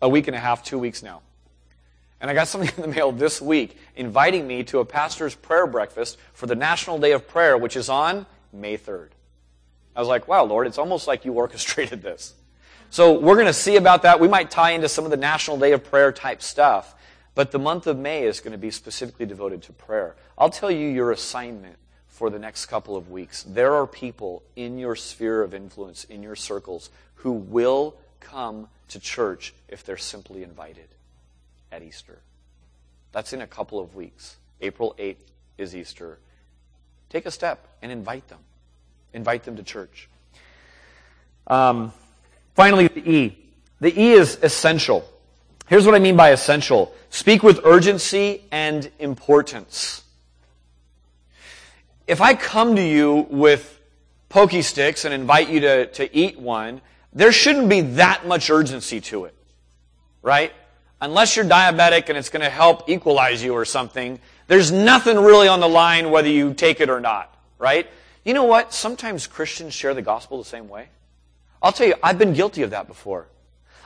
a 0.01 0.09
week 0.09 0.27
and 0.27 0.35
a 0.35 0.39
half, 0.39 0.63
two 0.63 0.79
weeks 0.79 1.01
now. 1.01 1.21
And 2.21 2.29
I 2.29 2.33
got 2.33 2.47
something 2.49 2.71
in 2.75 2.89
the 2.89 2.95
mail 2.95 3.11
this 3.11 3.41
week 3.41 3.77
inviting 3.95 4.47
me 4.47 4.63
to 4.65 4.79
a 4.79 4.85
pastor's 4.85 5.35
prayer 5.35 5.67
breakfast 5.67 6.17
for 6.33 6.45
the 6.45 6.55
National 6.55 6.97
Day 6.99 7.11
of 7.11 7.27
Prayer, 7.27 7.57
which 7.57 7.75
is 7.75 7.89
on 7.89 8.25
May 8.53 8.77
3rd. 8.77 9.09
I 9.95 9.99
was 9.99 10.07
like, 10.07 10.27
wow, 10.27 10.43
Lord, 10.43 10.67
it's 10.67 10.77
almost 10.77 11.07
like 11.07 11.25
you 11.25 11.33
orchestrated 11.35 12.01
this. 12.01 12.33
So 12.91 13.19
we're 13.19 13.35
going 13.35 13.45
to 13.45 13.53
see 13.53 13.75
about 13.75 14.01
that. 14.03 14.19
We 14.19 14.27
might 14.27 14.49
tie 14.49 14.71
into 14.71 14.89
some 14.89 15.05
of 15.05 15.11
the 15.11 15.17
National 15.17 15.57
Day 15.57 15.73
of 15.73 15.83
Prayer 15.83 16.11
type 16.11 16.41
stuff. 16.41 16.95
But 17.35 17.51
the 17.51 17.59
month 17.59 17.87
of 17.87 17.97
May 17.97 18.23
is 18.23 18.39
going 18.39 18.51
to 18.51 18.57
be 18.57 18.71
specifically 18.71 19.25
devoted 19.25 19.61
to 19.63 19.73
prayer. 19.73 20.15
I'll 20.37 20.49
tell 20.49 20.71
you 20.71 20.87
your 20.87 21.11
assignment 21.11 21.77
for 22.07 22.29
the 22.29 22.39
next 22.39 22.65
couple 22.65 22.97
of 22.97 23.09
weeks. 23.09 23.43
There 23.43 23.73
are 23.75 23.87
people 23.87 24.43
in 24.55 24.77
your 24.77 24.95
sphere 24.95 25.41
of 25.41 25.53
influence, 25.53 26.03
in 26.03 26.21
your 26.21 26.35
circles, 26.35 26.89
who 27.19 27.31
will 27.31 27.95
come 28.19 28.67
to 28.89 28.99
church 28.99 29.53
if 29.67 29.83
they're 29.83 29.97
simply 29.97 30.43
invited 30.43 30.87
at 31.71 31.83
Easter. 31.83 32.19
That's 33.11 33.33
in 33.33 33.41
a 33.41 33.47
couple 33.47 33.79
of 33.79 33.95
weeks. 33.95 34.37
April 34.61 34.95
8th 34.97 35.17
is 35.57 35.75
Easter. 35.75 36.19
Take 37.09 37.25
a 37.25 37.31
step 37.31 37.67
and 37.81 37.91
invite 37.91 38.27
them. 38.27 38.39
Invite 39.13 39.43
them 39.43 39.55
to 39.57 39.63
church. 39.63 40.07
Um, 41.47 41.91
finally, 42.55 42.87
the 42.87 43.09
E. 43.09 43.37
The 43.81 43.99
E 43.99 44.11
is 44.11 44.37
essential. 44.41 45.07
Here's 45.67 45.85
what 45.85 45.95
I 45.95 45.99
mean 45.99 46.15
by 46.15 46.31
essential 46.31 46.93
speak 47.09 47.43
with 47.43 47.61
urgency 47.65 48.43
and 48.51 48.89
importance. 48.99 50.03
If 52.07 52.21
I 52.21 52.33
come 52.33 52.75
to 52.75 52.81
you 52.81 53.27
with 53.29 53.79
Pocky 54.29 54.61
sticks 54.61 55.05
and 55.05 55.13
invite 55.13 55.49
you 55.49 55.59
to, 55.61 55.85
to 55.87 56.15
eat 56.15 56.39
one, 56.39 56.81
there 57.13 57.31
shouldn't 57.31 57.69
be 57.69 57.81
that 57.81 58.27
much 58.27 58.49
urgency 58.49 59.01
to 59.01 59.25
it. 59.25 59.35
Right? 60.21 60.53
Unless 61.01 61.35
you're 61.35 61.45
diabetic 61.45 62.09
and 62.09 62.17
it's 62.17 62.29
going 62.29 62.43
to 62.43 62.49
help 62.49 62.89
equalize 62.89 63.41
you 63.43 63.53
or 63.53 63.65
something, 63.65 64.19
there's 64.47 64.71
nothing 64.71 65.17
really 65.17 65.47
on 65.47 65.59
the 65.59 65.69
line 65.69 66.11
whether 66.11 66.27
you 66.27 66.53
take 66.53 66.81
it 66.81 66.89
or 66.89 66.99
not. 66.99 67.33
Right? 67.57 67.89
You 68.25 68.33
know 68.33 68.43
what? 68.43 68.73
Sometimes 68.73 69.27
Christians 69.27 69.73
share 69.73 69.93
the 69.93 70.01
gospel 70.01 70.37
the 70.37 70.45
same 70.45 70.67
way. 70.67 70.89
I'll 71.61 71.71
tell 71.71 71.87
you, 71.87 71.95
I've 72.03 72.17
been 72.17 72.33
guilty 72.33 72.61
of 72.63 72.71
that 72.71 72.87
before. 72.87 73.27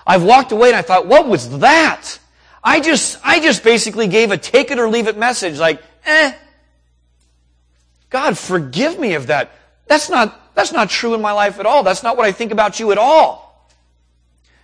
I've 0.05 0.23
walked 0.23 0.51
away 0.51 0.69
and 0.69 0.75
I 0.75 0.81
thought, 0.81 1.07
what 1.07 1.27
was 1.27 1.59
that? 1.59 2.19
I 2.63 2.79
just, 2.79 3.19
I 3.23 3.39
just 3.39 3.63
basically 3.63 4.07
gave 4.07 4.31
a 4.31 4.37
take 4.37 4.71
it 4.71 4.79
or 4.79 4.89
leave 4.89 5.07
it 5.07 5.17
message 5.17 5.59
like, 5.59 5.81
eh. 6.05 6.33
God, 8.09 8.37
forgive 8.37 8.99
me 8.99 9.15
of 9.15 9.27
that. 9.27 9.51
That's 9.87 10.09
not, 10.09 10.39
that's 10.55 10.71
not 10.71 10.89
true 10.89 11.13
in 11.13 11.21
my 11.21 11.31
life 11.31 11.59
at 11.59 11.65
all. 11.65 11.83
That's 11.83 12.03
not 12.03 12.17
what 12.17 12.25
I 12.25 12.31
think 12.31 12.51
about 12.51 12.79
you 12.79 12.91
at 12.91 12.97
all. 12.97 13.69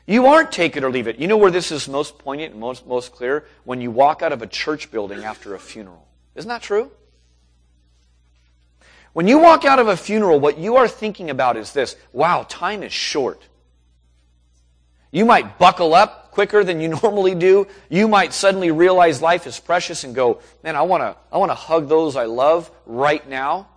You 0.06 0.26
aren't 0.26 0.52
take 0.52 0.76
it 0.76 0.84
or 0.84 0.90
leave 0.90 1.08
it. 1.08 1.20
You 1.20 1.28
know 1.28 1.38
where 1.38 1.52
this 1.52 1.72
is 1.72 1.88
most 1.88 2.18
poignant 2.18 2.54
and 2.54 2.60
most, 2.60 2.88
most 2.88 3.12
clear? 3.12 3.46
When 3.64 3.80
you 3.80 3.92
walk 3.92 4.22
out 4.22 4.32
of 4.32 4.42
a 4.42 4.48
church 4.48 4.90
building 4.92 5.24
after 5.24 5.54
a 5.54 5.60
funeral. 5.60 6.08
Isn't 6.36 6.50
that 6.50 6.64
true? 6.64 6.92
When 9.14 9.28
you 9.28 9.40
walk 9.40 9.66
out 9.66 9.80
of 9.80 9.88
a 9.88 9.98
funeral, 9.98 10.40
what 10.40 10.58
you 10.58 10.78
are 10.78 10.88
thinking 10.88 11.30
about 11.30 11.58
is 11.58 11.74
this 11.74 11.96
wow, 12.12 12.46
time 12.50 12.84
is 12.84 12.94
short. 12.94 13.44
You 15.12 15.26
might 15.26 15.58
buckle 15.58 15.94
up 15.94 16.32
quicker 16.32 16.64
than 16.64 16.80
you 16.82 16.90
normally 17.04 17.36
do. 17.36 17.68
You 17.90 18.08
might 18.08 18.34
suddenly 18.34 18.72
realize 18.72 19.22
life 19.22 19.48
is 19.48 19.60
precious 19.60 20.04
and 20.04 20.16
go, 20.16 20.42
man, 20.64 20.76
I 20.76 20.84
want 20.84 21.02
to 21.02 21.16
I 21.32 21.38
want 21.38 21.52
to 21.52 21.56
hug 21.56 21.88
those 21.88 22.16
I 22.16 22.26
love 22.26 22.72
right 22.86 23.28
now. 23.28 23.68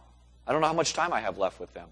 I 0.47 0.53
don't 0.53 0.61
know 0.61 0.67
how 0.67 0.73
much 0.73 0.93
time 0.93 1.13
I 1.13 1.21
have 1.21 1.39
left 1.39 1.61
with 1.61 1.73
them. 1.75 1.89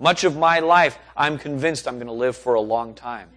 Much 0.00 0.24
of 0.24 0.34
my 0.34 0.60
life, 0.60 0.98
I'm 1.14 1.36
convinced 1.36 1.86
I'm 1.86 1.96
going 1.96 2.06
to 2.06 2.12
live 2.12 2.34
for 2.34 2.54
a 2.54 2.60
long 2.60 2.94
time. 2.94 3.28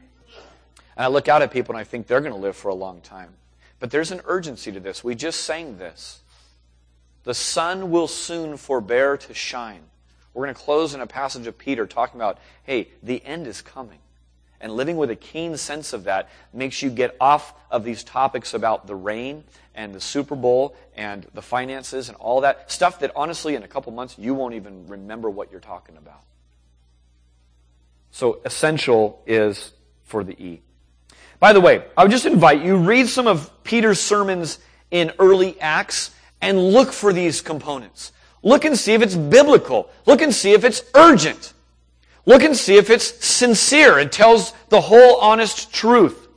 And 0.95 1.05
I 1.05 1.07
look 1.07 1.27
out 1.27 1.41
at 1.41 1.51
people 1.51 1.75
and 1.75 1.81
I 1.81 1.83
think 1.83 2.07
they're 2.07 2.21
going 2.21 2.33
to 2.33 2.39
live 2.39 2.55
for 2.55 2.69
a 2.69 2.73
long 2.73 3.01
time. 3.01 3.33
But 3.79 3.91
there's 3.91 4.11
an 4.11 4.21
urgency 4.25 4.71
to 4.71 4.79
this. 4.79 5.03
We 5.03 5.13
just 5.13 5.41
sang 5.41 5.77
this. 5.77 6.21
The 7.25 7.33
sun 7.33 7.91
will 7.91 8.07
soon 8.07 8.55
forbear 8.55 9.17
to 9.17 9.33
shine. 9.33 9.81
We're 10.33 10.45
going 10.45 10.55
to 10.55 10.61
close 10.61 10.93
in 10.93 11.01
a 11.01 11.07
passage 11.07 11.47
of 11.47 11.57
Peter 11.57 11.85
talking 11.85 12.19
about, 12.19 12.37
hey, 12.63 12.87
the 13.03 13.23
end 13.25 13.45
is 13.45 13.61
coming. 13.61 13.99
And 14.61 14.71
living 14.71 14.95
with 14.95 15.11
a 15.11 15.17
keen 15.17 15.57
sense 15.57 15.91
of 15.91 16.05
that 16.05 16.29
makes 16.53 16.81
you 16.81 16.89
get 16.89 17.17
off 17.19 17.53
of 17.69 17.83
these 17.83 18.05
topics 18.05 18.53
about 18.53 18.87
the 18.87 18.95
rain 18.95 19.43
and 19.75 19.93
the 19.93 19.99
Super 19.99 20.35
Bowl 20.35 20.77
and 20.95 21.27
the 21.33 21.41
finances 21.41 22.07
and 22.07 22.17
all 22.19 22.39
that 22.41 22.71
stuff 22.71 22.99
that 22.99 23.11
honestly, 23.17 23.55
in 23.55 23.63
a 23.63 23.67
couple 23.67 23.91
months, 23.91 24.17
you 24.17 24.33
won't 24.33 24.53
even 24.53 24.87
remember 24.87 25.29
what 25.29 25.51
you're 25.51 25.59
talking 25.59 25.97
about. 25.97 26.21
So, 28.13 28.41
essential 28.45 29.23
is 29.25 29.71
for 30.03 30.23
the 30.23 30.33
E. 30.33 30.61
By 31.39 31.51
the 31.51 31.59
way, 31.59 31.83
I 31.97 32.03
would 32.03 32.11
just 32.11 32.27
invite 32.27 32.63
you, 32.63 32.77
read 32.77 33.09
some 33.09 33.25
of 33.25 33.49
Peter's 33.63 33.99
sermons 33.99 34.59
in 34.91 35.11
early 35.17 35.59
Acts 35.59 36.11
and 36.39 36.59
look 36.59 36.93
for 36.93 37.11
these 37.11 37.41
components. 37.41 38.11
Look 38.43 38.65
and 38.65 38.77
see 38.77 38.93
if 38.93 39.01
it's 39.01 39.15
biblical. 39.15 39.89
Look 40.05 40.21
and 40.21 40.31
see 40.31 40.51
if 40.53 40.63
it's 40.63 40.83
urgent. 40.93 41.53
Look 42.27 42.43
and 42.43 42.55
see 42.55 42.77
if 42.77 42.91
it's 42.91 43.25
sincere. 43.25 43.97
It 43.97 44.11
tells 44.11 44.53
the 44.69 44.79
whole 44.79 45.15
honest 45.15 45.73
truth. 45.73 46.27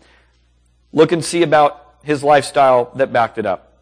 Look 0.95 1.13
and 1.13 1.23
see 1.23 1.43
about 1.43 1.99
his 2.03 2.25
lifestyle 2.25 2.91
that 2.95 3.13
backed 3.13 3.37
it 3.37 3.45
up. 3.45 3.76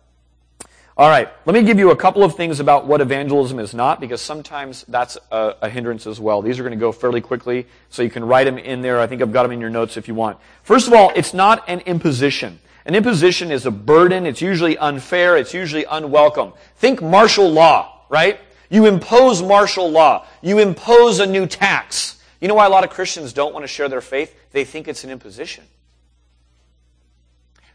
All 0.96 1.08
right, 1.08 1.28
let 1.44 1.54
me 1.54 1.64
give 1.64 1.80
you 1.80 1.90
a 1.90 1.96
couple 1.96 2.22
of 2.22 2.36
things 2.36 2.60
about 2.60 2.86
what 2.86 3.00
evangelism 3.00 3.58
is 3.58 3.74
not, 3.74 3.98
because 3.98 4.20
sometimes 4.20 4.84
that's 4.86 5.18
a, 5.32 5.56
a, 5.62 5.68
hindrance 5.68 6.06
as 6.06 6.20
well. 6.20 6.40
These 6.40 6.60
are 6.60 6.62
going 6.62 6.70
to 6.70 6.78
go 6.78 6.92
fairly 6.92 7.20
quickly, 7.20 7.66
so 7.90 8.02
you 8.02 8.10
can 8.10 8.24
write 8.24 8.44
them 8.44 8.58
in 8.58 8.80
there. 8.80 9.00
I 9.00 9.08
think 9.08 9.20
I've 9.20 9.32
got 9.32 9.42
them 9.42 9.50
in 9.50 9.60
your 9.60 9.70
notes 9.70 9.96
if 9.96 10.06
you 10.06 10.14
want. 10.14 10.38
First 10.62 10.86
of 10.86 10.94
all, 10.94 11.10
it's 11.16 11.34
not 11.34 11.68
an 11.68 11.80
imposition. 11.80 12.60
An 12.86 12.94
imposition 12.94 13.50
is 13.50 13.66
a 13.66 13.72
burden. 13.72 14.24
It's 14.24 14.40
usually 14.40 14.78
unfair. 14.78 15.36
It's 15.36 15.52
usually 15.52 15.84
unwelcome. 15.84 16.52
Think 16.76 17.02
martial 17.02 17.50
law, 17.50 18.02
right? 18.08 18.38
You 18.70 18.86
impose 18.86 19.42
martial 19.42 19.90
law. 19.90 20.26
You 20.42 20.60
impose 20.60 21.18
a 21.18 21.26
new 21.26 21.48
tax. 21.48 22.22
You 22.40 22.46
know 22.46 22.54
why 22.54 22.66
a 22.66 22.70
lot 22.70 22.84
of 22.84 22.90
Christians 22.90 23.32
don't 23.32 23.52
want 23.52 23.64
to 23.64 23.68
share 23.68 23.88
their 23.88 24.00
faith? 24.00 24.32
They 24.52 24.64
think 24.64 24.86
it's 24.86 25.02
an 25.02 25.10
imposition. 25.10 25.64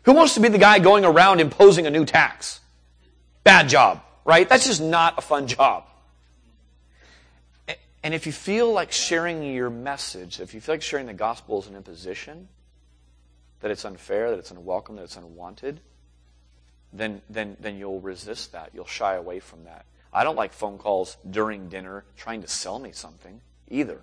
Who 0.04 0.14
wants 0.14 0.36
to 0.36 0.40
be 0.40 0.48
the 0.48 0.58
guy 0.58 0.80
going 0.80 1.04
around 1.04 1.42
imposing 1.42 1.86
a 1.86 1.90
new 1.90 2.06
tax? 2.06 2.62
Bad 3.50 3.68
job, 3.68 4.04
right? 4.26 4.47
That's 4.47 4.68
just 4.68 4.80
not 4.80 5.18
a 5.18 5.22
fun 5.22 5.47
job. 5.47 5.88
And 8.04 8.14
if 8.14 8.28
you 8.28 8.32
feel 8.32 8.72
like 8.72 8.91
sharing 8.91 9.41
your 9.41 9.72
message, 9.72 10.39
if 10.39 10.54
you 10.54 10.62
feel 10.62 10.76
like 10.76 10.84
sharing 10.84 11.08
the 11.08 11.16
gospel 11.16 11.60
is 11.60 11.68
an 11.68 11.76
imposition, 11.76 12.47
that 13.62 13.72
it's 13.72 13.86
unfair, 13.86 14.30
that 14.30 14.38
it's 14.38 14.52
unwelcome, 14.52 14.97
that 14.97 15.02
it's 15.02 15.18
unwanted, 15.18 15.80
then, 16.93 17.24
then, 17.28 17.58
then 17.60 17.80
you'll 17.80 18.00
resist 18.02 18.52
that. 18.52 18.70
You'll 18.72 18.86
shy 18.86 19.16
away 19.16 19.39
from 19.39 19.64
that. 19.64 19.86
I 20.14 20.24
don't 20.24 20.36
like 20.36 20.54
phone 20.54 20.78
calls 20.78 21.18
during 21.28 21.70
dinner 21.70 22.06
trying 22.18 22.43
to 22.43 22.47
sell 22.47 22.78
me 22.78 22.91
something 22.91 23.41
either. 23.68 24.00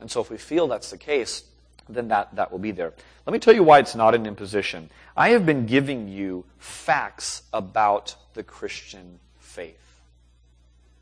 And 0.00 0.10
so 0.10 0.20
if 0.20 0.28
we 0.28 0.38
feel 0.38 0.66
that's 0.66 0.90
the 0.90 0.98
case, 0.98 1.44
then 1.94 2.08
that, 2.08 2.34
that 2.36 2.50
will 2.50 2.58
be 2.58 2.70
there. 2.70 2.92
Let 3.26 3.32
me 3.32 3.38
tell 3.38 3.54
you 3.54 3.62
why 3.62 3.78
it's 3.78 3.94
not 3.94 4.14
an 4.14 4.26
imposition. 4.26 4.90
I 5.16 5.30
have 5.30 5.44
been 5.44 5.66
giving 5.66 6.08
you 6.08 6.44
facts 6.58 7.42
about 7.52 8.16
the 8.34 8.42
Christian 8.42 9.18
faith. 9.38 9.76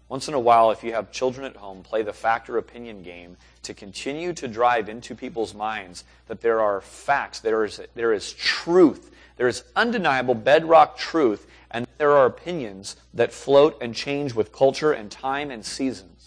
Once 0.08 0.26
in 0.26 0.34
a 0.34 0.40
while, 0.40 0.70
if 0.70 0.82
you 0.82 0.92
have 0.92 1.12
children 1.12 1.44
at 1.44 1.56
home, 1.56 1.82
play 1.82 2.02
the 2.02 2.12
fact 2.12 2.48
or 2.48 2.56
opinion 2.56 3.02
game 3.02 3.36
to 3.62 3.74
continue 3.74 4.32
to 4.32 4.48
drive 4.48 4.88
into 4.88 5.14
people's 5.14 5.54
minds 5.54 6.04
that 6.28 6.40
there 6.40 6.60
are 6.60 6.80
facts, 6.80 7.40
there 7.40 7.64
is, 7.64 7.80
there 7.94 8.14
is 8.14 8.32
truth, 8.32 9.10
there 9.36 9.48
is 9.48 9.64
undeniable 9.76 10.34
bedrock 10.34 10.96
truth, 10.96 11.46
and 11.70 11.86
there 11.98 12.12
are 12.12 12.24
opinions 12.24 12.96
that 13.12 13.32
float 13.32 13.76
and 13.82 13.94
change 13.94 14.32
with 14.32 14.50
culture 14.50 14.92
and 14.92 15.10
time 15.10 15.50
and 15.50 15.64
seasons. 15.64 16.17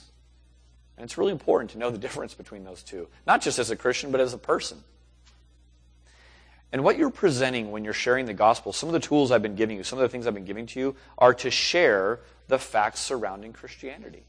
And 1.02 1.08
it's 1.08 1.18
really 1.18 1.32
important 1.32 1.72
to 1.72 1.80
know 1.80 1.90
the 1.90 1.98
difference 1.98 2.36
between 2.36 2.64
those 2.64 2.84
two, 2.84 3.08
not 3.26 3.42
just 3.42 3.58
as 3.58 3.72
a 3.72 3.76
Christian, 3.76 4.12
but 4.12 4.22
as 4.22 4.36
a 4.36 4.38
person. 4.38 4.84
And 6.72 6.84
what 6.84 6.96
you're 6.96 7.10
presenting 7.10 7.72
when 7.72 7.84
you're 7.84 7.92
sharing 7.92 8.28
the 8.28 8.36
gospel, 8.36 8.72
some 8.72 8.88
of 8.88 8.94
the 8.94 9.00
tools 9.00 9.32
I've 9.32 9.42
been 9.42 9.56
giving 9.56 9.78
you, 9.78 9.84
some 9.84 9.98
of 9.98 10.04
the 10.04 10.10
things 10.10 10.28
I've 10.28 10.36
been 10.36 10.46
giving 10.46 10.68
to 10.68 10.80
you, 10.80 10.96
are 11.18 11.34
to 11.34 11.50
share 11.50 12.20
the 12.50 12.60
facts 12.60 13.00
surrounding 13.00 13.52
Christianity. 13.52 14.26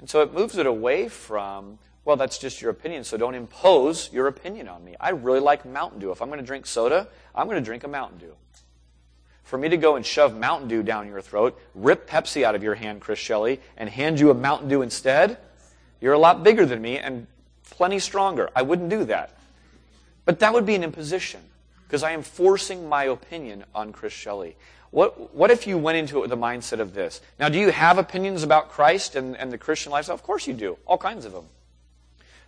And 0.00 0.10
so 0.10 0.20
it 0.20 0.34
moves 0.34 0.58
it 0.58 0.66
away 0.66 1.08
from, 1.08 1.78
well, 2.04 2.16
that's 2.16 2.36
just 2.36 2.60
your 2.60 2.70
opinion, 2.70 3.04
so 3.04 3.16
don't 3.16 3.34
impose 3.34 4.12
your 4.12 4.26
opinion 4.26 4.68
on 4.68 4.84
me. 4.84 4.96
I 5.00 5.12
really 5.12 5.40
like 5.40 5.64
Mountain 5.64 6.00
Dew. 6.00 6.12
If 6.12 6.20
I'm 6.20 6.28
going 6.28 6.40
to 6.40 6.46
drink 6.46 6.66
soda, 6.66 7.08
I'm 7.34 7.46
going 7.46 7.56
to 7.56 7.64
drink 7.64 7.84
a 7.84 7.88
Mountain 7.88 8.18
Dew. 8.18 8.34
For 9.50 9.58
me 9.58 9.68
to 9.70 9.76
go 9.76 9.96
and 9.96 10.06
shove 10.06 10.38
Mountain 10.38 10.68
Dew 10.68 10.84
down 10.84 11.08
your 11.08 11.20
throat, 11.20 11.60
rip 11.74 12.08
Pepsi 12.08 12.44
out 12.44 12.54
of 12.54 12.62
your 12.62 12.76
hand, 12.76 13.00
Chris 13.00 13.18
Shelley, 13.18 13.60
and 13.76 13.90
hand 13.90 14.20
you 14.20 14.30
a 14.30 14.34
Mountain 14.34 14.68
Dew 14.68 14.80
instead, 14.80 15.38
you're 16.00 16.12
a 16.12 16.20
lot 16.20 16.44
bigger 16.44 16.64
than 16.64 16.80
me 16.80 16.98
and 16.98 17.26
plenty 17.68 17.98
stronger. 17.98 18.48
I 18.54 18.62
wouldn't 18.62 18.90
do 18.90 19.02
that. 19.06 19.36
But 20.24 20.38
that 20.38 20.52
would 20.52 20.66
be 20.66 20.76
an 20.76 20.84
imposition 20.84 21.40
because 21.82 22.04
I 22.04 22.12
am 22.12 22.22
forcing 22.22 22.88
my 22.88 23.06
opinion 23.06 23.64
on 23.74 23.92
Chris 23.92 24.12
Shelley. 24.12 24.56
What, 24.92 25.34
what 25.34 25.50
if 25.50 25.66
you 25.66 25.78
went 25.78 25.98
into 25.98 26.18
it 26.18 26.20
with 26.20 26.30
the 26.30 26.36
mindset 26.36 26.78
of 26.78 26.94
this? 26.94 27.20
Now, 27.40 27.48
do 27.48 27.58
you 27.58 27.72
have 27.72 27.98
opinions 27.98 28.44
about 28.44 28.70
Christ 28.70 29.16
and, 29.16 29.36
and 29.36 29.50
the 29.50 29.58
Christian 29.58 29.90
lifestyle? 29.90 30.14
Of 30.14 30.22
course 30.22 30.46
you 30.46 30.54
do. 30.54 30.78
All 30.86 30.96
kinds 30.96 31.24
of 31.24 31.32
them. 31.32 31.46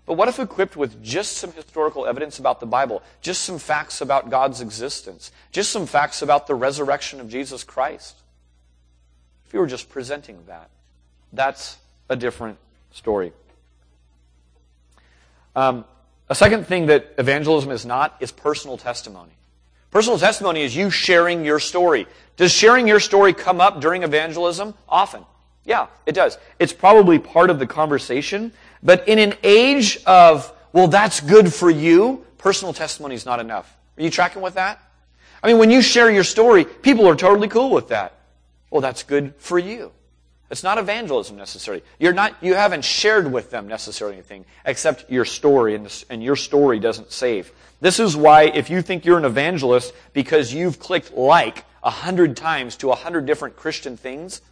But 0.04 0.14
what 0.14 0.28
if 0.28 0.40
equipped 0.40 0.76
with 0.76 1.02
just 1.02 1.36
some 1.36 1.52
historical 1.52 2.06
evidence 2.06 2.38
about 2.38 2.58
the 2.60 2.66
Bible, 2.66 3.02
just 3.20 3.42
some 3.42 3.58
facts 3.58 4.00
about 4.00 4.30
God's 4.30 4.60
existence, 4.60 5.30
just 5.52 5.70
some 5.70 5.86
facts 5.86 6.22
about 6.22 6.46
the 6.46 6.54
resurrection 6.54 7.20
of 7.20 7.28
Jesus 7.28 7.62
Christ? 7.62 8.16
If 9.46 9.54
you 9.54 9.60
were 9.60 9.66
just 9.66 9.88
presenting 9.88 10.38
that, 10.46 10.70
that's 11.32 11.76
a 12.08 12.16
different 12.16 12.58
story. 12.90 13.32
Um, 15.54 15.84
a 16.28 16.34
second 16.34 16.66
thing 16.66 16.86
that 16.86 17.14
evangelism 17.18 17.70
is 17.70 17.84
not 17.86 18.16
is 18.20 18.32
personal 18.32 18.78
testimony. 18.78 19.32
Personal 19.90 20.18
testimony 20.18 20.62
is 20.62 20.74
you 20.74 20.90
sharing 20.90 21.44
your 21.44 21.60
story. 21.60 22.06
Does 22.38 22.50
sharing 22.50 22.88
your 22.88 23.00
story 23.00 23.34
come 23.34 23.60
up 23.60 23.80
during 23.80 24.02
evangelism? 24.02 24.74
Often. 24.88 25.26
Yeah, 25.64 25.88
it 26.06 26.12
does. 26.12 26.38
It's 26.58 26.72
probably 26.72 27.18
part 27.18 27.50
of 27.50 27.58
the 27.58 27.66
conversation, 27.66 28.52
but 28.82 29.06
in 29.08 29.18
an 29.18 29.34
age 29.42 29.98
of, 30.06 30.52
well, 30.72 30.88
that's 30.88 31.20
good 31.20 31.52
for 31.52 31.70
you, 31.70 32.24
personal 32.38 32.72
testimony 32.72 33.14
is 33.14 33.26
not 33.26 33.40
enough. 33.40 33.76
Are 33.96 34.02
you 34.02 34.10
tracking 34.10 34.42
with 34.42 34.54
that? 34.54 34.80
I 35.42 35.48
mean, 35.48 35.58
when 35.58 35.70
you 35.70 35.82
share 35.82 36.10
your 36.10 36.24
story, 36.24 36.64
people 36.64 37.08
are 37.08 37.16
totally 37.16 37.48
cool 37.48 37.70
with 37.70 37.88
that. 37.88 38.18
Well, 38.70 38.80
that's 38.80 39.02
good 39.02 39.34
for 39.38 39.58
you. 39.58 39.92
It's 40.50 40.62
not 40.62 40.76
evangelism 40.78 41.36
necessarily. 41.36 41.82
You're 41.98 42.12
not, 42.12 42.36
you 42.42 42.54
haven't 42.54 42.84
shared 42.84 43.30
with 43.32 43.50
them 43.50 43.68
necessarily 43.68 44.16
anything 44.16 44.44
except 44.66 45.10
your 45.10 45.24
story, 45.24 45.74
and, 45.74 45.86
this, 45.86 46.04
and 46.10 46.22
your 46.22 46.36
story 46.36 46.78
doesn't 46.78 47.10
save. 47.10 47.50
This 47.80 47.98
is 47.98 48.16
why 48.16 48.44
if 48.44 48.68
you 48.68 48.82
think 48.82 49.04
you're 49.04 49.18
an 49.18 49.24
evangelist 49.24 49.94
because 50.12 50.52
you've 50.52 50.78
clicked 50.78 51.14
like 51.14 51.64
a 51.82 51.90
hundred 51.90 52.36
times 52.36 52.76
to 52.76 52.90
a 52.90 52.94
hundred 52.94 53.26
different 53.26 53.56
Christian 53.56 53.96
things, 53.96 54.42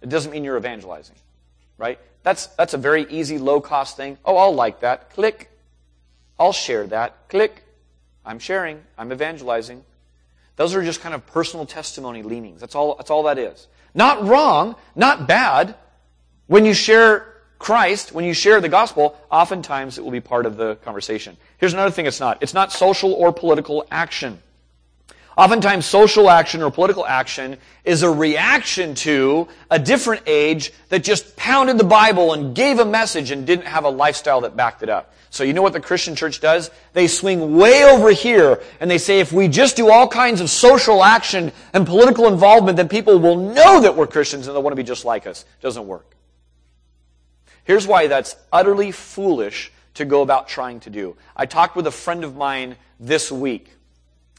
it 0.00 0.08
doesn't 0.08 0.30
mean 0.30 0.44
you're 0.44 0.56
evangelizing, 0.56 1.16
right? 1.76 1.98
That's, 2.26 2.48
that's 2.48 2.74
a 2.74 2.78
very 2.78 3.06
easy, 3.08 3.38
low 3.38 3.60
cost 3.60 3.96
thing. 3.96 4.18
Oh, 4.24 4.36
I'll 4.36 4.52
like 4.52 4.80
that. 4.80 5.10
Click. 5.10 5.48
I'll 6.40 6.52
share 6.52 6.84
that. 6.88 7.28
Click. 7.28 7.62
I'm 8.24 8.40
sharing. 8.40 8.82
I'm 8.98 9.12
evangelizing. 9.12 9.84
Those 10.56 10.74
are 10.74 10.82
just 10.82 11.00
kind 11.00 11.14
of 11.14 11.24
personal 11.28 11.66
testimony 11.66 12.24
leanings. 12.24 12.60
That's 12.60 12.74
all, 12.74 12.96
that's 12.96 13.12
all 13.12 13.22
that 13.22 13.38
is. 13.38 13.68
Not 13.94 14.26
wrong, 14.26 14.74
not 14.96 15.28
bad. 15.28 15.76
When 16.48 16.64
you 16.64 16.74
share 16.74 17.32
Christ, 17.60 18.10
when 18.10 18.24
you 18.24 18.34
share 18.34 18.60
the 18.60 18.68
gospel, 18.68 19.16
oftentimes 19.30 19.96
it 19.96 20.02
will 20.02 20.10
be 20.10 20.18
part 20.18 20.46
of 20.46 20.56
the 20.56 20.74
conversation. 20.82 21.36
Here's 21.58 21.74
another 21.74 21.92
thing 21.92 22.06
it's 22.06 22.18
not. 22.18 22.38
It's 22.42 22.54
not 22.54 22.72
social 22.72 23.12
or 23.12 23.32
political 23.32 23.86
action. 23.88 24.42
Oftentimes, 25.36 25.84
social 25.84 26.30
action 26.30 26.62
or 26.62 26.70
political 26.70 27.04
action 27.04 27.58
is 27.84 28.02
a 28.02 28.10
reaction 28.10 28.94
to 28.94 29.48
a 29.70 29.78
different 29.78 30.22
age 30.26 30.72
that 30.88 31.04
just 31.04 31.36
pounded 31.36 31.76
the 31.76 31.84
Bible 31.84 32.32
and 32.32 32.54
gave 32.54 32.78
a 32.78 32.86
message 32.86 33.30
and 33.30 33.46
didn't 33.46 33.66
have 33.66 33.84
a 33.84 33.90
lifestyle 33.90 34.40
that 34.42 34.56
backed 34.56 34.82
it 34.82 34.88
up. 34.88 35.12
So 35.28 35.44
you 35.44 35.52
know 35.52 35.60
what 35.60 35.74
the 35.74 35.80
Christian 35.80 36.16
church 36.16 36.40
does? 36.40 36.70
They 36.94 37.06
swing 37.06 37.54
way 37.54 37.84
over 37.84 38.10
here 38.10 38.62
and 38.80 38.90
they 38.90 38.96
say 38.96 39.20
if 39.20 39.30
we 39.30 39.48
just 39.48 39.76
do 39.76 39.90
all 39.90 40.08
kinds 40.08 40.40
of 40.40 40.48
social 40.48 41.04
action 41.04 41.52
and 41.74 41.86
political 41.86 42.28
involvement, 42.28 42.78
then 42.78 42.88
people 42.88 43.18
will 43.18 43.36
know 43.36 43.82
that 43.82 43.94
we're 43.94 44.06
Christians 44.06 44.46
and 44.46 44.56
they'll 44.56 44.62
want 44.62 44.72
to 44.72 44.82
be 44.82 44.86
just 44.86 45.04
like 45.04 45.26
us. 45.26 45.44
Doesn't 45.60 45.86
work. 45.86 46.16
Here's 47.64 47.86
why 47.86 48.06
that's 48.06 48.36
utterly 48.50 48.90
foolish 48.90 49.70
to 49.94 50.06
go 50.06 50.22
about 50.22 50.48
trying 50.48 50.80
to 50.80 50.90
do. 50.90 51.16
I 51.36 51.44
talked 51.44 51.76
with 51.76 51.86
a 51.86 51.92
friend 51.92 52.24
of 52.24 52.36
mine 52.36 52.76
this 52.98 53.30
week 53.30 53.75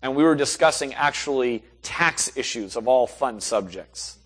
and 0.02 0.16
we 0.16 0.24
were 0.24 0.36
discussing 0.36 0.94
actually 0.94 1.64
tax 1.82 2.36
issues 2.38 2.76
of 2.76 2.88
all 2.88 3.08
fun 3.08 3.42
subjects. 3.42 4.18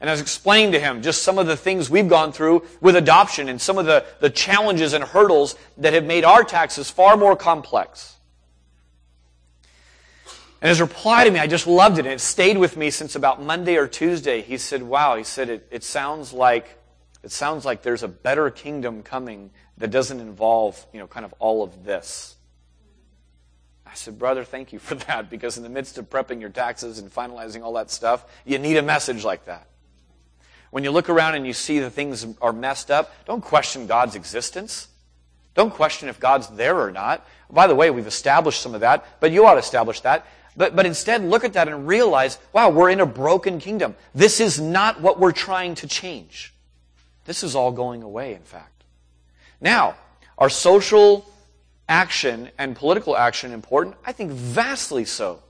And 0.00 0.08
I 0.08 0.12
was 0.12 0.20
explaining 0.20 0.72
to 0.72 0.80
him 0.80 1.02
just 1.02 1.22
some 1.22 1.38
of 1.38 1.46
the 1.46 1.56
things 1.56 1.90
we've 1.90 2.08
gone 2.08 2.32
through 2.32 2.64
with 2.80 2.94
adoption 2.94 3.48
and 3.48 3.60
some 3.60 3.78
of 3.78 3.86
the, 3.86 4.04
the 4.20 4.30
challenges 4.30 4.92
and 4.92 5.02
hurdles 5.02 5.56
that 5.78 5.92
have 5.92 6.04
made 6.04 6.24
our 6.24 6.44
taxes 6.44 6.88
far 6.88 7.16
more 7.16 7.34
complex. 7.34 8.14
And 10.60 10.68
his 10.68 10.80
reply 10.80 11.24
to 11.24 11.30
me, 11.30 11.38
I 11.38 11.46
just 11.46 11.66
loved 11.66 11.98
it. 11.98 12.06
And 12.06 12.14
it 12.14 12.20
stayed 12.20 12.58
with 12.58 12.76
me 12.76 12.90
since 12.90 13.14
about 13.14 13.42
Monday 13.42 13.76
or 13.76 13.86
Tuesday. 13.86 14.40
He 14.40 14.56
said, 14.56 14.82
wow, 14.82 15.16
he 15.16 15.24
said, 15.24 15.48
it, 15.50 15.66
it 15.70 15.84
sounds 15.84 16.32
like, 16.32 16.78
it 17.22 17.30
sounds 17.30 17.64
like 17.64 17.82
there's 17.82 18.02
a 18.02 18.08
better 18.08 18.50
kingdom 18.50 19.02
coming 19.02 19.50
that 19.78 19.90
doesn't 19.90 20.20
involve, 20.20 20.84
you 20.92 20.98
know, 20.98 21.06
kind 21.06 21.24
of 21.24 21.34
all 21.38 21.62
of 21.62 21.84
this. 21.84 22.36
I 23.90 23.94
said, 23.94 24.18
Brother, 24.18 24.44
thank 24.44 24.72
you 24.72 24.78
for 24.78 24.94
that 25.06 25.30
because 25.30 25.56
in 25.56 25.62
the 25.62 25.68
midst 25.68 25.98
of 25.98 26.10
prepping 26.10 26.40
your 26.40 26.50
taxes 26.50 26.98
and 26.98 27.12
finalizing 27.12 27.62
all 27.62 27.72
that 27.74 27.90
stuff, 27.90 28.24
you 28.44 28.58
need 28.58 28.76
a 28.76 28.82
message 28.82 29.24
like 29.24 29.46
that. 29.46 29.66
When 30.70 30.84
you 30.84 30.90
look 30.90 31.08
around 31.08 31.34
and 31.34 31.46
you 31.46 31.54
see 31.54 31.78
the 31.78 31.90
things 31.90 32.26
are 32.42 32.52
messed 32.52 32.90
up, 32.90 33.12
don't 33.24 33.40
question 33.40 33.86
God's 33.86 34.14
existence. 34.14 34.88
Don't 35.54 35.72
question 35.72 36.10
if 36.10 36.20
God's 36.20 36.48
there 36.48 36.78
or 36.78 36.90
not. 36.90 37.26
By 37.50 37.66
the 37.66 37.74
way, 37.74 37.90
we've 37.90 38.06
established 38.06 38.60
some 38.60 38.74
of 38.74 38.82
that, 38.82 39.06
but 39.20 39.32
you 39.32 39.46
ought 39.46 39.54
to 39.54 39.60
establish 39.60 40.00
that. 40.00 40.26
But, 40.56 40.76
but 40.76 40.84
instead, 40.84 41.24
look 41.24 41.44
at 41.44 41.54
that 41.54 41.68
and 41.68 41.86
realize, 41.86 42.38
wow, 42.52 42.68
we're 42.68 42.90
in 42.90 43.00
a 43.00 43.06
broken 43.06 43.58
kingdom. 43.58 43.94
This 44.14 44.40
is 44.40 44.60
not 44.60 45.00
what 45.00 45.18
we're 45.18 45.32
trying 45.32 45.74
to 45.76 45.86
change. 45.86 46.52
This 47.24 47.42
is 47.42 47.54
all 47.54 47.72
going 47.72 48.02
away, 48.02 48.34
in 48.34 48.42
fact. 48.42 48.84
Now, 49.60 49.96
our 50.36 50.50
social 50.50 51.24
action 51.88 52.50
and 52.58 52.76
political 52.76 53.16
action 53.16 53.52
important? 53.52 53.96
I 54.04 54.12
think 54.12 54.30
vastly 54.30 55.04
so. 55.04 55.42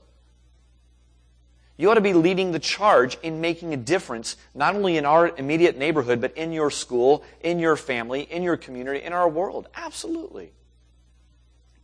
You 1.77 1.89
ought 1.89 1.95
to 1.95 2.01
be 2.01 2.13
leading 2.13 2.51
the 2.51 2.59
charge 2.59 3.17
in 3.23 3.39
making 3.39 3.73
a 3.73 3.77
difference, 3.77 4.35
not 4.53 4.75
only 4.75 4.97
in 4.97 5.05
our 5.05 5.29
immediate 5.29 5.77
neighborhood, 5.77 6.19
but 6.19 6.35
in 6.35 6.51
your 6.51 6.69
school, 6.71 7.23
in 7.39 7.57
your 7.57 7.77
family, 7.77 8.21
in 8.21 8.43
your 8.43 8.57
community, 8.57 9.01
in 9.01 9.13
our 9.13 9.29
world. 9.29 9.69
Absolutely. 9.75 10.51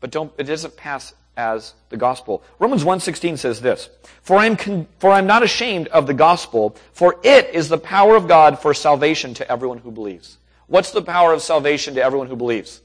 But 0.01 0.11
don't, 0.11 0.33
it 0.37 0.43
doesn't 0.43 0.75
pass 0.75 1.13
as 1.37 1.73
the 1.89 1.97
gospel. 1.97 2.43
Romans 2.59 2.83
1.16 2.83 3.37
says 3.37 3.61
this, 3.61 3.89
for 4.21 4.37
I'm, 4.37 4.57
con- 4.57 4.87
for 4.99 5.11
I'm 5.11 5.27
not 5.27 5.43
ashamed 5.43 5.87
of 5.87 6.07
the 6.07 6.13
gospel, 6.13 6.75
for 6.91 7.17
it 7.23 7.53
is 7.53 7.69
the 7.69 7.77
power 7.77 8.15
of 8.15 8.27
God 8.27 8.59
for 8.59 8.73
salvation 8.73 9.33
to 9.35 9.49
everyone 9.49 9.77
who 9.77 9.91
believes. 9.91 10.37
What's 10.67 10.91
the 10.91 11.01
power 11.01 11.31
of 11.31 11.41
salvation 11.41 11.95
to 11.95 12.03
everyone 12.03 12.27
who 12.27 12.35
believes? 12.35 12.81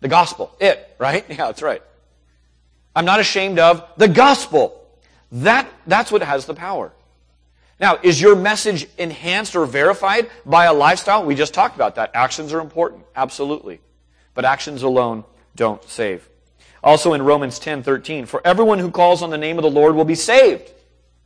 The 0.00 0.08
gospel. 0.08 0.54
It, 0.60 0.94
right? 0.98 1.24
Yeah, 1.28 1.46
that's 1.46 1.62
right. 1.62 1.82
I'm 2.94 3.04
not 3.04 3.20
ashamed 3.20 3.58
of 3.58 3.86
the 3.96 4.08
gospel. 4.08 4.74
That, 5.30 5.68
that's 5.86 6.10
what 6.10 6.22
has 6.22 6.46
the 6.46 6.54
power. 6.54 6.92
Now, 7.80 7.98
is 8.02 8.20
your 8.20 8.34
message 8.34 8.88
enhanced 8.98 9.54
or 9.54 9.64
verified 9.66 10.30
by 10.44 10.64
a 10.64 10.72
lifestyle? 10.72 11.24
We 11.24 11.34
just 11.34 11.54
talked 11.54 11.76
about 11.76 11.94
that. 11.94 12.10
Actions 12.14 12.52
are 12.52 12.60
important. 12.60 13.04
Absolutely. 13.14 13.80
But 14.34 14.44
actions 14.44 14.82
alone 14.82 15.24
don't 15.54 15.82
save. 15.88 16.28
Also 16.82 17.12
in 17.12 17.22
Romans 17.22 17.58
10, 17.58 17.82
13, 17.82 18.26
for 18.26 18.40
everyone 18.44 18.78
who 18.78 18.90
calls 18.90 19.22
on 19.22 19.30
the 19.30 19.38
name 19.38 19.58
of 19.58 19.62
the 19.62 19.70
Lord 19.70 19.94
will 19.94 20.04
be 20.04 20.14
saved. 20.14 20.70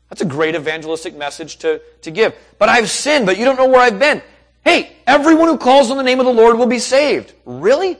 That's 0.08 0.20
a 0.20 0.26
great 0.26 0.54
evangelistic 0.54 1.16
message 1.16 1.56
to, 1.58 1.80
to 2.02 2.10
give. 2.10 2.34
But 2.58 2.68
I've 2.68 2.90
sinned, 2.90 3.24
but 3.24 3.38
you 3.38 3.46
don't 3.46 3.56
know 3.56 3.68
where 3.68 3.80
I've 3.80 3.98
been. 3.98 4.20
Hey, 4.64 4.94
everyone 5.06 5.48
who 5.48 5.56
calls 5.56 5.90
on 5.90 5.96
the 5.96 6.02
name 6.02 6.20
of 6.20 6.26
the 6.26 6.32
Lord 6.32 6.58
will 6.58 6.66
be 6.66 6.78
saved. 6.78 7.32
Really? 7.46 7.96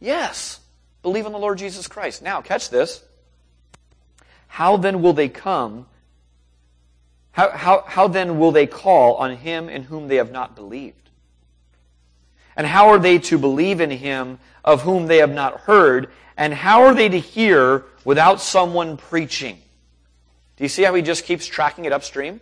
Yes. 0.00 0.60
Believe 1.02 1.26
in 1.26 1.32
the 1.32 1.38
Lord 1.38 1.58
Jesus 1.58 1.86
Christ. 1.86 2.22
Now, 2.22 2.40
catch 2.40 2.70
this. 2.70 3.02
How 4.46 4.76
then 4.76 5.02
will 5.02 5.12
they 5.12 5.28
come? 5.28 5.86
How, 7.32 7.50
how, 7.50 7.84
how 7.86 8.08
then 8.08 8.38
will 8.38 8.52
they 8.52 8.66
call 8.66 9.16
on 9.16 9.36
him 9.36 9.68
in 9.68 9.82
whom 9.82 10.08
they 10.08 10.16
have 10.16 10.30
not 10.30 10.54
believed? 10.54 11.10
And 12.56 12.66
how 12.66 12.88
are 12.90 12.98
they 12.98 13.18
to 13.18 13.38
believe 13.38 13.80
in 13.80 13.90
him 13.90 14.38
of 14.64 14.82
whom 14.82 15.06
they 15.06 15.16
have 15.18 15.32
not 15.32 15.60
heard? 15.60 16.10
And 16.36 16.54
how 16.54 16.84
are 16.84 16.94
they 16.94 17.08
to 17.08 17.18
hear 17.18 17.84
without 18.04 18.40
someone 18.40 18.96
preaching? 18.96 19.58
Do 20.56 20.64
you 20.64 20.68
see 20.68 20.84
how 20.84 20.94
he 20.94 21.02
just 21.02 21.24
keeps 21.24 21.46
tracking 21.46 21.84
it 21.84 21.92
upstream? 21.92 22.40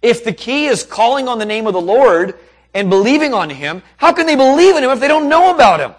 If 0.00 0.22
the 0.22 0.32
key 0.32 0.66
is 0.66 0.84
calling 0.84 1.28
on 1.28 1.38
the 1.38 1.44
name 1.44 1.66
of 1.66 1.72
the 1.72 1.80
Lord 1.80 2.38
and 2.72 2.88
believing 2.88 3.34
on 3.34 3.50
him, 3.50 3.82
how 3.96 4.12
can 4.12 4.26
they 4.26 4.36
believe 4.36 4.76
in 4.76 4.84
him 4.84 4.90
if 4.90 5.00
they 5.00 5.08
don't 5.08 5.28
know 5.28 5.54
about 5.54 5.80
him? 5.80 5.94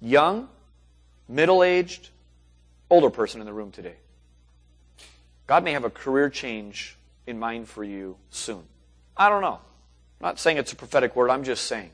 Young, 0.00 0.48
middle 1.28 1.62
aged, 1.62 2.10
older 2.90 3.10
person 3.10 3.40
in 3.40 3.46
the 3.46 3.52
room 3.52 3.70
today. 3.70 3.96
God 5.46 5.64
may 5.64 5.72
have 5.72 5.84
a 5.84 5.90
career 5.90 6.28
change 6.28 6.96
in 7.26 7.38
mind 7.38 7.68
for 7.68 7.84
you 7.84 8.16
soon. 8.30 8.62
I 9.16 9.28
don't 9.28 9.42
know. 9.42 9.60
I'm 10.20 10.24
not 10.24 10.38
saying 10.38 10.56
it's 10.56 10.72
a 10.72 10.76
prophetic 10.76 11.14
word, 11.14 11.30
I'm 11.30 11.44
just 11.44 11.64
saying. 11.64 11.90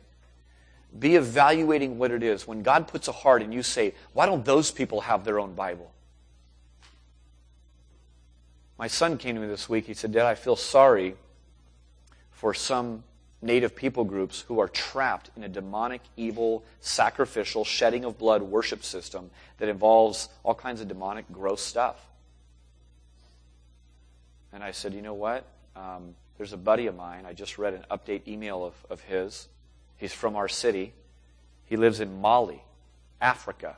Be 0.98 1.16
evaluating 1.16 1.98
what 1.98 2.11
it 2.11 2.22
is. 2.22 2.46
When 2.46 2.62
God 2.62 2.86
puts 2.86 3.09
a 3.09 3.12
heart 3.12 3.42
and 3.42 3.53
you 3.53 3.62
say, 3.62 3.94
why 4.12 4.26
don't 4.26 4.44
those 4.44 4.70
people 4.70 5.03
have 5.03 5.24
their 5.24 5.40
own 5.40 5.55
Bible? 5.55 5.90
My 8.78 8.88
son 8.88 9.16
came 9.16 9.36
to 9.36 9.40
me 9.40 9.46
this 9.46 9.68
week. 9.68 9.86
He 9.86 9.94
said, 9.94 10.12
Dad, 10.12 10.26
I 10.26 10.34
feel 10.34 10.57
sorry 10.57 11.14
for 12.30 12.53
some 12.53 13.05
native 13.43 13.74
people 13.74 14.05
groups 14.05 14.43
who 14.43 14.61
are 14.61 14.68
trapped 14.68 15.30
in 15.36 15.43
a 15.43 15.49
demonic, 15.49 16.01
evil, 16.16 16.62
sacrificial, 16.80 17.64
shedding 17.64 18.05
of 18.05 18.16
blood 18.16 18.40
worship 18.43 18.84
system 18.84 19.30
that 19.59 19.68
involves 19.68 20.28
all 20.45 20.55
kinds 20.55 20.80
of 20.80 20.88
demonic, 20.88 21.24
gross 21.32 21.61
stuff. 21.61 22.07
And 24.53 24.62
I 24.62 24.70
said, 24.70 24.95
you 24.95 25.03
know 25.03 25.14
what? 25.14 25.45
Um, 25.74 26.14
there's 26.38 26.53
a 26.53 26.59
buddy 26.59 26.86
of 26.86 26.95
mine. 26.95 27.24
I 27.26 27.32
just 27.32 27.59
read 27.59 27.74
an 27.74 27.84
update 27.90 28.28
email 28.28 28.64
of, 28.64 28.74
of 28.88 29.01
his. 29.03 29.49
He's 29.97 30.12
from 30.12 30.36
our 30.36 30.49
city. 30.49 30.93
He 31.66 31.76
lives 31.76 32.01
in 32.01 32.20
Mali, 32.20 32.62
Africa. 33.20 33.76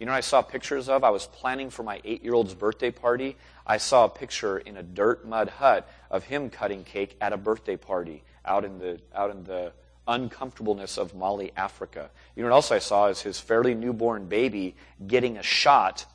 You 0.00 0.06
know 0.06 0.12
I 0.12 0.20
saw 0.20 0.42
pictures 0.42 0.88
of? 0.88 1.02
I 1.02 1.10
was 1.10 1.26
planning 1.26 1.70
for 1.70 1.82
my 1.82 2.00
eight 2.04 2.22
year 2.22 2.34
old's 2.34 2.54
birthday 2.54 2.90
party. 2.90 3.36
I 3.66 3.78
saw 3.78 4.04
a 4.04 4.08
picture 4.08 4.58
in 4.58 4.76
a 4.76 4.82
dirt 4.82 5.26
mud 5.26 5.48
hut 5.48 5.88
of 6.10 6.24
him 6.24 6.50
cutting 6.50 6.84
cake 6.84 7.16
at 7.20 7.32
a 7.32 7.36
birthday 7.36 7.76
party 7.76 8.22
out 8.48 8.64
in 8.64 8.78
the, 8.78 8.98
out 9.14 9.30
in 9.30 9.44
the 9.44 9.72
uncomfortableness 10.08 10.96
of 10.96 11.14
Mali, 11.14 11.52
Africa. 11.56 12.10
You 12.34 12.42
know 12.42 12.48
what 12.48 12.56
else 12.56 12.72
I 12.72 12.78
saw 12.78 13.06
is 13.08 13.20
his 13.20 13.38
fairly 13.38 13.74
newborn 13.74 14.26
baby 14.26 14.74
getting 15.06 15.36
a 15.36 15.42
shot 15.42 16.06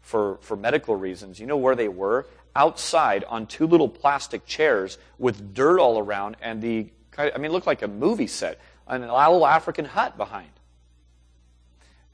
for, 0.00 0.38
for 0.40 0.56
medical 0.56 0.96
reasons. 0.96 1.40
You 1.40 1.46
know 1.46 1.56
where 1.56 1.74
they 1.74 1.88
were? 1.88 2.26
Outside 2.54 3.24
on 3.24 3.46
two 3.46 3.66
little 3.66 3.88
plastic 3.88 4.46
chairs 4.46 4.98
with 5.18 5.52
dirt 5.52 5.80
all 5.80 5.98
around 5.98 6.36
and 6.40 6.62
the, 6.62 6.90
I 7.18 7.36
mean, 7.36 7.46
it 7.46 7.52
looked 7.52 7.66
like 7.66 7.82
a 7.82 7.88
movie 7.88 8.28
set, 8.28 8.60
an 8.86 9.02
little 9.02 9.46
African 9.46 9.84
hut 9.84 10.16
behind. 10.16 10.50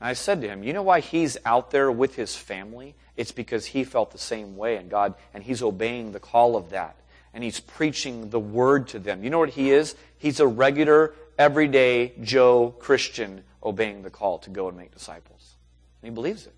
And 0.01 0.09
I 0.09 0.14
said 0.14 0.41
to 0.41 0.49
him, 0.49 0.62
You 0.62 0.72
know 0.72 0.83
why 0.83 1.01
he's 1.01 1.39
out 1.45 1.70
there 1.70 1.93
with 1.93 2.16
his 2.16 2.35
family? 2.35 2.95
It's 3.16 3.33
because 3.33 3.66
he 3.66 3.85
felt 3.85 4.11
the 4.11 4.18
same 4.18 4.57
way, 4.57 4.77
and 4.77 4.91
God, 4.91 5.14
and 5.33 5.43
he's 5.43 5.62
obeying 5.62 6.12
the 6.12 6.20
call 6.20 6.55
of 6.55 6.70
that 6.70 6.97
and 7.37 7.45
he's 7.45 7.61
preaching 7.61 8.30
the 8.30 8.41
word 8.41 8.89
to 8.89 8.99
them. 8.99 9.22
You 9.22 9.28
know 9.28 9.39
what 9.39 9.51
he 9.51 9.70
is? 9.70 9.95
He's 10.16 10.41
a 10.41 10.47
regular, 10.47 11.12
everyday 11.39 12.14
Joe 12.22 12.74
Christian 12.78 13.45
obeying 13.62 14.01
the 14.01 14.09
call 14.09 14.39
to 14.39 14.49
go 14.49 14.68
and 14.68 14.76
make 14.76 14.91
disciples. 14.91 15.57
And 16.01 16.11
he 16.11 16.14
believes 16.14 16.47
it. 16.47 16.55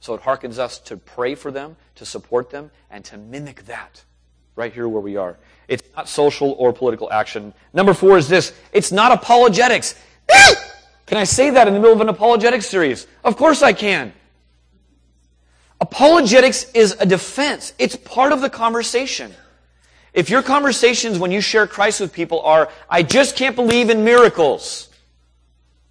So 0.00 0.12
it 0.12 0.20
harkens 0.20 0.58
us 0.58 0.78
to 0.80 0.98
pray 0.98 1.34
for 1.34 1.50
them, 1.50 1.76
to 1.94 2.04
support 2.04 2.50
them, 2.50 2.70
and 2.90 3.02
to 3.06 3.16
mimic 3.16 3.64
that 3.64 4.04
right 4.54 4.70
here 4.70 4.86
where 4.86 5.00
we 5.00 5.16
are. 5.16 5.38
It's 5.66 5.88
not 5.96 6.06
social 6.06 6.52
or 6.58 6.74
political 6.74 7.10
action. 7.10 7.54
Number 7.72 7.94
four 7.94 8.18
is 8.18 8.28
this 8.28 8.52
it's 8.70 8.92
not 8.92 9.12
apologetics. 9.12 9.98
can 11.06 11.16
I 11.16 11.24
say 11.24 11.48
that 11.48 11.68
in 11.68 11.72
the 11.72 11.80
middle 11.80 11.94
of 11.94 12.02
an 12.02 12.10
apologetics 12.10 12.66
series? 12.66 13.06
Of 13.24 13.38
course 13.38 13.62
I 13.62 13.72
can. 13.72 14.12
Apologetics 15.86 16.68
is 16.72 16.96
a 16.98 17.06
defense. 17.06 17.72
It's 17.78 17.94
part 17.94 18.32
of 18.32 18.40
the 18.40 18.50
conversation. 18.50 19.32
If 20.12 20.30
your 20.30 20.42
conversations 20.42 21.16
when 21.16 21.30
you 21.30 21.40
share 21.40 21.68
Christ 21.68 22.00
with 22.00 22.12
people 22.12 22.40
are, 22.40 22.70
I 22.90 23.04
just 23.04 23.36
can't 23.36 23.54
believe 23.54 23.88
in 23.88 24.02
miracles, 24.02 24.88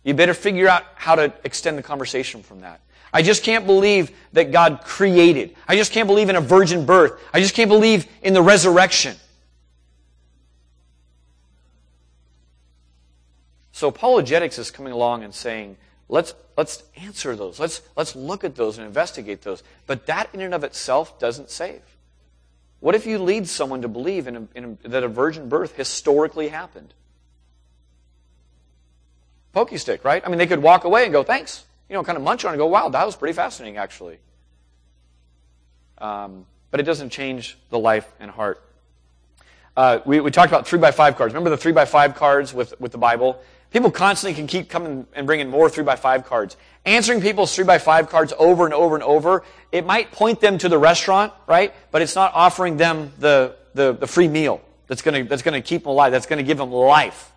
you 0.03 0.13
better 0.13 0.33
figure 0.33 0.67
out 0.67 0.83
how 0.95 1.15
to 1.15 1.33
extend 1.45 1.77
the 1.77 1.81
conversation 1.81 2.43
from 2.43 2.59
that. 2.59 2.81
I 3.13 3.21
just 3.21 3.45
can't 3.45 3.65
believe 3.65 4.11
that 4.33 4.51
God 4.51 4.81
created. 4.83 5.55
I 5.65 5.77
just 5.77 5.93
can't 5.93 6.07
believe 6.07 6.27
in 6.27 6.35
a 6.35 6.41
virgin 6.41 6.85
birth. 6.85 7.17
I 7.33 7.39
just 7.39 7.55
can't 7.55 7.69
believe 7.69 8.05
in 8.21 8.33
the 8.33 8.41
resurrection. 8.41 9.15
So 13.71 13.87
apologetics 13.87 14.59
is 14.59 14.71
coming 14.71 14.91
along 14.91 15.23
and 15.23 15.33
saying, 15.33 15.77
let's 16.09 16.33
Let's 16.57 16.83
answer 16.95 17.35
those. 17.35 17.59
Let's, 17.59 17.81
let's 17.97 18.15
look 18.15 18.43
at 18.43 18.55
those 18.55 18.77
and 18.77 18.87
investigate 18.87 19.41
those. 19.41 19.61
But 19.87 20.05
that 20.05 20.29
in 20.33 20.39
and 20.39 20.53
of 20.53 20.63
itself 20.63 21.19
doesn't 21.19 21.49
save. 21.49 21.81
What 22.79 22.95
if 22.95 23.05
you 23.05 23.19
lead 23.19 23.47
someone 23.47 23.81
to 23.81 23.87
believe 23.87 24.27
in, 24.27 24.35
a, 24.35 24.47
in 24.55 24.77
a, 24.85 24.89
that 24.89 25.03
a 25.03 25.07
virgin 25.07 25.49
birth 25.49 25.75
historically 25.75 26.47
happened? 26.47 26.93
Pocky 29.51 29.77
stick, 29.77 30.05
right? 30.05 30.23
I 30.25 30.29
mean, 30.29 30.37
they 30.37 30.47
could 30.47 30.61
walk 30.61 30.85
away 30.85 31.03
and 31.03 31.11
go, 31.11 31.23
thanks. 31.23 31.65
You 31.89 31.95
know, 31.95 32.03
kind 32.03 32.17
of 32.17 32.23
munch 32.23 32.45
on 32.45 32.53
and 32.53 32.57
go, 32.57 32.67
wow, 32.67 32.89
that 32.89 33.05
was 33.05 33.15
pretty 33.15 33.33
fascinating, 33.33 33.77
actually. 33.77 34.17
Um, 35.97 36.45
but 36.71 36.79
it 36.79 36.83
doesn't 36.83 37.09
change 37.09 37.57
the 37.69 37.79
life 37.79 38.09
and 38.19 38.31
heart. 38.31 38.61
Uh, 39.75 39.99
we, 40.05 40.21
we 40.21 40.31
talked 40.31 40.51
about 40.51 40.67
three 40.67 40.79
by 40.79 40.91
five 40.91 41.17
cards. 41.17 41.33
Remember 41.33 41.49
the 41.49 41.57
three 41.57 41.73
by 41.73 41.83
five 41.83 42.15
cards 42.15 42.53
with, 42.53 42.79
with 42.79 42.93
the 42.93 42.97
Bible? 42.97 43.41
People 43.71 43.91
constantly 43.91 44.35
can 44.35 44.47
keep 44.47 44.69
coming 44.69 45.05
and 45.13 45.27
bringing 45.27 45.49
more 45.49 45.69
3 45.69 45.83
by 45.83 45.95
5 45.95 46.25
cards. 46.25 46.55
Answering 46.85 47.21
people's 47.21 47.53
3 47.55 47.65
by 47.65 47.77
5 47.77 48.09
cards 48.09 48.33
over 48.37 48.65
and 48.65 48.73
over 48.73 48.95
and 48.95 49.03
over, 49.03 49.43
it 49.71 49.85
might 49.85 50.11
point 50.11 50.39
them 50.39 50.57
to 50.59 50.69
the 50.69 50.77
restaurant, 50.77 51.33
right? 51.47 51.73
But 51.91 52.01
it's 52.01 52.15
not 52.15 52.31
offering 52.33 52.77
them 52.77 53.11
the, 53.19 53.55
the, 53.73 53.93
the 53.93 54.07
free 54.07 54.27
meal 54.27 54.61
that's 54.87 55.01
to 55.01 55.23
that's 55.23 55.41
gonna 55.41 55.61
keep 55.61 55.83
them 55.83 55.91
alive, 55.91 56.11
that's 56.11 56.25
to 56.25 56.43
give 56.43 56.57
them 56.57 56.71
life. 56.71 57.31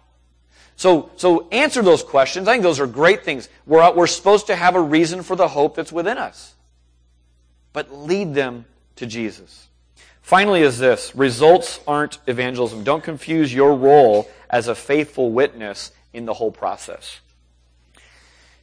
So, 0.76 1.10
so 1.16 1.48
answer 1.50 1.82
those 1.82 2.04
questions. 2.04 2.46
I 2.46 2.52
think 2.52 2.62
those 2.62 2.78
are 2.78 2.86
great 2.86 3.24
things. 3.24 3.48
We're, 3.66 3.92
we're 3.94 4.06
supposed 4.06 4.46
to 4.46 4.54
have 4.54 4.76
a 4.76 4.80
reason 4.80 5.24
for 5.24 5.34
the 5.34 5.48
hope 5.48 5.74
that's 5.74 5.90
within 5.90 6.18
us. 6.18 6.54
But 7.72 7.92
lead 7.92 8.34
them 8.34 8.64
to 8.96 9.06
Jesus. 9.06 9.66
Finally, 10.22 10.60
is 10.60 10.78
this 10.78 11.16
results 11.16 11.80
aren't 11.86 12.18
evangelism. 12.26 12.84
Don't 12.84 13.02
confuse 13.02 13.52
your 13.52 13.74
role 13.74 14.30
as 14.50 14.68
a 14.68 14.74
faithful 14.74 15.32
witness 15.32 15.90
in 16.12 16.26
the 16.26 16.34
whole 16.34 16.50
process. 16.50 17.20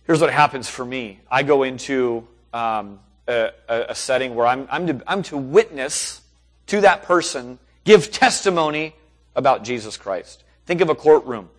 Here's 0.05 0.21
what 0.21 0.31
happens 0.31 0.69
for 0.69 0.85
me 0.85 1.19
I 1.29 1.43
go 1.43 1.63
into 1.63 2.27
um, 2.53 2.99
a, 3.27 3.51
a, 3.67 3.95
setting 3.95 4.35
where 4.35 4.47
I'm, 4.47 4.67
I'm, 4.69 4.87
to, 4.87 5.03
I'm 5.07 5.23
to 5.23 5.37
witness 5.37 6.21
to 6.67 6.81
that 6.81 7.03
person, 7.03 7.59
give 7.83 8.11
testimony 8.11 8.95
about 9.35 9.63
Jesus 9.63 9.97
Christ. 9.97 10.43
Think 10.65 10.81
of 10.81 10.89
a 10.89 10.95
courtroom. 10.95 11.49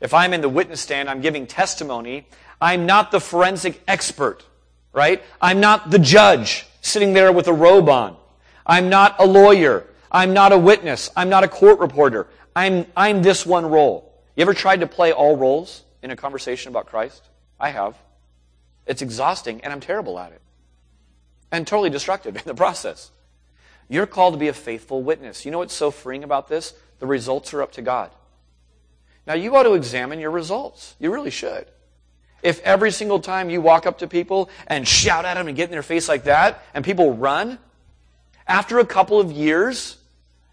If 0.00 0.14
I'm 0.14 0.32
in 0.32 0.40
the 0.40 0.48
witness 0.48 0.80
stand, 0.80 1.08
I'm 1.08 1.20
giving 1.20 1.46
testimony, 1.46 2.26
I'm 2.60 2.86
not 2.86 3.10
the 3.10 3.20
forensic 3.20 3.82
expert, 3.88 4.44
right? 4.92 5.22
I'm 5.40 5.60
not 5.60 5.90
the 5.90 5.98
judge 5.98 6.66
sitting 6.80 7.12
there 7.12 7.32
with 7.32 7.48
a 7.48 7.52
robe 7.52 7.88
on. 7.88 8.16
I'm 8.66 8.88
not 8.88 9.16
a 9.18 9.26
lawyer. 9.26 9.86
I'm 10.10 10.32
not 10.32 10.52
a 10.52 10.58
witness. 10.58 11.10
I'm 11.16 11.28
not 11.28 11.44
a 11.44 11.48
court 11.48 11.78
reporter. 11.78 12.26
I'm, 12.54 12.86
I'm 12.96 13.22
this 13.22 13.44
one 13.44 13.66
role. 13.66 14.13
You 14.36 14.42
ever 14.42 14.54
tried 14.54 14.80
to 14.80 14.86
play 14.86 15.12
all 15.12 15.36
roles 15.36 15.84
in 16.02 16.10
a 16.10 16.16
conversation 16.16 16.70
about 16.70 16.86
Christ? 16.86 17.22
I 17.58 17.70
have. 17.70 17.96
It's 18.86 19.02
exhausting, 19.02 19.60
and 19.62 19.72
I'm 19.72 19.80
terrible 19.80 20.18
at 20.18 20.32
it. 20.32 20.40
And 21.52 21.66
totally 21.66 21.90
destructive 21.90 22.36
in 22.36 22.42
the 22.44 22.54
process. 22.54 23.10
You're 23.88 24.06
called 24.06 24.34
to 24.34 24.38
be 24.38 24.48
a 24.48 24.54
faithful 24.54 25.02
witness. 25.02 25.44
You 25.44 25.50
know 25.50 25.58
what's 25.58 25.74
so 25.74 25.90
freeing 25.90 26.24
about 26.24 26.48
this? 26.48 26.74
The 26.98 27.06
results 27.06 27.54
are 27.54 27.62
up 27.62 27.72
to 27.72 27.82
God. 27.82 28.10
Now, 29.26 29.34
you 29.34 29.54
ought 29.56 29.62
to 29.62 29.74
examine 29.74 30.18
your 30.18 30.30
results. 30.30 30.96
You 30.98 31.12
really 31.12 31.30
should. 31.30 31.66
If 32.42 32.60
every 32.60 32.90
single 32.90 33.20
time 33.20 33.48
you 33.48 33.62
walk 33.62 33.86
up 33.86 33.98
to 33.98 34.06
people 34.06 34.50
and 34.66 34.86
shout 34.86 35.24
at 35.24 35.34
them 35.34 35.48
and 35.48 35.56
get 35.56 35.64
in 35.64 35.70
their 35.70 35.82
face 35.82 36.08
like 36.08 36.24
that, 36.24 36.62
and 36.74 36.84
people 36.84 37.14
run, 37.14 37.58
after 38.46 38.78
a 38.78 38.84
couple 38.84 39.18
of 39.18 39.32
years 39.32 39.96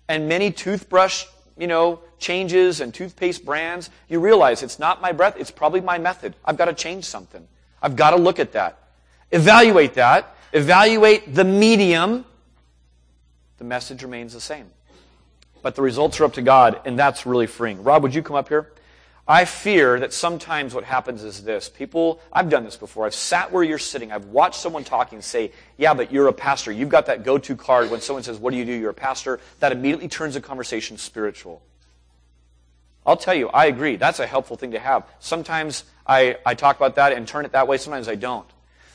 and 0.07 0.29
many 0.29 0.51
toothbrush, 0.51 1.25
you 1.61 1.67
know, 1.67 1.99
changes 2.17 2.81
and 2.81 2.91
toothpaste 2.91 3.45
brands, 3.45 3.91
you 4.09 4.19
realize 4.19 4.63
it's 4.63 4.79
not 4.79 4.99
my 4.99 5.11
breath, 5.11 5.35
it's 5.37 5.51
probably 5.51 5.79
my 5.79 5.99
method. 5.99 6.33
I've 6.43 6.57
got 6.57 6.65
to 6.65 6.73
change 6.73 7.05
something. 7.05 7.47
I've 7.83 7.95
got 7.95 8.09
to 8.09 8.15
look 8.15 8.39
at 8.39 8.53
that. 8.53 8.79
Evaluate 9.31 9.93
that. 9.93 10.35
Evaluate 10.53 11.35
the 11.35 11.43
medium. 11.43 12.25
The 13.59 13.63
message 13.63 14.01
remains 14.01 14.33
the 14.33 14.41
same. 14.41 14.71
But 15.61 15.75
the 15.75 15.83
results 15.83 16.19
are 16.19 16.25
up 16.25 16.33
to 16.33 16.41
God, 16.41 16.81
and 16.83 16.97
that's 16.97 17.27
really 17.27 17.45
freeing. 17.45 17.83
Rob, 17.83 18.01
would 18.01 18.15
you 18.15 18.23
come 18.23 18.35
up 18.35 18.49
here? 18.49 18.71
I 19.27 19.45
fear 19.45 19.99
that 19.99 20.13
sometimes 20.13 20.73
what 20.73 20.83
happens 20.83 21.23
is 21.23 21.43
this. 21.43 21.69
People, 21.69 22.19
I've 22.33 22.49
done 22.49 22.63
this 22.63 22.75
before. 22.75 23.05
I've 23.05 23.13
sat 23.13 23.51
where 23.51 23.63
you're 23.63 23.77
sitting. 23.77 24.11
I've 24.11 24.25
watched 24.25 24.59
someone 24.59 24.83
talking 24.83 25.17
and 25.17 25.23
say, 25.23 25.51
yeah, 25.77 25.93
but 25.93 26.11
you're 26.11 26.27
a 26.27 26.33
pastor. 26.33 26.71
You've 26.71 26.89
got 26.89 27.05
that 27.05 27.23
go-to 27.23 27.55
card 27.55 27.91
when 27.91 28.01
someone 28.01 28.23
says, 28.23 28.39
what 28.39 28.51
do 28.51 28.57
you 28.57 28.65
do? 28.65 28.73
You're 28.73 28.89
a 28.89 28.95
pastor. 28.95 29.39
That 29.59 29.71
immediately 29.71 30.07
turns 30.07 30.33
the 30.33 30.41
conversation 30.41 30.97
spiritual. 30.97 31.61
I'll 33.05 33.17
tell 33.17 33.33
you, 33.33 33.49
I 33.49 33.67
agree. 33.67 33.95
That's 33.95 34.19
a 34.19 34.27
helpful 34.27 34.57
thing 34.57 34.71
to 34.71 34.79
have. 34.79 35.07
Sometimes 35.19 35.85
I, 36.05 36.37
I 36.45 36.55
talk 36.55 36.75
about 36.75 36.95
that 36.95 37.13
and 37.13 37.27
turn 37.27 37.45
it 37.45 37.51
that 37.53 37.67
way. 37.67 37.77
Sometimes 37.77 38.07
I 38.07 38.15
don't. 38.15 38.47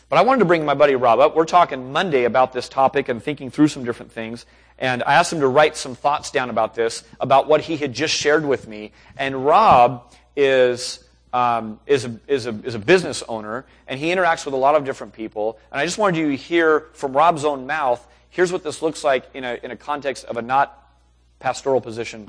But 0.09 0.19
I 0.19 0.23
wanted 0.23 0.41
to 0.41 0.45
bring 0.45 0.65
my 0.65 0.75
buddy 0.75 0.95
Rob 0.95 1.19
up. 1.19 1.35
We're 1.35 1.45
talking 1.45 1.93
Monday 1.93 2.25
about 2.25 2.53
this 2.53 2.69
topic 2.69 3.09
and 3.09 3.23
thinking 3.23 3.51
through 3.51 3.69
some 3.69 3.85
different 3.85 4.13
things. 4.13 4.47
And 4.79 5.03
I 5.05 5.15
asked 5.15 5.33
him 5.33 5.41
to 5.41 5.49
write 5.49 5.77
some 5.77 5.95
thoughts 5.95 6.31
down 6.31 6.51
about 6.51 6.75
this, 6.75 7.03
about 7.21 7.49
what 7.49 7.63
he 7.63 7.77
had 7.77 7.93
just 7.93 8.15
shared 8.15 8.45
with 8.45 8.69
me. 8.69 8.93
And 9.17 9.45
Rob 9.45 10.13
is, 10.37 11.03
um, 11.33 11.81
is, 11.87 12.05
a, 12.05 12.19
is, 12.29 12.47
a, 12.47 12.51
is 12.63 12.75
a 12.75 12.79
business 12.79 13.23
owner, 13.29 13.67
and 13.89 13.99
he 13.99 14.09
interacts 14.09 14.45
with 14.45 14.55
a 14.55 14.59
lot 14.59 14.75
of 14.75 14.85
different 14.85 15.13
people. 15.13 15.59
And 15.73 15.81
I 15.81 15.85
just 15.85 15.99
wanted 15.99 16.19
you 16.19 16.31
to 16.31 16.37
hear 16.37 16.87
from 16.93 17.17
Rob's 17.17 17.45
own 17.45 17.67
mouth 17.67 18.07
here's 18.37 18.53
what 18.53 18.63
this 18.63 18.83
looks 18.83 19.03
like 19.03 19.25
in 19.33 19.45
a, 19.45 19.59
in 19.63 19.71
a 19.71 19.77
context 19.77 20.27
of 20.27 20.37
a 20.37 20.43
not 20.43 20.93
pastoral 21.39 21.81
position. 21.81 22.29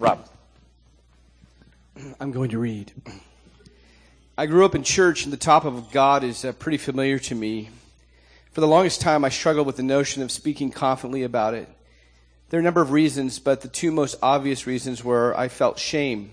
Rob. 0.00 0.28
I'm 2.18 2.32
going 2.32 2.50
to 2.50 2.58
read. 2.58 2.90
I 4.42 4.46
grew 4.46 4.64
up 4.64 4.74
in 4.74 4.82
church, 4.82 5.22
and 5.22 5.32
the 5.32 5.36
topic 5.36 5.68
of 5.68 5.92
God 5.92 6.24
is 6.24 6.44
uh, 6.44 6.50
pretty 6.50 6.76
familiar 6.76 7.20
to 7.20 7.34
me. 7.36 7.70
For 8.50 8.60
the 8.60 8.66
longest 8.66 9.00
time, 9.00 9.24
I 9.24 9.28
struggled 9.28 9.68
with 9.68 9.76
the 9.76 9.84
notion 9.84 10.20
of 10.20 10.32
speaking 10.32 10.72
confidently 10.72 11.22
about 11.22 11.54
it. 11.54 11.68
There 12.50 12.58
are 12.58 12.60
a 12.60 12.64
number 12.64 12.82
of 12.82 12.90
reasons, 12.90 13.38
but 13.38 13.60
the 13.60 13.68
two 13.68 13.92
most 13.92 14.16
obvious 14.20 14.66
reasons 14.66 15.04
were 15.04 15.32
I 15.38 15.46
felt 15.46 15.78
shame. 15.78 16.32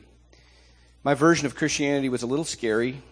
My 1.04 1.14
version 1.14 1.46
of 1.46 1.54
Christianity 1.54 2.10
was 2.10 2.24
a 2.24 2.26
little 2.26 2.46
scary. 2.46 3.04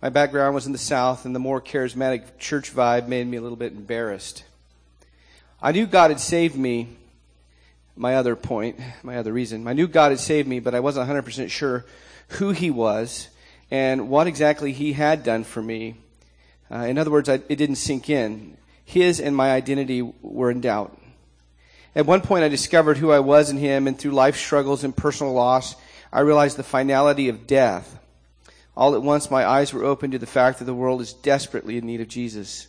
My 0.00 0.08
background 0.08 0.54
was 0.54 0.64
in 0.64 0.72
the 0.72 0.78
South, 0.78 1.26
and 1.26 1.34
the 1.34 1.38
more 1.38 1.60
charismatic 1.60 2.38
church 2.38 2.74
vibe 2.74 3.08
made 3.08 3.26
me 3.26 3.36
a 3.36 3.42
little 3.42 3.54
bit 3.54 3.72
embarrassed. 3.72 4.44
I 5.60 5.72
knew 5.72 5.84
God 5.84 6.10
had 6.10 6.20
saved 6.20 6.56
me. 6.56 6.88
My 7.96 8.16
other 8.16 8.34
point, 8.34 8.80
my 9.02 9.18
other 9.18 9.34
reason. 9.34 9.68
I 9.68 9.74
knew 9.74 9.86
God 9.86 10.10
had 10.10 10.20
saved 10.20 10.48
me, 10.48 10.58
but 10.58 10.74
I 10.74 10.80
wasn't 10.80 11.06
100% 11.06 11.50
sure 11.50 11.84
who 12.28 12.52
He 12.52 12.70
was 12.70 13.28
and 13.70 14.08
what 14.08 14.26
exactly 14.26 14.72
He 14.72 14.92
had 14.92 15.22
done 15.22 15.44
for 15.44 15.62
me 15.62 15.96
uh, 16.70 16.78
in 16.78 16.98
other 16.98 17.10
words, 17.10 17.28
I, 17.28 17.34
it 17.48 17.56
didn't 17.56 17.76
sink 17.76 18.10
in. 18.10 18.56
His 18.84 19.20
and 19.20 19.36
my 19.36 19.52
identity 19.52 20.02
were 20.22 20.50
in 20.50 20.60
doubt. 20.60 20.96
At 21.94 22.06
one 22.06 22.20
point, 22.20 22.44
I 22.44 22.48
discovered 22.48 22.98
who 22.98 23.10
I 23.10 23.20
was 23.20 23.50
in 23.50 23.56
Him, 23.56 23.86
and 23.86 23.98
through 23.98 24.12
life 24.12 24.36
struggles 24.36 24.84
and 24.84 24.96
personal 24.96 25.32
loss, 25.32 25.76
I 26.12 26.20
realized 26.20 26.56
the 26.56 26.62
finality 26.62 27.28
of 27.28 27.46
death. 27.46 27.98
All 28.76 28.94
at 28.94 29.02
once, 29.02 29.30
my 29.30 29.46
eyes 29.46 29.72
were 29.72 29.84
opened 29.84 30.12
to 30.12 30.18
the 30.18 30.26
fact 30.26 30.58
that 30.58 30.66
the 30.66 30.74
world 30.74 31.00
is 31.00 31.14
desperately 31.14 31.78
in 31.78 31.86
need 31.86 32.00
of 32.00 32.08
Jesus. 32.08 32.68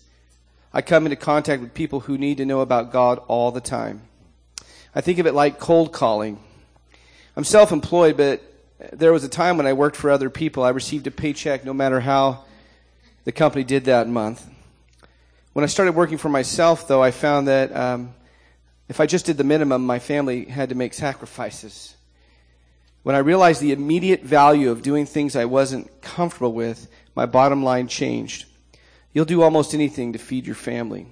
I 0.73 0.81
come 0.81 1.05
into 1.05 1.15
contact 1.15 1.61
with 1.61 1.73
people 1.73 2.01
who 2.01 2.17
need 2.17 2.37
to 2.37 2.45
know 2.45 2.61
about 2.61 2.91
God 2.91 3.19
all 3.27 3.51
the 3.51 3.61
time. 3.61 4.01
I 4.95 5.01
think 5.01 5.19
of 5.19 5.27
it 5.27 5.33
like 5.33 5.59
cold 5.59 5.91
calling. 5.91 6.39
I'm 7.35 7.43
self 7.43 7.71
employed, 7.71 8.15
but 8.15 8.41
there 8.93 9.11
was 9.11 9.23
a 9.23 9.29
time 9.29 9.57
when 9.57 9.65
I 9.65 9.73
worked 9.73 9.95
for 9.95 10.11
other 10.11 10.29
people. 10.29 10.63
I 10.63 10.69
received 10.69 11.07
a 11.07 11.11
paycheck 11.11 11.65
no 11.65 11.73
matter 11.73 11.99
how 11.99 12.43
the 13.23 13.31
company 13.31 13.63
did 13.63 13.85
that 13.85 14.07
month. 14.07 14.47
When 15.53 15.63
I 15.63 15.67
started 15.67 15.95
working 15.95 16.19
for 16.19 16.29
myself, 16.29 16.87
though, 16.87 17.01
I 17.01 17.11
found 17.11 17.47
that 17.47 17.75
um, 17.75 18.13
if 18.87 18.99
I 18.99 19.07
just 19.07 19.25
did 19.25 19.37
the 19.37 19.43
minimum, 19.43 19.85
my 19.85 19.99
family 19.99 20.45
had 20.45 20.69
to 20.69 20.75
make 20.75 20.93
sacrifices. 20.93 21.95
When 23.01 23.15
I 23.15 23.19
realized 23.19 23.61
the 23.61 23.71
immediate 23.71 24.21
value 24.21 24.69
of 24.69 24.83
doing 24.83 25.05
things 25.05 25.35
I 25.35 25.45
wasn't 25.45 26.01
comfortable 26.01 26.53
with, 26.53 26.87
my 27.15 27.25
bottom 27.25 27.63
line 27.63 27.87
changed. 27.87 28.45
You'll 29.13 29.25
do 29.25 29.41
almost 29.41 29.73
anything 29.73 30.13
to 30.13 30.19
feed 30.19 30.45
your 30.45 30.55
family. 30.55 31.07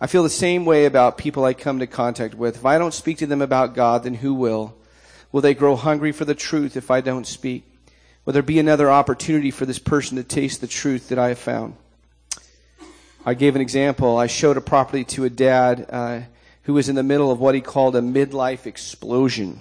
I 0.00 0.06
feel 0.06 0.22
the 0.22 0.30
same 0.30 0.64
way 0.64 0.86
about 0.86 1.18
people 1.18 1.44
I 1.44 1.52
come 1.52 1.76
into 1.76 1.86
contact 1.86 2.34
with. 2.34 2.56
If 2.56 2.64
I 2.64 2.78
don't 2.78 2.94
speak 2.94 3.18
to 3.18 3.26
them 3.26 3.42
about 3.42 3.74
God, 3.74 4.04
then 4.04 4.14
who 4.14 4.32
will? 4.32 4.74
Will 5.32 5.40
they 5.40 5.54
grow 5.54 5.74
hungry 5.76 6.12
for 6.12 6.26
the 6.26 6.34
truth 6.34 6.76
if 6.76 6.90
I 6.90 7.00
don't 7.00 7.26
speak? 7.26 7.64
Will 8.24 8.34
there 8.34 8.42
be 8.42 8.58
another 8.58 8.90
opportunity 8.90 9.50
for 9.50 9.66
this 9.66 9.78
person 9.78 10.16
to 10.16 10.22
taste 10.22 10.60
the 10.60 10.66
truth 10.66 11.08
that 11.08 11.18
I 11.18 11.28
have 11.28 11.38
found? 11.38 11.74
I 13.24 13.34
gave 13.34 13.56
an 13.56 13.62
example. 13.62 14.16
I 14.16 14.26
showed 14.26 14.56
a 14.56 14.60
property 14.60 15.04
to 15.04 15.24
a 15.24 15.30
dad 15.30 15.86
uh, 15.88 16.20
who 16.64 16.74
was 16.74 16.88
in 16.88 16.94
the 16.94 17.02
middle 17.02 17.30
of 17.30 17.40
what 17.40 17.54
he 17.54 17.60
called 17.60 17.96
a 17.96 18.00
midlife 18.00 18.66
explosion. 18.66 19.58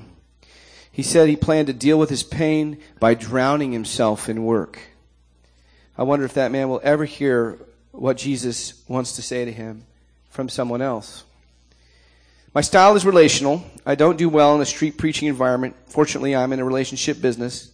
He 0.91 1.03
said 1.03 1.29
he 1.29 1.37
planned 1.37 1.67
to 1.67 1.73
deal 1.73 1.97
with 1.97 2.09
his 2.09 2.23
pain 2.23 2.77
by 2.99 3.13
drowning 3.13 3.71
himself 3.71 4.27
in 4.27 4.43
work. 4.43 4.79
I 5.97 6.03
wonder 6.03 6.25
if 6.25 6.33
that 6.33 6.51
man 6.51 6.69
will 6.69 6.81
ever 6.83 7.05
hear 7.05 7.57
what 7.91 8.17
Jesus 8.17 8.83
wants 8.87 9.15
to 9.15 9.21
say 9.21 9.45
to 9.45 9.51
him 9.51 9.85
from 10.29 10.49
someone 10.49 10.81
else. 10.81 11.23
My 12.53 12.59
style 12.59 12.97
is 12.97 13.05
relational. 13.05 13.63
I 13.85 13.95
don't 13.95 14.17
do 14.17 14.27
well 14.27 14.55
in 14.55 14.61
a 14.61 14.65
street 14.65 14.97
preaching 14.97 15.29
environment. 15.29 15.73
Fortunately, 15.85 16.35
I'm 16.35 16.51
in 16.51 16.59
a 16.59 16.65
relationship 16.65 17.21
business. 17.21 17.71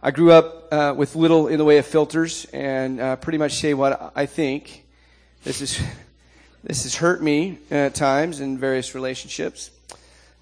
I 0.00 0.12
grew 0.12 0.30
up 0.30 0.72
uh, 0.72 0.94
with 0.96 1.16
little 1.16 1.48
in 1.48 1.58
the 1.58 1.64
way 1.64 1.78
of 1.78 1.86
filters 1.86 2.44
and 2.52 3.00
uh, 3.00 3.16
pretty 3.16 3.38
much 3.38 3.54
say 3.54 3.74
what 3.74 4.12
I 4.14 4.26
think. 4.26 4.84
This 5.42 5.60
is 5.60 5.80
this 6.62 6.84
has 6.84 6.94
hurt 6.94 7.20
me 7.20 7.58
at 7.68 7.96
times 7.96 8.38
in 8.38 8.58
various 8.58 8.94
relationships. 8.94 9.72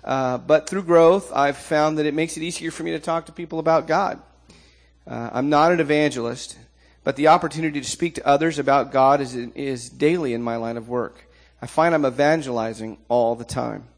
Uh, 0.05 0.37
but 0.37 0.69
through 0.69 0.83
growth, 0.83 1.33
I've 1.33 1.57
found 1.57 1.97
that 1.97 2.05
it 2.05 2.13
makes 2.13 2.37
it 2.37 2.43
easier 2.43 2.71
for 2.71 2.83
me 2.83 2.91
to 2.91 3.01
talk 3.01 3.25
to 3.27 3.33
people 3.33 3.61
about 3.61 3.87
God. 3.87 4.21
Uh, 5.07 5.31
I'm 5.33 5.49
not 5.49 5.73
an 5.73 5.81
evangelist, 5.81 6.59
but 7.03 7.17
the 7.17 7.29
opportunity 7.29 7.81
to 7.81 7.89
speak 7.89 8.17
to 8.17 8.27
others 8.27 8.59
about 8.59 8.93
God 8.93 9.23
is 9.23 9.35
is 9.35 9.89
daily 9.89 10.35
in 10.35 10.43
my 10.43 10.57
line 10.57 10.77
of 10.77 10.91
work. 10.91 11.26
I 11.61 11.67
find 11.67 11.95
I'm 11.95 12.07
evangelizing 12.07 12.99
all 13.09 13.35
the 13.35 13.45
time. 13.45 13.89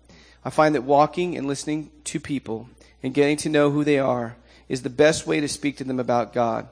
I 0.45 0.51
find 0.51 0.75
that 0.75 0.83
walking 0.83 1.37
and 1.37 1.47
listening 1.47 1.91
to 2.05 2.21
people 2.21 2.69
and 3.03 3.15
getting 3.15 3.37
to 3.39 3.49
know 3.49 3.71
who 3.71 3.85
they 3.85 3.99
are 3.99 4.37
is 4.69 4.83
the 4.83 4.91
best 4.91 5.27
way 5.27 5.41
to 5.41 5.49
speak 5.49 5.77
to 5.79 5.85
them 5.85 5.99
about 5.99 6.33
God. 6.33 6.69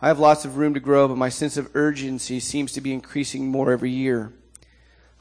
I 0.00 0.08
have 0.08 0.18
lots 0.18 0.44
of 0.44 0.56
room 0.56 0.74
to 0.74 0.80
grow, 0.80 1.08
but 1.08 1.16
my 1.16 1.28
sense 1.28 1.56
of 1.56 1.70
urgency 1.74 2.40
seems 2.40 2.72
to 2.72 2.80
be 2.80 2.92
increasing 2.92 3.48
more 3.48 3.72
every 3.72 3.90
year. 3.90 4.32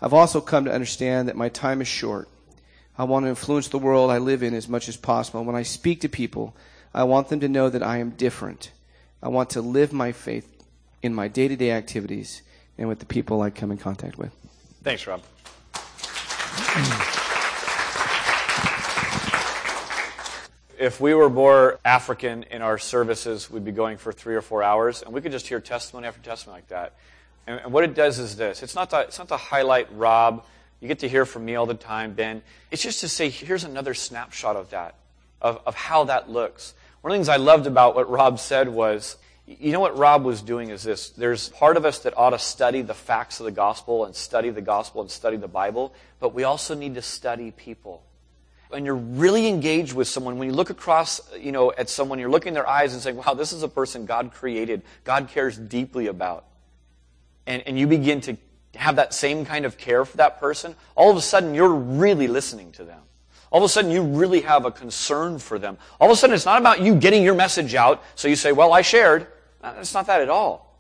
I've 0.02 0.14
also 0.14 0.42
come 0.42 0.66
to 0.66 0.74
understand 0.74 1.30
that 1.30 1.38
my 1.38 1.50
time 1.50 1.82
is 1.82 1.88
short. 1.88 2.28
I 2.98 3.04
want 3.04 3.26
to 3.26 3.30
influence 3.30 3.68
the 3.68 3.80
world 3.80 4.12
I 4.12 4.18
live 4.18 4.44
in 4.44 4.54
as 4.54 4.68
much 4.68 4.90
as 4.90 4.98
possible. 4.98 5.44
When 5.44 5.56
I 5.56 5.64
speak 5.64 6.02
to 6.02 6.10
people, 6.10 6.56
I 6.94 7.04
want 7.04 7.30
them 7.30 7.40
to 7.42 7.50
know 7.50 7.70
that 7.70 7.84
I 7.84 7.98
am 7.98 8.12
different. 8.12 8.72
I 9.22 9.30
want 9.30 9.52
to 9.52 9.62
live 9.62 9.94
my 9.94 10.12
faith 10.12 10.64
in 11.02 11.14
my 11.14 11.28
day 11.28 11.48
to 11.48 11.56
day 11.56 11.72
activities 11.72 12.42
and 12.78 12.88
with 12.90 13.00
the 13.00 13.06
people 13.06 13.42
I 13.42 13.50
come 13.50 13.72
in 13.72 13.78
contact 13.78 14.18
with. 14.18 14.34
Thanks, 14.86 15.08
Rob. 15.08 15.24
if 20.78 21.02
we 21.02 21.16
were 21.16 21.28
more 21.28 21.80
African 21.84 22.44
in 22.44 22.62
our 22.62 22.78
services, 22.78 23.50
we'd 23.50 23.66
be 23.66 23.72
going 23.72 23.98
for 23.98 24.14
three 24.14 24.36
or 24.36 24.44
four 24.44 24.62
hours, 24.62 25.02
and 25.02 25.12
we 25.12 25.22
could 25.22 25.32
just 25.32 25.48
hear 25.48 25.60
testimony 25.60 26.06
after 26.06 26.22
testimony 26.22 26.60
like 26.60 26.68
that. 26.68 26.94
And, 27.48 27.62
and 27.62 27.74
what 27.74 27.84
it 27.84 27.96
does 27.96 28.20
is 28.20 28.36
this: 28.36 28.62
it's 28.62 28.76
not 28.76 28.92
to, 28.92 29.00
it's 29.00 29.18
not 29.18 29.30
to 29.30 29.38
highlight 29.38 29.88
Rob. 29.92 30.46
You 30.80 30.88
get 30.88 31.00
to 31.00 31.10
hear 31.10 31.26
from 31.26 31.46
me 31.46 31.56
all 31.56 31.66
the 31.66 31.74
time, 31.74 32.14
Ben. 32.14 32.44
It's 32.70 32.84
just 32.84 33.00
to 33.00 33.10
say, 33.10 33.30
here's 33.32 33.64
another 33.64 33.96
snapshot 33.96 34.56
of 34.56 34.70
that. 34.70 34.94
of, 35.42 35.62
of 35.66 35.74
how 35.74 36.04
that 36.04 36.30
looks. 36.30 36.76
One 37.02 37.12
of 37.12 37.16
the 37.16 37.18
things 37.18 37.30
I 37.30 37.38
loved 37.38 37.66
about 37.66 37.96
what 37.96 38.08
Rob 38.08 38.38
said 38.38 38.70
was, 38.70 39.18
you 39.48 39.72
know 39.72 39.80
what 39.80 39.98
Rob 39.98 40.24
was 40.24 40.42
doing 40.42 40.70
is 40.70 40.82
this. 40.82 41.10
There's 41.10 41.50
part 41.50 41.78
of 41.78 41.86
us 41.86 42.00
that 42.00 42.18
ought 42.18 42.32
to 42.32 42.40
study 42.40 42.82
the 42.82 42.96
facts 42.96 43.40
of 43.40 43.46
the 43.46 43.52
gospel 43.52 44.06
and 44.06 44.16
study 44.16 44.50
the 44.50 44.62
gospel 44.62 45.02
and 45.02 45.12
study 45.12 45.38
the 45.38 45.48
Bible, 45.48 45.94
but 46.20 46.34
we 46.34 46.44
also 46.44 46.74
need 46.74 46.96
to 46.96 47.02
study 47.02 47.52
people. 47.52 48.04
When 48.70 48.86
you're 48.86 48.96
really 48.96 49.48
engaged 49.48 49.94
with 49.94 50.08
someone, 50.08 50.40
when 50.40 50.50
you 50.50 50.56
look 50.56 50.72
across, 50.72 51.22
you 51.40 51.52
know, 51.52 51.72
at 51.78 51.90
someone, 51.90 52.18
you're 52.18 52.30
looking 52.30 52.50
in 52.50 52.54
their 52.56 52.68
eyes 52.68 52.94
and 52.94 53.02
saying, 53.02 53.18
wow, 53.18 53.36
this 53.36 53.54
is 53.54 53.62
a 53.62 53.68
person 53.68 54.08
God 54.08 54.34
created, 54.34 54.82
God 55.04 55.30
cares 55.30 55.56
deeply 55.58 56.08
about. 56.08 56.46
And, 57.46 57.62
and 57.68 57.78
you 57.78 57.86
begin 57.86 58.22
to 58.22 58.38
have 58.74 58.96
that 58.96 59.14
same 59.14 59.46
kind 59.46 59.66
of 59.66 59.78
care 59.78 60.06
for 60.06 60.18
that 60.18 60.40
person, 60.40 60.76
all 60.96 61.12
of 61.12 61.18
a 61.18 61.22
sudden 61.22 61.54
you're 61.54 61.74
really 61.74 62.28
listening 62.28 62.72
to 62.74 62.84
them. 62.84 63.00
All 63.52 63.60
of 63.60 63.66
a 63.66 63.70
sudden 63.70 63.92
you 63.92 64.02
really 64.02 64.42
have 64.42 64.66
a 64.66 64.72
concern 64.72 65.38
for 65.38 65.60
them. 65.60 65.78
All 66.02 66.10
of 66.10 66.14
a 66.14 66.18
sudden 66.18 66.34
it's 66.34 66.46
not 66.46 66.60
about 66.60 66.82
you 66.82 66.96
getting 66.96 67.24
your 67.24 67.36
message 67.36 67.76
out, 67.76 68.04
so 68.16 68.28
you 68.28 68.36
say, 68.36 68.52
well, 68.52 68.74
I 68.74 68.82
shared. 68.82 69.28
Uh, 69.66 69.74
it's 69.80 69.96
not 69.96 70.06
that 70.06 70.22
at 70.22 70.30
all. 70.30 70.80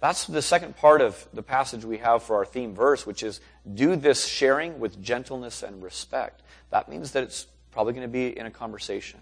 That's 0.00 0.26
the 0.26 0.42
second 0.42 0.76
part 0.76 1.00
of 1.00 1.28
the 1.32 1.42
passage 1.42 1.84
we 1.84 1.98
have 1.98 2.24
for 2.24 2.34
our 2.34 2.44
theme 2.44 2.74
verse, 2.74 3.06
which 3.06 3.22
is 3.22 3.40
do 3.74 3.94
this 3.94 4.26
sharing 4.26 4.80
with 4.80 5.00
gentleness 5.00 5.62
and 5.62 5.80
respect. 5.80 6.42
That 6.70 6.88
means 6.88 7.12
that 7.12 7.22
it's 7.22 7.46
probably 7.70 7.92
going 7.92 8.02
to 8.02 8.12
be 8.12 8.36
in 8.36 8.44
a 8.44 8.50
conversation. 8.50 9.20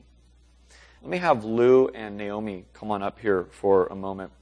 Let 1.03 1.11
me 1.11 1.19
have 1.19 1.45
Lou 1.45 1.89
and 1.89 2.17
Naomi 2.17 2.65
come 2.73 2.91
on 2.91 3.03
up 3.03 3.21
here 3.21 3.45
for 3.51 3.87
a 3.89 3.95
moment. 3.95 4.33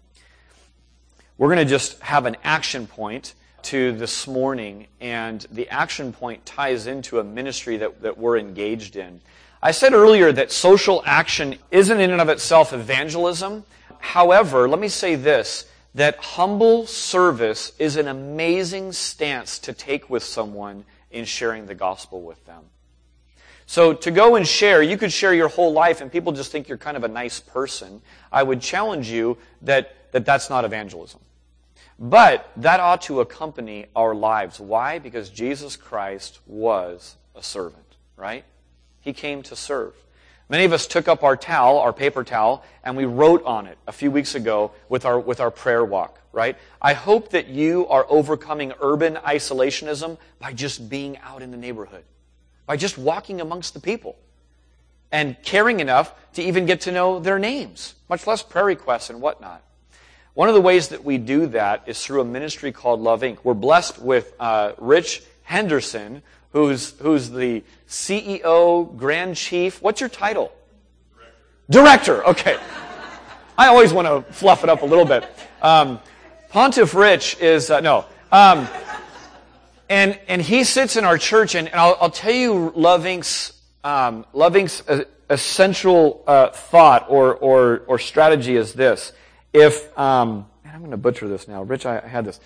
We're 1.36 1.48
going 1.48 1.58
to 1.58 1.64
just 1.64 2.00
have 2.00 2.24
an 2.24 2.36
action 2.44 2.86
point 2.86 3.34
to 3.62 3.90
this 3.92 4.28
morning, 4.28 4.86
and 5.00 5.44
the 5.50 5.68
action 5.68 6.12
point 6.12 6.46
ties 6.46 6.86
into 6.86 7.18
a 7.18 7.24
ministry 7.24 7.78
that, 7.78 8.02
that 8.02 8.18
we're 8.18 8.38
engaged 8.38 8.94
in. 8.94 9.20
I 9.60 9.72
said 9.72 9.94
earlier 9.94 10.30
that 10.30 10.52
social 10.52 11.02
action 11.04 11.56
isn't 11.72 11.98
in 11.98 12.10
and 12.10 12.20
of 12.20 12.28
itself 12.28 12.72
evangelism. 12.72 13.64
However, 14.04 14.68
let 14.68 14.78
me 14.78 14.88
say 14.88 15.14
this 15.14 15.64
that 15.94 16.16
humble 16.16 16.86
service 16.86 17.72
is 17.78 17.96
an 17.96 18.06
amazing 18.06 18.92
stance 18.92 19.58
to 19.60 19.72
take 19.72 20.10
with 20.10 20.22
someone 20.22 20.84
in 21.10 21.24
sharing 21.24 21.66
the 21.66 21.74
gospel 21.74 22.20
with 22.20 22.44
them. 22.44 22.64
So 23.66 23.94
to 23.94 24.10
go 24.10 24.36
and 24.36 24.46
share, 24.46 24.82
you 24.82 24.98
could 24.98 25.10
share 25.10 25.32
your 25.32 25.48
whole 25.48 25.72
life 25.72 26.02
and 26.02 26.12
people 26.12 26.32
just 26.32 26.52
think 26.52 26.68
you're 26.68 26.76
kind 26.76 26.98
of 26.98 27.04
a 27.04 27.08
nice 27.08 27.40
person. 27.40 28.02
I 28.30 28.42
would 28.42 28.60
challenge 28.60 29.08
you 29.08 29.38
that, 29.62 30.12
that 30.12 30.26
that's 30.26 30.50
not 30.50 30.66
evangelism. 30.66 31.20
But 31.98 32.50
that 32.56 32.80
ought 32.80 33.02
to 33.02 33.20
accompany 33.20 33.86
our 33.96 34.14
lives. 34.14 34.60
Why? 34.60 34.98
Because 34.98 35.30
Jesus 35.30 35.76
Christ 35.76 36.40
was 36.46 37.16
a 37.34 37.42
servant, 37.42 37.96
right? 38.16 38.44
He 39.00 39.12
came 39.14 39.42
to 39.44 39.56
serve. 39.56 39.94
Many 40.48 40.64
of 40.64 40.72
us 40.72 40.86
took 40.86 41.08
up 41.08 41.22
our 41.22 41.36
towel, 41.36 41.78
our 41.78 41.92
paper 41.92 42.22
towel, 42.22 42.64
and 42.82 42.96
we 42.96 43.06
wrote 43.06 43.44
on 43.44 43.66
it 43.66 43.78
a 43.86 43.92
few 43.92 44.10
weeks 44.10 44.34
ago 44.34 44.72
with 44.88 45.06
our, 45.06 45.18
with 45.18 45.40
our 45.40 45.50
prayer 45.50 45.84
walk, 45.84 46.20
right? 46.32 46.56
I 46.82 46.92
hope 46.92 47.30
that 47.30 47.48
you 47.48 47.86
are 47.88 48.06
overcoming 48.08 48.72
urban 48.80 49.14
isolationism 49.14 50.18
by 50.38 50.52
just 50.52 50.90
being 50.90 51.16
out 51.18 51.40
in 51.40 51.50
the 51.50 51.56
neighborhood, 51.56 52.04
by 52.66 52.76
just 52.76 52.98
walking 52.98 53.40
amongst 53.40 53.72
the 53.72 53.80
people 53.80 54.16
and 55.10 55.40
caring 55.42 55.80
enough 55.80 56.12
to 56.34 56.42
even 56.42 56.66
get 56.66 56.82
to 56.82 56.92
know 56.92 57.20
their 57.20 57.38
names, 57.38 57.94
much 58.10 58.26
less 58.26 58.42
prayer 58.42 58.66
requests 58.66 59.08
and 59.08 59.22
whatnot. 59.22 59.62
One 60.34 60.48
of 60.48 60.54
the 60.54 60.60
ways 60.60 60.88
that 60.88 61.04
we 61.04 61.16
do 61.16 61.46
that 61.46 61.84
is 61.86 62.04
through 62.04 62.20
a 62.20 62.24
ministry 62.24 62.72
called 62.72 63.00
Love 63.00 63.22
Inc. 63.22 63.38
We're 63.44 63.54
blessed 63.54 64.00
with 64.00 64.34
uh, 64.40 64.72
Rich 64.78 65.22
Henderson, 65.44 66.22
who's, 66.54 66.92
who's 67.00 67.30
the 67.30 67.62
CEO, 67.88 68.96
Grand 68.96 69.36
Chief. 69.36 69.82
What's 69.82 70.00
your 70.00 70.08
title? 70.08 70.52
Director. 71.68 72.22
Director. 72.22 72.26
Okay. 72.28 72.58
I 73.58 73.66
always 73.66 73.92
want 73.92 74.08
to 74.08 74.32
fluff 74.32 74.64
it 74.64 74.70
up 74.70 74.82
a 74.82 74.86
little 74.86 75.04
bit. 75.04 75.24
Um, 75.60 76.00
Pontiff 76.50 76.94
Rich 76.94 77.38
is, 77.40 77.70
uh, 77.70 77.80
no. 77.80 78.06
Um, 78.32 78.68
and, 79.88 80.18
and 80.28 80.40
he 80.40 80.64
sits 80.64 80.96
in 80.96 81.04
our 81.04 81.18
church, 81.18 81.56
and, 81.56 81.68
and 81.68 81.76
I'll, 81.76 81.98
I'll, 82.00 82.10
tell 82.10 82.32
you 82.32 82.72
Loving's, 82.74 83.52
um, 83.82 84.24
Love 84.32 84.54
Inc.'s 84.54 84.82
essential 85.28 86.22
uh, 86.26 86.48
thought 86.50 87.06
or, 87.08 87.34
or, 87.34 87.82
or 87.88 87.98
strategy 87.98 88.56
is 88.56 88.74
this 88.74 89.12
if, 89.52 89.96
um, 89.98 90.46
I'm 90.64 90.80
going 90.80 90.90
to 90.92 90.96
butcher 90.96 91.28
this 91.28 91.48
now. 91.48 91.62
Rich, 91.62 91.86
I, 91.86 92.00
I 92.00 92.08
had 92.08 92.24
this. 92.24 92.40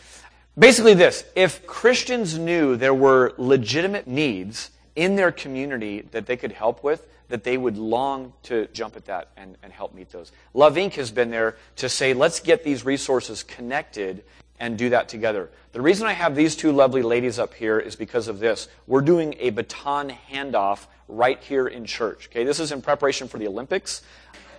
Basically, 0.58 0.94
this 0.94 1.24
if 1.36 1.66
Christians 1.66 2.36
knew 2.36 2.76
there 2.76 2.94
were 2.94 3.34
legitimate 3.38 4.08
needs 4.08 4.70
in 4.96 5.14
their 5.14 5.30
community 5.30 6.00
that 6.10 6.26
they 6.26 6.36
could 6.36 6.50
help 6.50 6.82
with, 6.82 7.06
that 7.28 7.44
they 7.44 7.56
would 7.56 7.76
long 7.76 8.32
to 8.44 8.66
jump 8.72 8.96
at 8.96 9.04
that 9.04 9.28
and, 9.36 9.56
and 9.62 9.72
help 9.72 9.94
meet 9.94 10.10
those. 10.10 10.32
Love 10.54 10.74
Inc. 10.74 10.94
has 10.94 11.10
been 11.12 11.30
there 11.30 11.56
to 11.76 11.88
say, 11.88 12.14
let's 12.14 12.40
get 12.40 12.64
these 12.64 12.84
resources 12.84 13.44
connected 13.44 14.24
and 14.58 14.76
do 14.76 14.88
that 14.88 15.08
together. 15.08 15.48
The 15.70 15.80
reason 15.80 16.08
I 16.08 16.14
have 16.14 16.34
these 16.34 16.56
two 16.56 16.72
lovely 16.72 17.02
ladies 17.02 17.38
up 17.38 17.54
here 17.54 17.78
is 17.78 17.94
because 17.94 18.26
of 18.26 18.40
this. 18.40 18.66
We're 18.88 19.02
doing 19.02 19.36
a 19.38 19.50
baton 19.50 20.12
handoff 20.32 20.86
right 21.06 21.40
here 21.40 21.68
in 21.68 21.84
church. 21.84 22.28
Okay, 22.32 22.42
this 22.42 22.58
is 22.58 22.72
in 22.72 22.82
preparation 22.82 23.28
for 23.28 23.38
the 23.38 23.46
Olympics. 23.46 24.02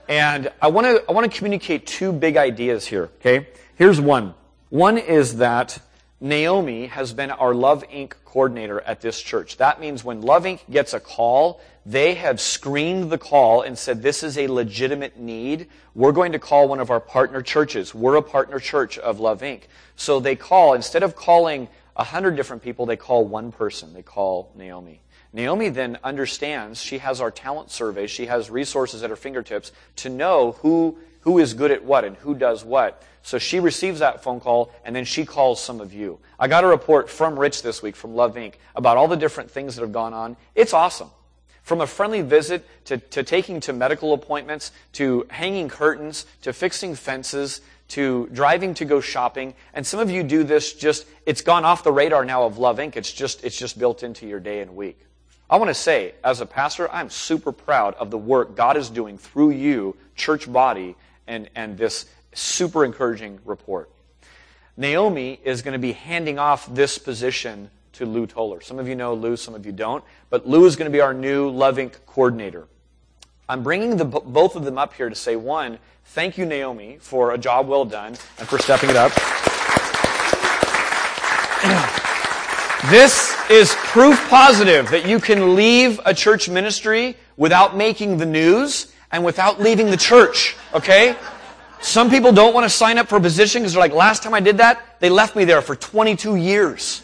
And 0.07 0.49
I 0.61 0.67
want 0.69 0.87
to 0.87 1.03
I 1.09 1.11
want 1.11 1.29
to 1.29 1.37
communicate 1.37 1.85
two 1.85 2.13
big 2.13 2.37
ideas 2.37 2.87
here, 2.87 3.09
okay? 3.19 3.47
Here's 3.75 3.99
one. 3.99 4.33
One 4.69 4.97
is 4.97 5.37
that 5.37 5.79
Naomi 6.21 6.87
has 6.87 7.13
been 7.13 7.31
our 7.31 7.53
Love 7.53 7.87
Inc. 7.89 8.13
coordinator 8.25 8.81
at 8.81 8.99
this 8.99 9.21
church. 9.21 9.55
That 9.57 9.79
means 9.79 10.03
when 10.03 10.21
Love 10.21 10.43
Inc. 10.43 10.59
gets 10.69 10.93
a 10.93 10.99
call, 10.99 11.61
they 11.85 12.15
have 12.15 12.41
screened 12.41 13.09
the 13.09 13.17
call 13.17 13.61
and 13.61 13.77
said, 13.77 14.01
this 14.01 14.21
is 14.21 14.37
a 14.37 14.47
legitimate 14.47 15.17
need. 15.17 15.67
We're 15.95 16.11
going 16.11 16.33
to 16.33 16.39
call 16.39 16.67
one 16.67 16.81
of 16.81 16.91
our 16.91 16.99
partner 16.99 17.41
churches. 17.41 17.95
We're 17.95 18.15
a 18.15 18.21
partner 18.21 18.59
church 18.59 18.97
of 18.97 19.21
Love 19.21 19.41
Inc. 19.41 19.61
So 19.95 20.19
they 20.19 20.35
call, 20.35 20.73
instead 20.73 21.03
of 21.03 21.15
calling 21.15 21.69
a 21.95 22.03
hundred 22.03 22.35
different 22.35 22.63
people, 22.63 22.85
they 22.85 22.97
call 22.97 23.25
one 23.25 23.53
person. 23.53 23.93
They 23.93 24.03
call 24.03 24.51
Naomi. 24.55 24.99
Naomi 25.31 25.69
then 25.69 25.99
understands, 26.03 26.81
she 26.81 26.97
has 26.97 27.21
our 27.21 27.31
talent 27.31 27.71
survey, 27.71 28.07
she 28.07 28.25
has 28.25 28.49
resources 28.49 29.03
at 29.03 29.09
her 29.09 29.15
fingertips 29.15 29.71
to 29.97 30.09
know 30.09 30.53
who, 30.53 30.97
who 31.29 31.37
is 31.37 31.53
good 31.53 31.69
at 31.69 31.83
what 31.83 32.03
and 32.03 32.15
who 32.17 32.33
does 32.33 32.65
what. 32.65 33.03
So 33.21 33.37
she 33.37 33.59
receives 33.59 33.99
that 33.99 34.23
phone 34.23 34.39
call 34.39 34.73
and 34.83 34.95
then 34.95 35.05
she 35.05 35.27
calls 35.27 35.61
some 35.61 35.79
of 35.79 35.93
you. 35.93 36.17
I 36.39 36.47
got 36.47 36.63
a 36.63 36.67
report 36.67 37.07
from 37.07 37.37
Rich 37.37 37.61
this 37.61 37.83
week 37.83 37.95
from 37.95 38.15
Love 38.15 38.33
Inc. 38.33 38.55
about 38.75 38.97
all 38.97 39.07
the 39.07 39.15
different 39.15 39.51
things 39.51 39.75
that 39.75 39.83
have 39.83 39.91
gone 39.91 40.11
on. 40.11 40.37
It's 40.55 40.73
awesome. 40.73 41.11
From 41.61 41.81
a 41.81 41.85
friendly 41.85 42.23
visit 42.23 42.65
to, 42.85 42.97
to 42.97 43.21
taking 43.21 43.59
to 43.59 43.73
medical 43.73 44.13
appointments, 44.13 44.71
to 44.93 45.27
hanging 45.29 45.69
curtains, 45.69 46.25
to 46.41 46.51
fixing 46.51 46.95
fences, 46.95 47.61
to 47.89 48.27
driving 48.33 48.73
to 48.73 48.85
go 48.85 48.99
shopping. 48.99 49.53
And 49.75 49.85
some 49.85 49.99
of 49.99 50.09
you 50.09 50.23
do 50.23 50.43
this 50.43 50.73
just, 50.73 51.05
it's 51.27 51.43
gone 51.43 51.63
off 51.63 51.83
the 51.83 51.91
radar 51.91 52.25
now 52.25 52.45
of 52.45 52.57
Love 52.57 52.79
Inc. 52.79 52.95
It's 52.95 53.13
just, 53.13 53.43
it's 53.43 53.55
just 53.55 53.77
built 53.77 54.01
into 54.01 54.25
your 54.25 54.39
day 54.39 54.61
and 54.61 54.75
week. 54.75 54.97
I 55.47 55.57
want 55.57 55.69
to 55.69 55.75
say, 55.75 56.15
as 56.23 56.41
a 56.41 56.47
pastor, 56.47 56.91
I'm 56.91 57.11
super 57.11 57.51
proud 57.51 57.93
of 57.95 58.09
the 58.09 58.17
work 58.17 58.55
God 58.55 58.77
is 58.77 58.89
doing 58.89 59.19
through 59.19 59.51
you, 59.51 59.95
church 60.15 60.51
body, 60.51 60.95
and, 61.29 61.49
and 61.55 61.77
this 61.77 62.05
super 62.33 62.83
encouraging 62.83 63.39
report. 63.45 63.89
Naomi 64.75 65.39
is 65.43 65.61
going 65.61 65.73
to 65.73 65.79
be 65.79 65.93
handing 65.93 66.39
off 66.39 66.73
this 66.73 66.97
position 66.97 67.69
to 67.93 68.05
Lou 68.05 68.27
Toller. 68.27 68.61
Some 68.61 68.79
of 68.79 68.87
you 68.87 68.95
know 68.95 69.13
Lou, 69.13 69.37
some 69.37 69.55
of 69.55 69.65
you 69.65 69.71
don't. 69.71 70.03
But 70.29 70.47
Lou 70.47 70.65
is 70.65 70.75
going 70.75 70.91
to 70.91 70.95
be 70.95 71.01
our 71.01 71.13
new 71.13 71.49
Love 71.49 71.77
Inc. 71.77 71.93
coordinator. 72.05 72.67
I'm 73.47 73.63
bringing 73.63 73.97
the, 73.97 74.05
both 74.05 74.55
of 74.55 74.63
them 74.63 74.77
up 74.77 74.93
here 74.93 75.09
to 75.09 75.15
say, 75.15 75.35
one, 75.35 75.79
thank 76.05 76.37
you, 76.37 76.45
Naomi, 76.45 76.97
for 76.99 77.33
a 77.33 77.37
job 77.37 77.67
well 77.67 77.85
done 77.85 78.15
and 78.37 78.47
for 78.47 78.59
stepping 78.59 78.89
it 78.89 78.95
up. 78.95 79.11
This 82.89 83.35
is 83.49 83.75
proof 83.75 84.17
positive 84.29 84.89
that 84.91 85.05
you 85.05 85.19
can 85.19 85.55
leave 85.55 85.99
a 86.05 86.13
church 86.13 86.47
ministry 86.47 87.17
without 87.35 87.75
making 87.75 88.17
the 88.17 88.25
news 88.25 88.88
and 89.11 89.23
without 89.23 89.59
leaving 89.59 89.89
the 89.89 89.97
church, 89.97 90.55
okay? 90.73 91.15
Some 91.81 92.09
people 92.09 92.31
don't 92.31 92.53
want 92.53 92.65
to 92.65 92.69
sign 92.69 92.97
up 92.97 93.07
for 93.07 93.17
a 93.17 93.21
position 93.21 93.61
because 93.61 93.73
they're 93.73 93.81
like, 93.81 93.93
last 93.93 94.23
time 94.23 94.33
I 94.33 94.39
did 94.39 94.57
that, 94.57 94.99
they 94.99 95.09
left 95.09 95.35
me 95.35 95.45
there 95.45 95.61
for 95.61 95.75
22 95.75 96.35
years. 96.35 97.03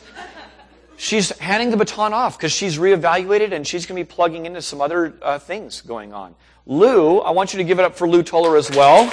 She's 0.98 1.38
handing 1.40 1.72
the 1.72 1.78
baton 1.78 2.14
off 2.14 2.38
because 2.38 2.52
she's 2.52 2.78
reevaluated 2.78 3.52
and 3.52 3.66
she's 3.66 3.86
going 3.86 4.02
to 4.02 4.06
be 4.06 4.16
plugging 4.16 4.46
into 4.46 4.62
some 4.62 4.82
other 4.82 5.14
uh, 5.22 5.40
things 5.40 5.82
going 5.82 6.14
on. 6.14 6.36
Lou, 6.66 7.20
I 7.20 7.32
want 7.32 7.54
you 7.54 7.58
to 7.58 7.64
give 7.64 7.80
it 7.80 7.86
up 7.86 7.96
for 7.96 8.08
Lou 8.08 8.24
Toller 8.24 8.58
as 8.58 8.70
well. 8.72 9.12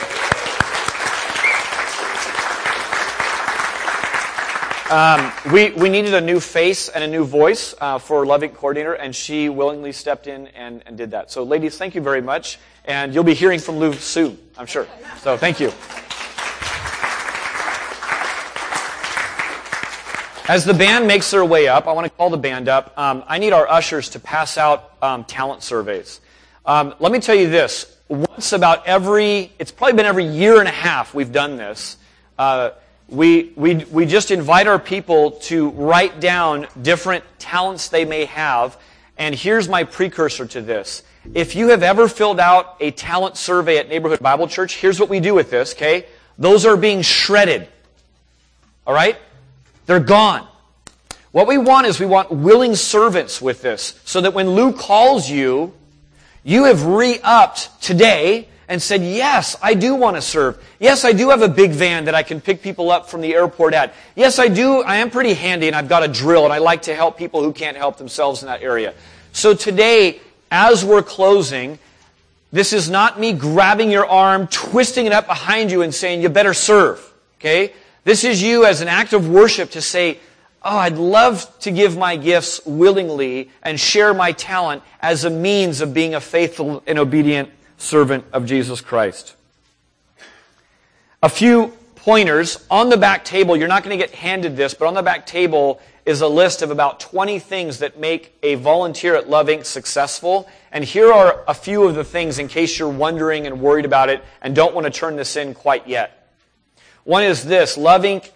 Um, 4.92 5.32
we, 5.50 5.70
we 5.70 5.88
needed 5.88 6.12
a 6.12 6.20
new 6.20 6.38
face 6.38 6.90
and 6.90 7.02
a 7.02 7.06
new 7.06 7.24
voice 7.24 7.74
uh, 7.80 7.98
for 7.98 8.26
Love 8.26 8.42
Inc. 8.42 8.54
Coordinator, 8.54 8.92
and 8.92 9.16
she 9.16 9.48
willingly 9.48 9.90
stepped 9.90 10.26
in 10.26 10.48
and, 10.48 10.82
and 10.84 10.98
did 10.98 11.12
that. 11.12 11.30
So, 11.30 11.44
ladies, 11.44 11.78
thank 11.78 11.94
you 11.94 12.02
very 12.02 12.20
much. 12.20 12.58
And 12.84 13.14
you'll 13.14 13.24
be 13.24 13.34
hearing 13.34 13.60
from 13.60 13.78
Lou 13.78 13.92
soon, 13.92 14.38
I'm 14.58 14.66
sure. 14.66 14.86
So, 15.20 15.36
thank 15.36 15.60
you. 15.60 15.72
As 20.48 20.64
the 20.64 20.74
band 20.74 21.06
makes 21.06 21.30
their 21.30 21.44
way 21.44 21.68
up, 21.68 21.86
I 21.86 21.92
want 21.92 22.04
to 22.04 22.10
call 22.10 22.28
the 22.28 22.36
band 22.36 22.68
up. 22.68 22.98
Um, 22.98 23.22
I 23.28 23.38
need 23.38 23.52
our 23.52 23.68
ushers 23.68 24.08
to 24.10 24.20
pass 24.20 24.58
out 24.58 24.92
um, 25.00 25.22
talent 25.24 25.62
surveys. 25.62 26.20
Um, 26.66 26.94
let 26.98 27.12
me 27.12 27.20
tell 27.20 27.36
you 27.36 27.48
this. 27.48 27.96
Once 28.08 28.52
about 28.52 28.84
every, 28.86 29.52
it's 29.60 29.70
probably 29.70 29.96
been 29.96 30.04
every 30.04 30.26
year 30.26 30.58
and 30.58 30.68
a 30.68 30.72
half 30.72 31.14
we've 31.14 31.30
done 31.30 31.56
this. 31.56 31.96
Uh, 32.36 32.70
we, 33.08 33.52
we, 33.54 33.76
we 33.84 34.04
just 34.04 34.32
invite 34.32 34.66
our 34.66 34.80
people 34.80 35.32
to 35.42 35.70
write 35.70 36.18
down 36.18 36.66
different 36.82 37.24
talents 37.38 37.88
they 37.88 38.04
may 38.04 38.24
have. 38.24 38.76
And 39.16 39.34
here's 39.36 39.68
my 39.68 39.84
precursor 39.84 40.46
to 40.46 40.60
this. 40.60 41.04
If 41.34 41.54
you 41.54 41.68
have 41.68 41.82
ever 41.82 42.08
filled 42.08 42.40
out 42.40 42.76
a 42.80 42.90
talent 42.90 43.36
survey 43.36 43.78
at 43.78 43.88
Neighborhood 43.88 44.20
Bible 44.20 44.48
Church, 44.48 44.76
here's 44.76 44.98
what 44.98 45.08
we 45.08 45.20
do 45.20 45.34
with 45.34 45.50
this, 45.50 45.72
okay? 45.74 46.06
Those 46.36 46.66
are 46.66 46.76
being 46.76 47.02
shredded. 47.02 47.68
All 48.86 48.94
right? 48.94 49.16
They're 49.86 50.00
gone. 50.00 50.46
What 51.30 51.46
we 51.46 51.58
want 51.58 51.86
is 51.86 52.00
we 52.00 52.06
want 52.06 52.30
willing 52.30 52.74
servants 52.74 53.40
with 53.40 53.62
this 53.62 53.98
so 54.04 54.20
that 54.20 54.34
when 54.34 54.50
Lou 54.50 54.72
calls 54.72 55.30
you, 55.30 55.72
you 56.42 56.64
have 56.64 56.84
re-upped 56.84 57.80
today 57.80 58.48
and 58.68 58.82
said, 58.82 59.02
yes, 59.02 59.56
I 59.62 59.74
do 59.74 59.94
want 59.94 60.16
to 60.16 60.22
serve. 60.22 60.62
Yes, 60.80 61.04
I 61.04 61.12
do 61.12 61.30
have 61.30 61.42
a 61.42 61.48
big 61.48 61.70
van 61.70 62.06
that 62.06 62.14
I 62.14 62.22
can 62.22 62.40
pick 62.40 62.62
people 62.62 62.90
up 62.90 63.08
from 63.08 63.20
the 63.20 63.34
airport 63.34 63.74
at. 63.74 63.94
Yes, 64.16 64.38
I 64.38 64.48
do. 64.48 64.82
I 64.82 64.96
am 64.96 65.10
pretty 65.10 65.34
handy 65.34 65.68
and 65.68 65.76
I've 65.76 65.88
got 65.88 66.02
a 66.02 66.08
drill 66.08 66.44
and 66.44 66.52
I 66.52 66.58
like 66.58 66.82
to 66.82 66.94
help 66.94 67.16
people 67.16 67.42
who 67.42 67.52
can't 67.52 67.76
help 67.76 67.96
themselves 67.96 68.42
in 68.42 68.48
that 68.48 68.62
area. 68.62 68.94
So 69.32 69.54
today, 69.54 70.20
as 70.52 70.84
we're 70.84 71.02
closing, 71.02 71.78
this 72.52 72.74
is 72.74 72.90
not 72.90 73.18
me 73.18 73.32
grabbing 73.32 73.90
your 73.90 74.06
arm, 74.06 74.46
twisting 74.46 75.06
it 75.06 75.12
up 75.12 75.26
behind 75.26 75.72
you 75.72 75.80
and 75.80 75.94
saying, 75.94 76.20
you 76.20 76.28
better 76.28 76.52
serve. 76.52 77.12
Okay? 77.40 77.72
This 78.04 78.22
is 78.22 78.42
you 78.42 78.66
as 78.66 78.82
an 78.82 78.88
act 78.88 79.14
of 79.14 79.28
worship 79.28 79.70
to 79.70 79.80
say, 79.80 80.20
Oh, 80.64 80.78
I'd 80.78 80.96
love 80.96 81.58
to 81.60 81.72
give 81.72 81.96
my 81.96 82.14
gifts 82.14 82.60
willingly 82.64 83.50
and 83.64 83.80
share 83.80 84.14
my 84.14 84.30
talent 84.30 84.84
as 85.00 85.24
a 85.24 85.30
means 85.30 85.80
of 85.80 85.92
being 85.92 86.14
a 86.14 86.20
faithful 86.20 86.84
and 86.86 87.00
obedient 87.00 87.50
servant 87.78 88.24
of 88.32 88.46
Jesus 88.46 88.80
Christ. 88.80 89.34
A 91.20 91.28
few 91.28 91.76
pointers 91.96 92.64
on 92.70 92.90
the 92.90 92.96
back 92.96 93.24
table. 93.24 93.56
You're 93.56 93.66
not 93.66 93.82
going 93.82 93.98
to 93.98 94.06
get 94.06 94.14
handed 94.14 94.56
this, 94.56 94.72
but 94.72 94.86
on 94.86 94.94
the 94.94 95.02
back 95.02 95.26
table 95.26 95.80
is 96.04 96.20
a 96.20 96.28
list 96.28 96.62
of 96.62 96.70
about 96.70 97.00
20 97.00 97.38
things 97.38 97.78
that 97.78 97.98
make 97.98 98.36
a 98.42 98.56
volunteer 98.56 99.14
at 99.14 99.28
Love 99.28 99.46
Inc. 99.46 99.64
successful. 99.64 100.48
And 100.72 100.84
here 100.84 101.12
are 101.12 101.44
a 101.46 101.54
few 101.54 101.84
of 101.84 101.94
the 101.94 102.04
things 102.04 102.38
in 102.38 102.48
case 102.48 102.78
you're 102.78 102.88
wondering 102.88 103.46
and 103.46 103.60
worried 103.60 103.84
about 103.84 104.08
it 104.08 104.24
and 104.40 104.54
don't 104.54 104.74
want 104.74 104.84
to 104.84 104.90
turn 104.90 105.16
this 105.16 105.36
in 105.36 105.54
quite 105.54 105.86
yet. 105.86 106.28
One 107.04 107.22
is 107.22 107.44
this 107.44 107.76
Love 107.76 108.02
Inc. 108.02 108.30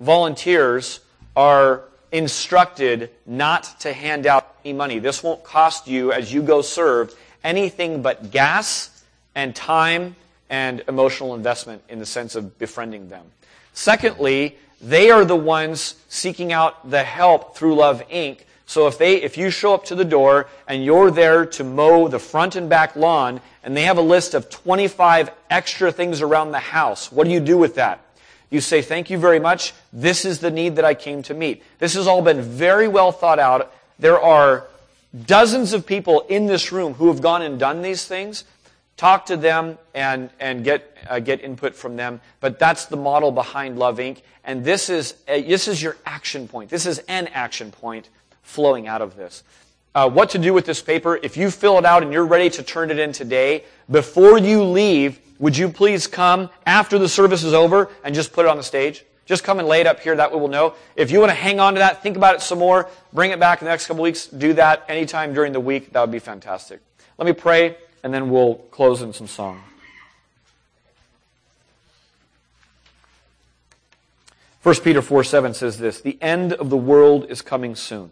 volunteers 0.00 1.00
are 1.36 1.82
instructed 2.10 3.10
not 3.26 3.80
to 3.80 3.92
hand 3.92 4.26
out 4.26 4.54
any 4.64 4.72
money. 4.72 4.98
This 4.98 5.22
won't 5.22 5.42
cost 5.44 5.88
you, 5.88 6.12
as 6.12 6.32
you 6.32 6.42
go 6.42 6.62
serve, 6.62 7.14
anything 7.42 8.02
but 8.02 8.30
gas 8.30 9.04
and 9.34 9.54
time 9.54 10.16
and 10.48 10.82
emotional 10.86 11.34
investment 11.34 11.82
in 11.88 11.98
the 11.98 12.06
sense 12.06 12.36
of 12.36 12.58
befriending 12.58 13.08
them. 13.08 13.24
Secondly, 13.72 14.56
they 14.84 15.10
are 15.10 15.24
the 15.24 15.34
ones 15.34 15.94
seeking 16.08 16.52
out 16.52 16.90
the 16.90 17.02
help 17.02 17.56
through 17.56 17.76
Love 17.76 18.06
Inc. 18.08 18.40
So 18.66 18.86
if 18.86 18.98
they, 18.98 19.22
if 19.22 19.38
you 19.38 19.50
show 19.50 19.72
up 19.72 19.84
to 19.86 19.94
the 19.94 20.04
door 20.04 20.46
and 20.68 20.84
you're 20.84 21.10
there 21.10 21.46
to 21.46 21.64
mow 21.64 22.08
the 22.08 22.18
front 22.18 22.54
and 22.54 22.68
back 22.68 22.94
lawn 22.94 23.40
and 23.62 23.74
they 23.74 23.84
have 23.84 23.96
a 23.98 24.02
list 24.02 24.34
of 24.34 24.50
25 24.50 25.30
extra 25.50 25.90
things 25.90 26.20
around 26.20 26.52
the 26.52 26.58
house, 26.58 27.10
what 27.10 27.24
do 27.24 27.32
you 27.32 27.40
do 27.40 27.56
with 27.56 27.76
that? 27.76 28.04
You 28.50 28.60
say, 28.60 28.82
thank 28.82 29.08
you 29.08 29.18
very 29.18 29.40
much. 29.40 29.72
This 29.92 30.26
is 30.26 30.40
the 30.40 30.50
need 30.50 30.76
that 30.76 30.84
I 30.84 30.94
came 30.94 31.22
to 31.24 31.34
meet. 31.34 31.62
This 31.78 31.94
has 31.94 32.06
all 32.06 32.22
been 32.22 32.42
very 32.42 32.86
well 32.86 33.10
thought 33.10 33.38
out. 33.38 33.72
There 33.98 34.20
are 34.20 34.66
dozens 35.26 35.72
of 35.72 35.86
people 35.86 36.26
in 36.28 36.46
this 36.46 36.72
room 36.72 36.94
who 36.94 37.08
have 37.08 37.22
gone 37.22 37.42
and 37.42 37.58
done 37.58 37.80
these 37.80 38.04
things. 38.04 38.44
Talk 38.96 39.26
to 39.26 39.36
them 39.36 39.78
and, 39.94 40.30
and 40.38 40.62
get, 40.62 40.96
uh, 41.08 41.18
get 41.18 41.42
input 41.42 41.74
from 41.74 41.96
them. 41.96 42.20
But 42.40 42.58
that's 42.58 42.86
the 42.86 42.96
model 42.96 43.32
behind 43.32 43.78
Love 43.78 43.98
Inc. 43.98 44.22
And 44.44 44.64
this 44.64 44.88
is, 44.88 45.14
a, 45.26 45.42
this 45.42 45.66
is 45.66 45.82
your 45.82 45.96
action 46.06 46.46
point. 46.46 46.70
This 46.70 46.86
is 46.86 46.98
an 47.08 47.28
action 47.28 47.72
point 47.72 48.08
flowing 48.42 48.86
out 48.86 49.02
of 49.02 49.16
this. 49.16 49.42
Uh, 49.94 50.08
what 50.08 50.30
to 50.30 50.38
do 50.38 50.52
with 50.52 50.66
this 50.66 50.82
paper. 50.82 51.18
If 51.22 51.36
you 51.36 51.50
fill 51.50 51.78
it 51.78 51.84
out 51.84 52.02
and 52.02 52.12
you're 52.12 52.26
ready 52.26 52.50
to 52.50 52.62
turn 52.62 52.90
it 52.90 52.98
in 52.98 53.12
today, 53.12 53.64
before 53.90 54.38
you 54.38 54.62
leave, 54.62 55.20
would 55.38 55.56
you 55.56 55.68
please 55.68 56.06
come 56.06 56.50
after 56.66 56.98
the 56.98 57.08
service 57.08 57.42
is 57.42 57.54
over 57.54 57.90
and 58.04 58.14
just 58.14 58.32
put 58.32 58.44
it 58.44 58.48
on 58.48 58.56
the 58.56 58.62
stage? 58.62 59.04
Just 59.26 59.42
come 59.42 59.58
and 59.58 59.66
lay 59.66 59.80
it 59.80 59.86
up 59.86 60.00
here. 60.00 60.14
That 60.14 60.32
way 60.32 60.38
we'll 60.38 60.48
know. 60.48 60.74
If 60.96 61.10
you 61.10 61.18
want 61.18 61.30
to 61.30 61.34
hang 61.34 61.58
on 61.58 61.74
to 61.74 61.78
that, 61.78 62.02
think 62.02 62.16
about 62.16 62.34
it 62.34 62.42
some 62.42 62.58
more, 62.58 62.88
bring 63.12 63.30
it 63.30 63.40
back 63.40 63.62
in 63.62 63.64
the 63.64 63.70
next 63.70 63.86
couple 63.86 64.02
weeks, 64.02 64.26
do 64.26 64.52
that 64.54 64.84
anytime 64.88 65.32
during 65.32 65.52
the 65.52 65.60
week. 65.60 65.92
That 65.92 66.00
would 66.02 66.12
be 66.12 66.18
fantastic. 66.18 66.80
Let 67.16 67.26
me 67.26 67.32
pray, 67.32 67.76
and 68.04 68.12
then 68.12 68.28
we'll 68.28 68.56
close 68.70 69.00
in 69.00 69.14
some 69.14 69.26
song. 69.26 69.62
First 74.60 74.84
Peter 74.84 75.02
4 75.02 75.24
7 75.24 75.54
says 75.54 75.78
this 75.78 76.00
The 76.02 76.18
end 76.20 76.52
of 76.52 76.70
the 76.70 76.76
world 76.76 77.26
is 77.30 77.42
coming 77.42 77.74
soon. 77.74 78.10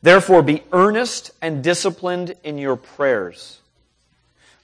Therefore, 0.00 0.42
be 0.42 0.62
earnest 0.72 1.32
and 1.42 1.62
disciplined 1.62 2.34
in 2.42 2.58
your 2.58 2.76
prayers. 2.76 3.60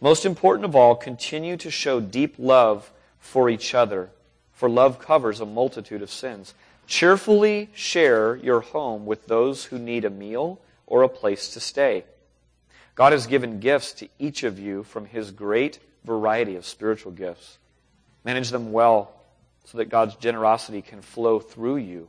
Most 0.01 0.24
important 0.24 0.64
of 0.64 0.76
all, 0.76 0.95
continue 0.95 1.57
to 1.57 1.70
show 1.70 2.01
deep 2.01 2.36
love 2.39 2.91
for 3.18 3.51
each 3.51 3.74
other, 3.74 4.11
for 4.53 4.68
love 4.68 5.01
covers 5.01 5.41
a 5.41 5.47
multitude 5.47 6.03
of 6.03 6.11
sins. 6.11 6.55
Cheerfully 6.86 7.70
share 7.74 8.36
your 8.36 8.61
home 8.61 9.05
with 9.05 9.26
those 9.26 9.66
who 9.66 9.78
need 9.78 10.05
a 10.05 10.11
meal 10.11 10.61
or 10.86 11.03
a 11.03 11.09
place 11.09 11.53
to 11.55 11.61
stay. 11.61 12.05
God 12.99 13.12
has 13.12 13.28
given 13.28 13.61
gifts 13.61 13.92
to 13.92 14.09
each 14.18 14.42
of 14.42 14.59
you 14.59 14.82
from 14.82 15.07
his 15.07 15.30
great 15.30 15.78
variety 16.03 16.57
of 16.57 16.66
spiritual 16.66 17.12
gifts. 17.12 17.59
Manage 18.24 18.49
them 18.51 18.72
well 18.72 19.12
so 19.66 19.78
that 19.78 19.84
God's 19.84 20.16
generosity 20.16 20.82
can 20.82 21.01
flow 21.01 21.38
through 21.38 21.76
you. 21.76 22.09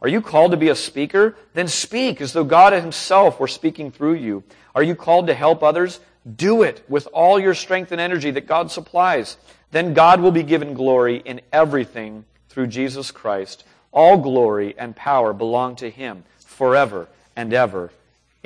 Are 0.00 0.08
you 0.08 0.22
called 0.22 0.52
to 0.52 0.56
be 0.56 0.70
a 0.70 0.74
speaker? 0.74 1.36
Then 1.52 1.68
speak 1.68 2.22
as 2.22 2.32
though 2.32 2.44
God 2.44 2.72
himself 2.72 3.38
were 3.38 3.46
speaking 3.46 3.90
through 3.90 4.14
you. 4.14 4.42
Are 4.74 4.82
you 4.82 4.94
called 4.94 5.26
to 5.26 5.34
help 5.34 5.62
others? 5.62 6.00
Do 6.34 6.62
it 6.62 6.82
with 6.88 7.06
all 7.12 7.38
your 7.38 7.52
strength 7.52 7.92
and 7.92 8.00
energy 8.00 8.30
that 8.30 8.46
God 8.46 8.70
supplies. 8.70 9.36
Then 9.70 9.92
God 9.92 10.22
will 10.22 10.32
be 10.32 10.44
given 10.44 10.72
glory 10.72 11.18
in 11.18 11.42
everything 11.52 12.24
through 12.48 12.68
Jesus 12.68 13.10
Christ. 13.10 13.64
All 13.92 14.16
glory 14.16 14.74
and 14.78 14.96
power 14.96 15.34
belong 15.34 15.76
to 15.76 15.90
Him 15.90 16.24
forever 16.38 17.06
and 17.36 17.52
ever. 17.52 17.92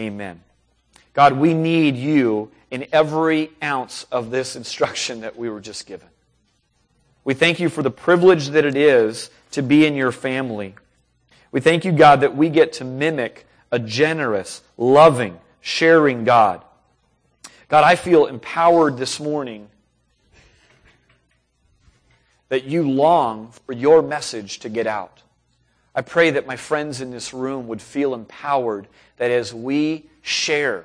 Amen. 0.00 0.40
God, 1.12 1.34
we 1.34 1.54
need 1.54 1.96
you 1.96 2.50
in 2.70 2.86
every 2.92 3.50
ounce 3.62 4.04
of 4.12 4.30
this 4.30 4.56
instruction 4.56 5.22
that 5.22 5.36
we 5.36 5.50
were 5.50 5.61
just 5.61 5.86
given. 5.86 6.08
We 7.24 7.34
thank 7.34 7.61
you 7.61 7.68
for 7.68 7.82
the 7.82 7.90
privilege 7.90 8.48
that 8.50 8.64
it 8.64 8.76
is 8.76 9.30
to 9.52 9.62
be 9.62 9.84
in 9.84 9.94
your 9.94 10.12
family. 10.12 10.74
We 11.52 11.61
thank 11.61 11.84
you, 11.84 11.92
God, 11.92 12.20
that 12.20 12.36
we 12.36 12.48
get 12.48 12.74
to 12.74 12.84
mimic 12.84 13.46
a 13.72 13.78
generous, 13.78 14.62
loving, 14.76 15.38
sharing 15.61 16.24
God. 16.24 16.64
God, 17.68 17.84
I 17.84 17.96
feel 17.96 18.26
empowered 18.26 18.96
this 18.96 19.20
morning 19.20 19.68
that 22.48 22.64
you 22.64 22.88
long 22.88 23.52
for 23.66 23.72
your 23.72 24.02
message 24.02 24.61
to 24.61 24.68
get 24.68 24.86
out. 24.86 25.22
I 25.94 26.02
pray 26.02 26.30
that 26.32 26.46
my 26.46 26.56
friends 26.56 27.00
in 27.00 27.11
this 27.11 27.32
room 27.32 27.68
would 27.68 27.82
feel 27.82 28.14
empowered 28.14 28.88
that 29.16 29.30
as 29.30 29.52
we 29.52 30.06
share, 30.22 30.84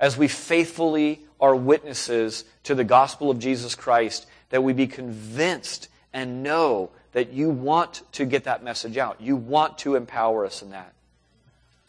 as 0.00 0.16
we 0.16 0.28
faithfully 0.28 1.22
are 1.40 1.54
witnesses 1.54 2.44
to 2.64 2.74
the 2.74 2.84
gospel 2.84 3.30
of 3.30 3.38
Jesus 3.38 3.74
Christ, 3.74 4.26
that 4.50 4.62
we 4.62 4.72
be 4.72 4.86
convinced 4.86 5.88
and 6.12 6.42
know 6.42 6.90
that 7.12 7.32
you 7.32 7.50
want 7.50 8.02
to 8.12 8.24
get 8.24 8.44
that 8.44 8.62
message 8.62 8.96
out. 8.96 9.20
You 9.20 9.36
want 9.36 9.78
to 9.78 9.96
empower 9.96 10.44
us 10.44 10.62
in 10.62 10.70
that. 10.70 10.92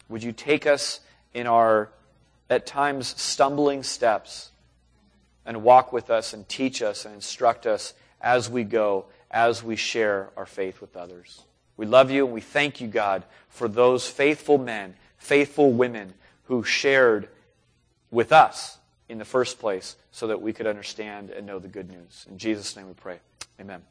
Would 0.08 0.22
you 0.22 0.32
take 0.32 0.66
us 0.66 1.00
in 1.34 1.46
our 1.46 1.90
at 2.50 2.66
times 2.66 3.14
stumbling 3.20 3.82
steps 3.82 4.50
and 5.44 5.62
walk 5.62 5.92
with 5.92 6.10
us 6.10 6.32
and 6.32 6.48
teach 6.48 6.82
us 6.82 7.04
and 7.04 7.14
instruct 7.14 7.66
us 7.66 7.94
as 8.20 8.50
we 8.50 8.64
go, 8.64 9.06
as 9.30 9.62
we 9.62 9.76
share 9.76 10.30
our 10.36 10.46
faith 10.46 10.80
with 10.80 10.96
others. 10.96 11.42
We 11.76 11.86
love 11.86 12.10
you 12.10 12.24
and 12.24 12.34
we 12.34 12.40
thank 12.40 12.80
you, 12.80 12.88
God, 12.88 13.24
for 13.48 13.68
those 13.68 14.08
faithful 14.08 14.58
men, 14.58 14.94
faithful 15.18 15.72
women 15.72 16.14
who 16.44 16.64
shared 16.64 17.28
with 18.10 18.32
us 18.32 18.78
in 19.08 19.18
the 19.18 19.24
first 19.24 19.58
place 19.58 19.96
so 20.10 20.26
that 20.26 20.40
we 20.40 20.52
could 20.52 20.66
understand 20.66 21.30
and 21.30 21.46
know 21.46 21.58
the 21.58 21.68
good 21.68 21.88
news. 21.88 22.26
In 22.30 22.38
Jesus' 22.38 22.76
name 22.76 22.86
we 22.88 22.94
pray. 22.94 23.18
Amen. 23.60 23.82